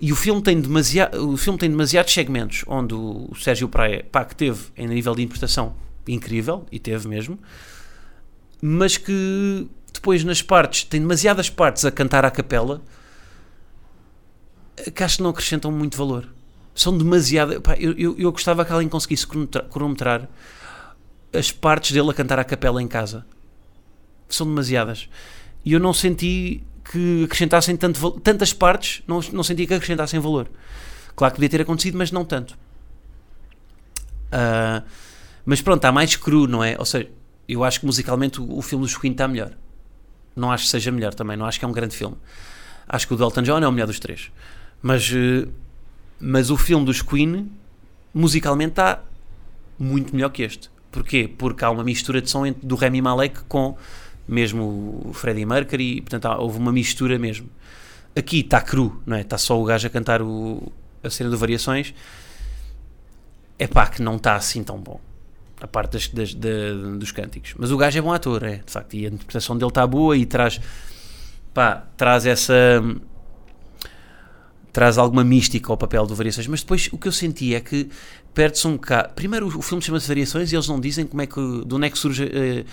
e 0.00 0.12
o 0.12 0.16
filme 0.16 0.42
tem, 0.42 0.60
demasiado, 0.60 1.32
o 1.32 1.36
filme 1.36 1.58
tem 1.58 1.70
demasiados 1.70 2.12
segmentos 2.12 2.64
onde 2.66 2.94
o 2.94 3.30
Sérgio 3.38 3.68
Praia, 3.68 4.06
pá, 4.10 4.24
que 4.24 4.34
teve 4.34 4.60
em 4.76 4.88
nível 4.88 5.14
de 5.14 5.22
interpretação 5.22 5.74
incrível, 6.08 6.66
e 6.72 6.78
teve 6.78 7.06
mesmo, 7.06 7.38
mas 8.60 8.96
que 8.96 9.68
depois 9.92 10.24
nas 10.24 10.40
partes, 10.40 10.84
tem 10.84 11.00
demasiadas 11.00 11.50
partes 11.50 11.84
a 11.84 11.90
cantar 11.90 12.24
à 12.24 12.30
capela 12.30 12.82
que 14.94 15.04
acho 15.04 15.18
que 15.18 15.22
não 15.22 15.30
acrescentam 15.30 15.70
muito 15.70 15.96
valor. 15.96 16.26
São 16.74 16.96
demasiadas. 16.96 17.60
Eu, 17.78 17.92
eu, 17.92 18.18
eu, 18.18 18.32
gostava 18.32 18.64
que 18.64 18.72
alguém 18.72 18.88
conseguisse 18.88 19.26
cronometrar 19.26 20.28
as 21.32 21.52
partes 21.52 21.92
dele 21.92 22.10
a 22.10 22.14
cantar 22.14 22.38
à 22.38 22.44
capela 22.44 22.82
em 22.82 22.88
casa. 22.88 23.26
São 24.28 24.46
demasiadas. 24.46 25.08
E 25.64 25.74
eu 25.74 25.80
não 25.80 25.92
senti 25.92 26.62
que 26.90 27.22
acrescentassem 27.24 27.76
tanto, 27.76 28.10
tantas 28.20 28.52
partes, 28.52 29.00
não, 29.06 29.20
não 29.32 29.44
sentia 29.44 29.64
que 29.64 29.74
acrescentassem 29.74 30.18
valor. 30.18 30.50
Claro 31.14 31.32
que 31.32 31.36
podia 31.36 31.48
ter 31.48 31.60
acontecido, 31.60 31.96
mas 31.96 32.10
não 32.10 32.24
tanto. 32.24 32.58
Uh, 34.32 34.82
mas 35.44 35.60
pronto, 35.62 35.76
está 35.76 35.92
mais 35.92 36.16
cru, 36.16 36.48
não 36.48 36.64
é? 36.64 36.74
Ou 36.78 36.84
seja, 36.84 37.08
eu 37.48 37.62
acho 37.62 37.78
que 37.78 37.86
musicalmente 37.86 38.40
o, 38.40 38.58
o 38.58 38.60
filme 38.60 38.84
do 38.84 38.88
Choquinho 38.88 39.12
está 39.12 39.28
melhor. 39.28 39.52
Não 40.34 40.50
acho 40.50 40.64
que 40.64 40.70
seja 40.70 40.90
melhor 40.90 41.14
também, 41.14 41.36
não 41.36 41.46
acho 41.46 41.60
que 41.60 41.64
é 41.64 41.68
um 41.68 41.72
grande 41.72 41.94
filme. 41.94 42.16
Acho 42.88 43.06
que 43.06 43.14
o 43.14 43.16
do 43.16 43.22
Elton 43.22 43.42
John 43.42 43.58
é 43.60 43.68
o 43.68 43.72
melhor 43.72 43.86
dos 43.86 44.00
três. 44.00 44.32
Mas, 44.82 45.08
uh, 45.12 45.48
mas 46.18 46.50
o 46.50 46.56
filme 46.56 46.84
dos 46.84 47.02
Queen, 47.02 47.52
musicalmente, 48.12 48.72
está 48.72 49.00
muito 49.78 50.12
melhor 50.12 50.30
que 50.30 50.42
este. 50.42 50.68
Porquê? 50.90 51.32
Porque 51.38 51.64
há 51.64 51.70
uma 51.70 51.84
mistura 51.84 52.20
de 52.20 52.28
som 52.28 52.44
entre, 52.44 52.66
do 52.66 52.74
Remy 52.74 53.00
Malek 53.00 53.44
com 53.44 53.78
mesmo 54.30 55.02
o 55.04 55.12
Freddie 55.12 55.44
Mercury, 55.44 56.00
portanto 56.00 56.26
há, 56.26 56.38
houve 56.38 56.58
uma 56.58 56.72
mistura 56.72 57.18
mesmo. 57.18 57.48
Aqui 58.14 58.40
está 58.40 58.60
cru, 58.60 59.02
não 59.04 59.16
é? 59.16 59.20
Está 59.22 59.36
só 59.36 59.60
o 59.60 59.64
gajo 59.64 59.86
a 59.86 59.90
cantar 59.90 60.22
o, 60.22 60.72
a 61.02 61.10
cena 61.10 61.30
de 61.30 61.36
Variações. 61.36 61.94
É 63.58 63.66
pá, 63.66 63.86
que 63.86 64.02
não 64.02 64.16
está 64.16 64.36
assim 64.36 64.62
tão 64.62 64.78
bom. 64.78 65.00
A 65.60 65.66
parte 65.66 65.92
das, 65.92 66.34
das, 66.34 66.34
dos 66.98 67.12
cânticos. 67.12 67.54
Mas 67.58 67.70
o 67.70 67.76
gajo 67.76 67.98
é 67.98 68.00
bom 68.00 68.12
ator, 68.12 68.42
é, 68.44 68.56
de 68.64 68.72
facto. 68.72 68.94
E 68.94 69.04
a 69.04 69.08
interpretação 69.08 69.58
dele 69.58 69.68
está 69.68 69.86
boa 69.86 70.16
e 70.16 70.24
traz, 70.24 70.60
pá, 71.52 71.86
traz 71.96 72.24
essa. 72.24 72.82
traz 74.72 74.96
alguma 74.96 75.22
mística 75.22 75.70
ao 75.70 75.76
papel 75.76 76.06
do 76.06 76.14
Variações. 76.14 76.46
Mas 76.46 76.62
depois 76.62 76.88
o 76.90 76.96
que 76.96 77.06
eu 77.06 77.12
senti 77.12 77.54
é 77.54 77.60
que 77.60 77.90
perde-se 78.32 78.66
um 78.66 78.72
bocado. 78.72 79.12
Primeiro, 79.14 79.46
o 79.46 79.62
filme 79.62 79.82
chama-se 79.82 80.08
Variações 80.08 80.50
e 80.50 80.56
eles 80.56 80.66
não 80.66 80.80
dizem 80.80 81.06
como 81.06 81.20
é 81.20 81.26
que, 81.26 81.64
de 81.64 81.74
onde 81.74 81.86
é 81.86 81.90
que 81.90 81.98
surge 81.98 82.24
uh, 82.24 82.64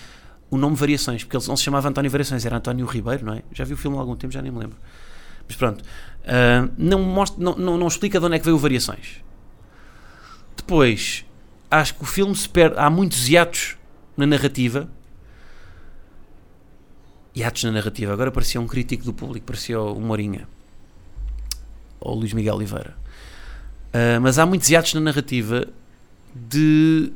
o 0.50 0.56
nome 0.56 0.76
Variações, 0.76 1.24
porque 1.24 1.36
ele 1.36 1.46
não 1.46 1.56
se 1.56 1.62
chamava 1.62 1.88
António 1.88 2.10
Variações, 2.10 2.44
era 2.44 2.56
António 2.56 2.86
Ribeiro, 2.86 3.26
não 3.26 3.34
é? 3.34 3.42
Já 3.52 3.64
vi 3.64 3.74
o 3.74 3.76
filme 3.76 3.96
há 3.96 4.00
algum 4.00 4.16
tempo, 4.16 4.32
já 4.32 4.40
nem 4.40 4.50
me 4.50 4.58
lembro. 4.58 4.76
Mas 5.46 5.56
pronto, 5.56 5.82
uh, 5.82 6.72
não, 6.76 7.02
mostra, 7.02 7.42
não, 7.42 7.56
não, 7.56 7.78
não, 7.78 7.86
explica 7.86 8.18
de 8.18 8.26
onde 8.26 8.36
é 8.36 8.38
que 8.38 8.44
veio 8.44 8.58
Variações. 8.58 9.22
Depois, 10.56 11.24
acho 11.70 11.94
que 11.94 12.02
o 12.02 12.06
filme 12.06 12.34
se 12.34 12.48
perde. 12.48 12.78
Há 12.78 12.90
muitos 12.90 13.28
hiatos 13.28 13.76
na 14.16 14.26
narrativa. 14.26 14.88
Hiatos 17.34 17.64
na 17.64 17.72
narrativa. 17.72 18.12
Agora 18.12 18.30
parecia 18.30 18.60
um 18.60 18.66
crítico 18.66 19.04
do 19.04 19.14
público, 19.14 19.46
parecia 19.46 19.80
o 19.80 20.00
Morinha 20.00 20.46
ou 22.00 22.14
o 22.14 22.18
Luís 22.20 22.32
Miguel 22.32 22.54
Oliveira. 22.54 22.96
Uh, 23.88 24.20
mas 24.20 24.38
há 24.38 24.44
muitos 24.44 24.68
hiatos 24.68 24.94
na 24.94 25.00
narrativa 25.00 25.66
de. 26.34 27.12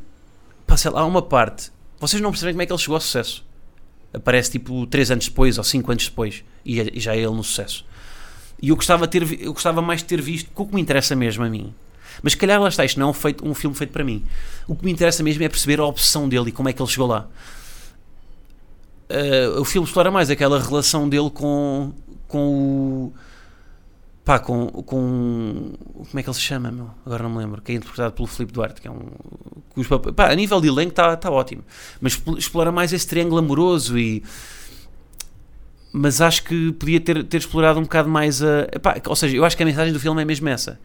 Pá, 0.66 0.76
sei 0.76 0.90
lá, 0.90 1.00
há 1.00 1.04
uma 1.04 1.22
parte. 1.22 1.70
Vocês 2.02 2.20
não 2.20 2.32
percebem 2.32 2.54
como 2.54 2.62
é 2.62 2.66
que 2.66 2.72
ele 2.72 2.80
chegou 2.80 2.96
ao 2.96 3.00
sucesso. 3.00 3.44
Aparece 4.12 4.50
tipo 4.50 4.84
3 4.88 5.12
anos 5.12 5.28
depois 5.28 5.56
ou 5.56 5.62
5 5.62 5.92
anos 5.92 6.08
depois 6.08 6.42
e, 6.66 6.80
e 6.80 6.98
já 6.98 7.14
é 7.14 7.18
ele 7.18 7.30
no 7.30 7.44
sucesso. 7.44 7.84
E 8.60 8.70
eu 8.70 8.76
gostava, 8.76 9.06
ter, 9.06 9.22
eu 9.40 9.52
gostava 9.52 9.80
mais 9.80 10.00
de 10.00 10.06
ter 10.06 10.20
visto, 10.20 10.50
o 10.52 10.66
que 10.66 10.74
me 10.74 10.80
interessa 10.80 11.14
mesmo 11.14 11.44
a 11.44 11.48
mim. 11.48 11.72
Mas 12.20 12.32
se 12.32 12.36
calhar 12.36 12.60
lá 12.60 12.68
está, 12.68 12.84
isto 12.84 12.98
não 12.98 13.06
é 13.06 13.10
um, 13.10 13.14
feito, 13.14 13.46
um 13.48 13.54
filme 13.54 13.76
feito 13.76 13.92
para 13.92 14.02
mim. 14.02 14.24
O 14.66 14.74
que 14.74 14.84
me 14.84 14.90
interessa 14.90 15.22
mesmo 15.22 15.44
é 15.44 15.48
perceber 15.48 15.78
a 15.78 15.86
obsessão 15.86 16.28
dele 16.28 16.48
e 16.48 16.52
como 16.52 16.68
é 16.68 16.72
que 16.72 16.82
ele 16.82 16.90
chegou 16.90 17.06
lá. 17.06 17.28
Uh, 19.08 19.60
o 19.60 19.64
filme 19.64 19.86
explora 19.86 20.10
mais 20.10 20.28
aquela 20.28 20.60
relação 20.60 21.08
dele 21.08 21.30
com, 21.30 21.92
com 22.26 22.48
o 22.48 23.14
pá, 24.24 24.38
com, 24.38 24.66
com 24.66 25.72
como 25.92 26.18
é 26.18 26.22
que 26.22 26.28
ele 26.28 26.34
se 26.34 26.40
chama, 26.40 26.70
meu? 26.70 26.90
agora 27.04 27.24
não 27.24 27.30
me 27.30 27.38
lembro, 27.38 27.60
que 27.60 27.72
é 27.72 27.74
interpretado 27.74 28.12
pelo 28.12 28.28
Filipe 28.28 28.52
Duarte, 28.52 28.80
que 28.80 28.88
é 28.88 28.90
um 28.90 29.00
pá, 30.14 30.30
a 30.30 30.34
nível 30.34 30.60
de 30.60 30.68
elenco 30.68 30.90
está 30.90 31.16
tá 31.16 31.30
ótimo, 31.30 31.64
mas 32.00 32.20
explora 32.36 32.70
mais 32.70 32.92
esse 32.92 33.06
triângulo 33.06 33.38
amoroso 33.38 33.98
e 33.98 34.22
mas 35.94 36.22
acho 36.22 36.44
que 36.44 36.72
podia 36.72 36.98
ter, 37.00 37.22
ter 37.24 37.36
explorado 37.36 37.78
um 37.78 37.82
bocado 37.82 38.08
mais 38.08 38.42
a, 38.42 38.66
pá, 38.80 38.96
ou 39.06 39.16
seja, 39.16 39.36
eu 39.36 39.44
acho 39.44 39.56
que 39.56 39.62
a 39.62 39.66
mensagem 39.66 39.92
do 39.92 40.00
filme 40.00 40.22
é 40.22 40.24
mesmo 40.24 40.48
essa 40.48 40.78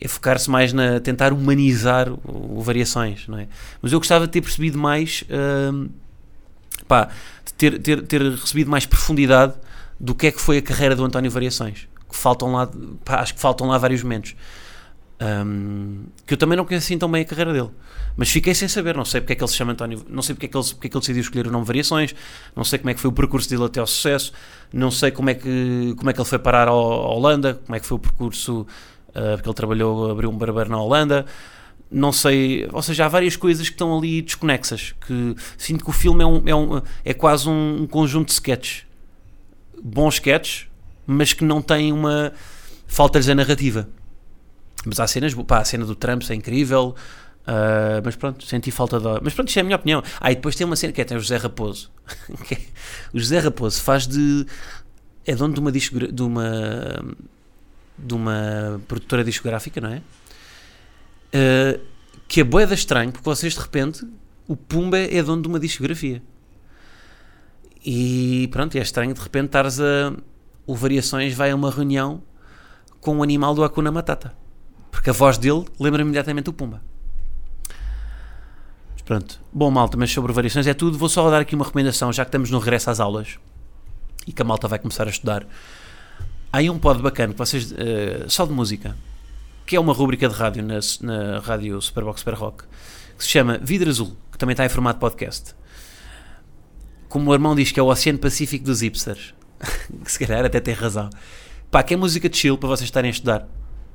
é 0.00 0.08
focar-se 0.08 0.50
mais 0.50 0.72
na 0.72 0.98
tentar 0.98 1.32
humanizar 1.32 2.10
o, 2.10 2.58
o, 2.58 2.60
Variações, 2.60 3.28
não 3.28 3.38
é? 3.38 3.46
Mas 3.80 3.92
eu 3.92 4.00
gostava 4.00 4.26
de 4.26 4.32
ter 4.32 4.40
percebido 4.40 4.76
mais, 4.76 5.22
uh, 5.30 5.88
pá, 6.88 7.08
de 7.46 7.54
ter, 7.54 7.78
ter, 7.78 8.02
ter 8.02 8.20
recebido 8.20 8.68
mais 8.68 8.84
profundidade 8.84 9.54
do 10.00 10.12
que 10.12 10.26
é 10.26 10.32
que 10.32 10.40
foi 10.40 10.58
a 10.58 10.62
carreira 10.62 10.96
do 10.96 11.04
António 11.04 11.30
Variações 11.30 11.86
faltam 12.16 12.52
lá, 12.52 12.70
pá, 13.04 13.20
acho 13.20 13.34
que 13.34 13.40
faltam 13.40 13.68
lá 13.68 13.78
vários 13.78 14.02
momentos. 14.02 14.34
Um, 15.22 16.06
que 16.26 16.34
eu 16.34 16.38
também 16.38 16.56
não 16.56 16.64
conheço 16.64 16.86
assim 16.86 16.98
tão 16.98 17.10
bem 17.10 17.22
a 17.22 17.24
carreira 17.24 17.52
dele. 17.52 17.70
Mas 18.16 18.28
fiquei 18.28 18.54
sem 18.54 18.66
saber, 18.66 18.96
não 18.96 19.04
sei 19.04 19.20
porque 19.20 19.32
é 19.32 19.36
que 19.36 19.42
ele 19.42 19.50
se 19.50 19.56
chama 19.56 19.72
António, 19.72 20.04
não 20.08 20.20
sei 20.20 20.34
porque 20.34 20.46
é 20.46 20.48
que 20.48 20.56
ele, 20.56 20.64
porque 20.64 20.86
é 20.86 20.90
que 20.90 20.96
ele 20.96 21.00
decidiu 21.00 21.20
escolher 21.20 21.46
o 21.46 21.50
nome 21.50 21.64
Variações, 21.64 22.14
não 22.54 22.64
sei 22.64 22.78
como 22.78 22.90
é 22.90 22.94
que 22.94 23.00
foi 23.00 23.08
o 23.08 23.12
percurso 23.12 23.48
dele 23.48 23.64
até 23.64 23.80
ao 23.80 23.86
sucesso, 23.86 24.32
não 24.72 24.90
sei 24.90 25.10
como 25.10 25.30
é 25.30 25.34
que, 25.34 25.94
como 25.96 26.10
é 26.10 26.12
que 26.12 26.20
ele 26.20 26.28
foi 26.28 26.38
parar 26.38 26.68
à 26.68 26.72
Holanda, 26.72 27.54
como 27.64 27.76
é 27.76 27.80
que 27.80 27.86
foi 27.86 27.96
o 27.96 28.00
percurso, 28.00 28.62
uh, 28.62 29.34
porque 29.34 29.48
ele 29.48 29.54
trabalhou, 29.54 30.10
abriu 30.10 30.28
um 30.28 30.36
barbeiro 30.36 30.70
na 30.70 30.82
Holanda, 30.82 31.24
não 31.90 32.12
sei, 32.12 32.68
ou 32.72 32.82
seja, 32.82 33.06
há 33.06 33.08
várias 33.08 33.36
coisas 33.36 33.68
que 33.68 33.74
estão 33.74 33.96
ali 33.96 34.20
desconexas, 34.22 34.94
que 35.06 35.36
sinto 35.56 35.84
que 35.84 35.90
o 35.90 35.92
filme 35.92 36.22
é, 36.22 36.26
um, 36.26 36.42
é, 36.46 36.54
um, 36.54 36.82
é 37.04 37.14
quase 37.14 37.48
um, 37.48 37.82
um 37.82 37.86
conjunto 37.86 38.26
de 38.26 38.32
sketches, 38.32 38.84
bons 39.82 40.14
sketches, 40.14 40.66
mas 41.06 41.32
que 41.32 41.44
não 41.44 41.60
tem 41.60 41.92
uma. 41.92 42.32
falta-lhes 42.86 43.28
a 43.28 43.34
narrativa. 43.34 43.88
Mas 44.84 44.98
há 44.98 45.06
cenas, 45.06 45.34
pá, 45.34 45.58
a 45.58 45.64
cena 45.64 45.84
do 45.84 45.94
Trump 45.94 46.22
é 46.28 46.34
incrível, 46.34 46.94
uh, 47.46 48.02
mas 48.04 48.16
pronto, 48.16 48.44
senti 48.44 48.70
falta 48.70 48.98
de. 48.98 49.20
Mas 49.22 49.34
pronto, 49.34 49.48
isto 49.48 49.58
é 49.58 49.60
a 49.60 49.64
minha 49.64 49.76
opinião. 49.76 50.02
Ah, 50.20 50.32
e 50.32 50.34
depois 50.34 50.56
tem 50.56 50.66
uma 50.66 50.76
cena 50.76 50.92
que 50.92 51.00
é, 51.00 51.04
tem 51.04 51.16
o 51.16 51.20
José 51.20 51.36
Raposo. 51.36 51.90
É, 52.50 52.58
o 53.12 53.18
José 53.18 53.38
Raposo 53.38 53.80
faz 53.80 54.06
de. 54.06 54.46
é 55.24 55.34
dono 55.34 55.54
de 55.54 55.60
uma 55.60 55.70
disco, 55.70 55.98
de 55.98 56.22
uma. 56.22 57.14
de 57.96 58.14
uma 58.14 58.80
produtora 58.88 59.22
discográfica, 59.22 59.80
não 59.80 59.90
é? 59.90 60.02
Uh, 61.34 61.80
que 62.26 62.40
é 62.40 62.44
boeda 62.44 62.74
estranho, 62.74 63.12
porque 63.12 63.24
vocês 63.24 63.54
de 63.54 63.60
repente. 63.60 64.06
o 64.48 64.56
Pumba 64.56 64.98
é 64.98 65.22
dono 65.22 65.42
de 65.42 65.48
uma 65.48 65.60
discografia. 65.60 66.22
E 67.84 68.48
pronto, 68.52 68.76
é 68.76 68.80
estranho 68.80 69.12
de 69.12 69.20
repente 69.20 69.46
estares 69.46 69.80
a 69.80 70.12
o 70.66 70.74
Variações 70.74 71.34
vai 71.34 71.50
a 71.50 71.54
uma 71.54 71.70
reunião 71.70 72.22
com 73.00 73.16
um 73.16 73.22
animal 73.22 73.54
do 73.54 73.64
Akuna 73.64 73.90
Matata. 73.90 74.34
Porque 74.90 75.10
a 75.10 75.12
voz 75.12 75.38
dele 75.38 75.64
lembra 75.80 76.02
imediatamente 76.02 76.50
o 76.50 76.52
Pumba. 76.52 76.82
Mas 78.92 79.02
pronto. 79.02 79.40
Bom, 79.52 79.70
malta, 79.70 79.96
mas 79.96 80.12
sobre 80.12 80.32
variações 80.32 80.66
é 80.66 80.74
tudo. 80.74 80.96
Vou 80.96 81.08
só 81.08 81.28
dar 81.30 81.40
aqui 81.40 81.54
uma 81.54 81.64
recomendação, 81.64 82.12
já 82.12 82.24
que 82.24 82.28
estamos 82.28 82.50
no 82.50 82.58
regresso 82.58 82.90
às 82.90 83.00
aulas 83.00 83.38
e 84.26 84.32
que 84.32 84.40
a 84.40 84.44
malta 84.44 84.68
vai 84.68 84.78
começar 84.78 85.06
a 85.06 85.10
estudar. 85.10 85.44
Há 86.52 86.58
aí 86.58 86.70
um 86.70 86.78
pod 86.78 87.02
bacana 87.02 87.32
que 87.32 87.38
vocês. 87.38 87.72
Uh, 87.72 88.28
só 88.28 88.46
de 88.46 88.52
música. 88.52 88.96
Que 89.66 89.76
é 89.76 89.80
uma 89.80 89.92
rúbrica 89.92 90.28
de 90.28 90.34
rádio 90.34 90.62
na, 90.62 90.78
na 91.00 91.38
rádio 91.40 91.80
Superbox 91.80 92.20
Super 92.20 92.34
Rock. 92.34 92.64
Que 93.16 93.24
se 93.24 93.30
chama 93.30 93.58
Vidro 93.58 93.88
Azul. 93.88 94.16
Que 94.30 94.38
também 94.38 94.52
está 94.52 94.64
em 94.64 94.68
formato 94.68 95.00
podcast. 95.00 95.54
Como 97.08 97.30
o 97.30 97.34
irmão 97.34 97.54
diz 97.54 97.72
que 97.72 97.80
é 97.80 97.82
o 97.82 97.86
Oceano 97.86 98.18
Pacífico 98.18 98.64
dos 98.64 98.82
hipsters. 98.82 99.34
se 100.04 100.18
calhar 100.18 100.44
até 100.44 100.60
tem 100.60 100.74
razão. 100.74 101.08
Pá, 101.70 101.82
que 101.82 101.94
é 101.94 101.96
música 101.96 102.28
chill 102.32 102.58
para 102.58 102.68
vocês 102.68 102.86
estarem 102.86 103.08
a 103.08 103.12
estudar. 103.12 103.42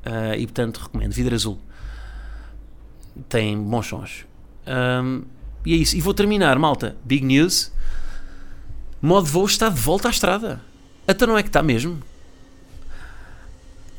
Uh, 0.06 0.36
e 0.38 0.45
portanto 0.45 0.77
recomendo. 0.77 1.13
Vidro 1.13 1.36
Azul. 1.36 1.60
Tem 3.30 3.58
bons 3.58 3.88
sons. 3.88 4.25
Um, 4.67 5.23
e 5.65 5.73
é 5.73 5.77
isso. 5.77 5.95
E 5.95 6.01
vou 6.01 6.13
terminar, 6.13 6.58
malta. 6.58 6.95
Big 7.03 7.25
news. 7.25 7.71
Modo 9.01 9.27
voo 9.27 9.45
está 9.45 9.69
de 9.69 9.80
volta 9.80 10.08
à 10.08 10.12
estrada. 10.12 10.62
Até 11.08 11.25
não 11.25 11.38
é 11.38 11.43
que 11.43 11.49
está 11.49 11.62
mesmo. 11.62 11.99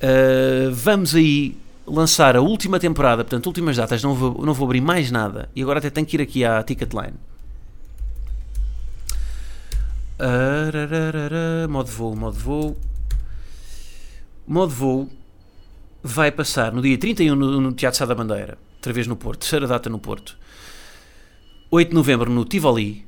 Uh, 0.02 0.72
vamos 0.72 1.14
aí 1.14 1.57
lançar 1.87 2.37
a 2.37 2.40
última 2.40 2.78
temporada, 2.78 3.24
portanto, 3.24 3.46
últimas 3.46 3.76
datas, 3.76 4.02
não 4.02 4.14
vou, 4.14 4.44
não 4.44 4.52
vou 4.52 4.66
abrir 4.66 4.81
mais 4.81 5.11
nada. 5.11 5.48
E 5.57 5.62
agora 5.62 5.78
até 5.78 5.90
tenho 5.90 6.07
que 6.07 6.16
ir 6.16 6.20
aqui 6.20 6.44
à 6.44 6.62
Ticketline. 6.62 7.14
Arararara, 10.18 11.68
modo 11.68 11.88
voo, 11.88 12.16
modo 12.16 12.37
voo. 12.37 12.76
Modo 14.44 14.72
voo 14.72 15.09
vai 16.02 16.33
passar 16.33 16.72
no 16.72 16.83
dia 16.83 16.98
31 16.98 17.37
no, 17.37 17.61
no 17.61 17.72
Teatro 17.72 17.98
Sá 17.98 18.04
da 18.04 18.14
Bandeira, 18.14 18.59
outra 18.76 18.92
vez 18.92 19.07
no 19.07 19.14
Porto, 19.14 19.40
terceira 19.40 19.66
data 19.66 19.88
no 19.88 19.98
Porto. 19.98 20.37
8 21.70 21.90
de 21.90 21.94
novembro 21.94 22.31
no 22.31 22.44
Tivoli, 22.44 23.07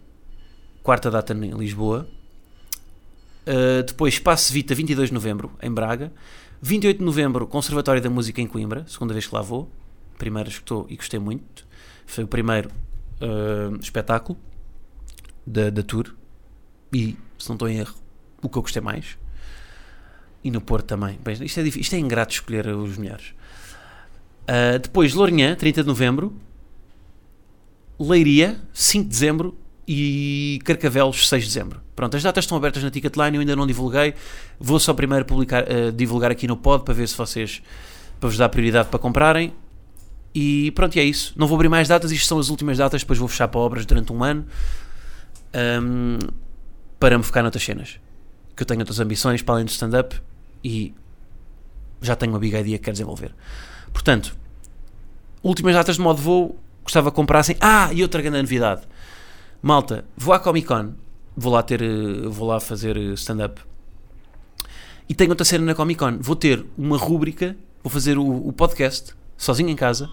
quarta 0.85 1.11
data 1.11 1.33
em 1.33 1.51
Lisboa. 1.51 2.07
Uh, 3.47 3.83
depois 3.83 4.15
Espaço 4.15 4.53
Vita, 4.53 4.75
22 4.75 5.09
de 5.09 5.15
novembro, 5.15 5.51
em 5.61 5.73
Braga. 5.73 6.13
28 6.63 6.99
de 6.99 7.05
novembro, 7.05 7.47
Conservatório 7.47 8.03
da 8.03 8.11
Música 8.11 8.41
em 8.41 8.47
Coimbra, 8.47 8.85
segunda 8.87 9.15
vez 9.15 9.27
que 9.27 9.35
lá 9.35 9.41
vou. 9.41 9.69
Primeiro 10.19 10.49
escutou 10.49 10.87
e 10.89 10.95
gostei 10.95 11.19
muito. 11.19 11.67
Foi 12.07 12.23
o 12.23 12.29
primeiro 12.29 12.69
uh, 12.69 13.75
espetáculo 13.81 14.39
da, 15.47 15.71
da 15.71 15.83
tour 15.83 16.20
e, 16.93 17.17
se 17.39 17.49
não 17.49 17.55
estou 17.55 17.69
em 17.69 17.79
erro, 17.79 17.95
o 18.43 18.49
que 18.49 18.59
eu 18.59 18.63
gostei 18.63 18.83
mais. 18.83 19.19
E 20.43 20.51
no 20.51 20.61
Porto 20.61 20.87
também. 20.87 21.19
Bem, 21.23 21.35
isto, 21.45 21.61
é 21.61 21.63
difícil, 21.63 21.81
isto 21.83 21.95
é 21.95 21.99
ingrato 21.99 22.33
escolher 22.33 22.67
os 22.69 22.97
melhores. 22.97 23.35
Uh, 24.43 24.79
depois, 24.83 25.15
Lourinhã, 25.15 25.55
30 25.55 25.83
de 25.83 25.89
novembro. 25.89 26.35
Leiria, 27.99 28.59
5 28.73 29.05
de 29.05 29.11
dezembro. 29.11 29.57
E 29.87 30.61
Carcavelos, 30.65 31.29
6 31.29 31.43
de 31.43 31.49
dezembro. 31.49 31.81
Pronto, 31.95 32.17
as 32.17 32.23
datas 32.23 32.45
estão 32.45 32.57
abertas 32.57 32.83
na 32.83 32.91
Ticketline, 32.91 33.37
eu 33.37 33.41
ainda 33.41 33.57
não 33.57 33.67
divulguei. 33.67 34.15
Vou 34.59 34.79
só 34.79 34.95
primeiro 34.95 35.25
publicar, 35.25 35.65
uh, 35.65 35.93
divulgar 35.93 36.31
aqui 36.31 36.47
no 36.47 36.57
pod 36.57 36.85
para 36.85 36.95
ver 36.95 37.09
se 37.09 37.17
vocês. 37.17 37.63
para 38.19 38.29
vos 38.29 38.39
dar 38.39 38.49
prioridade 38.49 38.89
para 38.89 38.99
comprarem. 38.99 39.53
E 40.35 40.71
pronto, 40.73 40.97
e 40.97 41.01
é 41.01 41.05
isso. 41.05 41.35
Não 41.37 41.47
vou 41.47 41.57
abrir 41.57 41.69
mais 41.69 41.89
datas, 41.89 42.11
isto 42.13 42.27
são 42.27 42.39
as 42.39 42.49
últimas 42.49 42.79
datas, 42.79 43.03
depois 43.03 43.19
vou 43.19 43.29
fechar 43.29 43.49
para 43.49 43.61
obras 43.61 43.85
durante 43.85 44.13
um 44.13 44.23
ano. 44.23 44.47
Um, 45.83 46.19
para 47.01 47.17
me 47.17 47.25
focar 47.25 47.43
noutras 47.43 47.65
cenas. 47.65 47.99
Que 48.55 48.63
eu 48.63 48.67
tenho 48.67 48.81
outras 48.81 49.01
ambições 49.01 49.43
para 49.43 49.55
além 49.55 49.65
do 49.65 49.71
stand-up 49.71 50.21
e 50.63 50.95
já 52.03 52.15
tenho 52.15 52.33
uma 52.33 52.39
big 52.39 52.55
idea 52.55 52.79
que 52.79 52.85
quero 52.85 52.95
desenvolver. 52.95 53.35
Portanto, 53.93 54.37
últimas 55.43 55.75
datas 55.75 55.97
de 55.97 56.03
modo 56.03 56.19
de 56.19 56.23
voo, 56.23 56.59
gostava 56.85 57.11
que 57.11 57.17
comprassem. 57.17 57.57
Ah, 57.59 57.91
e 57.93 58.03
outra 58.03 58.21
grande 58.21 58.43
novidade. 58.43 58.83
Malta, 59.63 60.05
vou 60.17 60.33
à 60.33 60.39
Comic 60.39 60.67
Con, 60.67 60.93
vou 61.37 61.53
lá 61.53 61.63
ter, 61.63 61.83
eh, 61.83 62.29
vou 62.29 62.47
lá 62.47 62.61
fazer 62.61 62.97
eh, 62.97 63.15
stand-up. 63.15 63.61
E 65.09 65.15
tenho 65.15 65.31
outra 65.31 65.45
cena 65.45 65.65
na 65.65 65.75
Comic 65.75 65.99
Con. 65.99 66.19
Vou 66.21 66.37
ter 66.37 66.65
uma 66.77 66.97
rúbrica, 66.97 67.57
vou 67.83 67.91
fazer 67.91 68.19
o, 68.19 68.47
o 68.49 68.53
podcast, 68.53 69.15
sozinho 69.37 69.71
em 69.71 69.77
casa, 69.77 70.09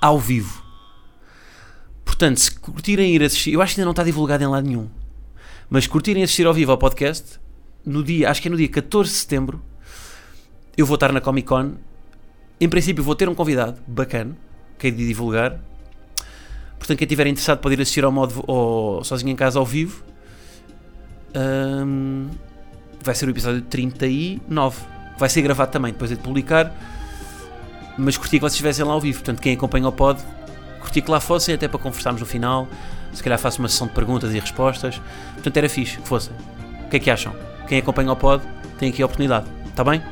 ao 0.00 0.18
vivo. 0.18 0.64
Portanto, 2.04 2.40
se 2.40 2.50
curtirem 2.50 3.14
ir 3.14 3.22
assistir, 3.22 3.52
eu 3.52 3.62
acho 3.62 3.74
que 3.74 3.80
ainda 3.80 3.86
não 3.86 3.92
está 3.92 4.02
divulgado 4.02 4.42
em 4.42 4.46
lado 4.46 4.66
nenhum, 4.66 4.88
mas 5.70 5.86
curtirem 5.86 6.24
assistir 6.24 6.46
ao 6.46 6.52
vivo 6.52 6.72
ao 6.72 6.78
podcast, 6.78 7.38
no 7.86 8.02
dia, 8.02 8.28
acho 8.28 8.42
que 8.42 8.48
é 8.48 8.50
no 8.50 8.56
dia 8.56 8.68
14 8.68 9.10
de 9.10 9.16
setembro, 9.16 9.62
eu 10.76 10.84
vou 10.84 10.94
estar 10.94 11.12
na 11.12 11.20
Comic 11.20 11.46
Con. 11.46 11.74
Em 12.60 12.68
princípio, 12.68 13.04
vou 13.04 13.14
ter 13.14 13.28
um 13.28 13.34
convidado 13.34 13.78
bacana, 13.86 14.36
que 14.78 14.88
é 14.88 14.90
de 14.90 15.06
divulgar. 15.06 15.60
Portanto, 16.78 16.98
quem 16.98 17.06
estiver 17.06 17.26
interessado 17.26 17.58
pode 17.58 17.74
ir 17.74 17.80
assistir 17.80 18.04
ao 18.04 18.10
modo 18.10 18.42
ao, 18.48 19.04
sozinho 19.04 19.30
em 19.30 19.36
casa 19.36 19.58
ao 19.58 19.64
vivo. 19.64 20.02
Ahm, 21.34 22.28
vai 23.02 23.14
ser 23.14 23.26
o 23.26 23.30
episódio 23.30 23.62
39. 23.62 24.80
Vai 25.18 25.28
ser 25.28 25.42
gravado 25.42 25.70
também, 25.70 25.92
depois 25.92 26.10
de 26.10 26.16
publicar. 26.16 26.74
Mas 27.96 28.16
curti 28.16 28.36
que 28.36 28.40
vocês 28.40 28.54
estivessem 28.54 28.84
lá 28.84 28.92
ao 28.92 29.00
vivo. 29.00 29.18
Portanto, 29.18 29.40
quem 29.40 29.54
acompanha 29.54 29.86
o 29.86 29.92
pod, 29.92 30.20
curti 30.80 31.02
que 31.02 31.10
lá 31.10 31.20
fossem, 31.20 31.54
até 31.54 31.68
para 31.68 31.78
conversarmos 31.78 32.20
no 32.20 32.26
final. 32.26 32.66
Se 33.12 33.22
calhar 33.22 33.38
faço 33.38 33.58
uma 33.58 33.68
sessão 33.68 33.86
de 33.86 33.92
perguntas 33.92 34.34
e 34.34 34.38
respostas. 34.38 35.00
Portanto, 35.34 35.56
era 35.56 35.68
fixe 35.68 35.98
que 35.98 36.08
fossem. 36.08 36.32
O 36.84 36.88
que 36.88 36.96
é 36.96 37.00
que 37.00 37.10
acham? 37.10 37.34
Quem 37.66 37.78
acompanha 37.78 38.12
o 38.12 38.16
pod 38.16 38.42
tem 38.78 38.90
aqui 38.90 39.02
a 39.02 39.06
oportunidade. 39.06 39.46
Está 39.66 39.84
bem? 39.84 40.02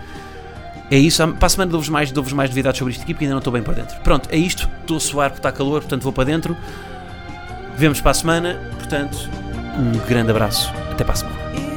É 0.91 0.97
isso. 0.97 1.27
Para 1.35 1.47
a 1.47 1.49
semana 1.49 1.71
dou-vos 1.71 1.89
mais, 1.89 2.11
dou 2.11 2.25
mais 2.35 2.51
novidades 2.51 2.79
sobre 2.79 2.93
isto 2.93 3.03
aqui, 3.03 3.15
porque 3.15 3.25
ainda 3.25 3.35
não 3.35 3.39
estou 3.39 3.53
bem 3.53 3.63
para 3.63 3.75
dentro. 3.75 3.99
Pronto, 4.01 4.29
é 4.31 4.37
isto. 4.37 4.69
Estou 4.81 4.97
a 4.97 5.01
suar 5.01 5.31
porque 5.31 5.41
está 5.41 5.53
calor, 5.53 5.81
portanto 5.81 6.03
vou 6.03 6.13
para 6.13 6.25
dentro. 6.25 6.57
Vemos 7.77 8.01
para 8.01 8.13
a 8.13 8.15
semana. 8.15 8.59
Portanto, 8.77 9.29
um 9.77 10.07
grande 10.07 10.31
abraço. 10.31 10.73
Até 10.91 11.05
para 11.05 11.15
a 11.15 11.17
semana. 11.17 11.68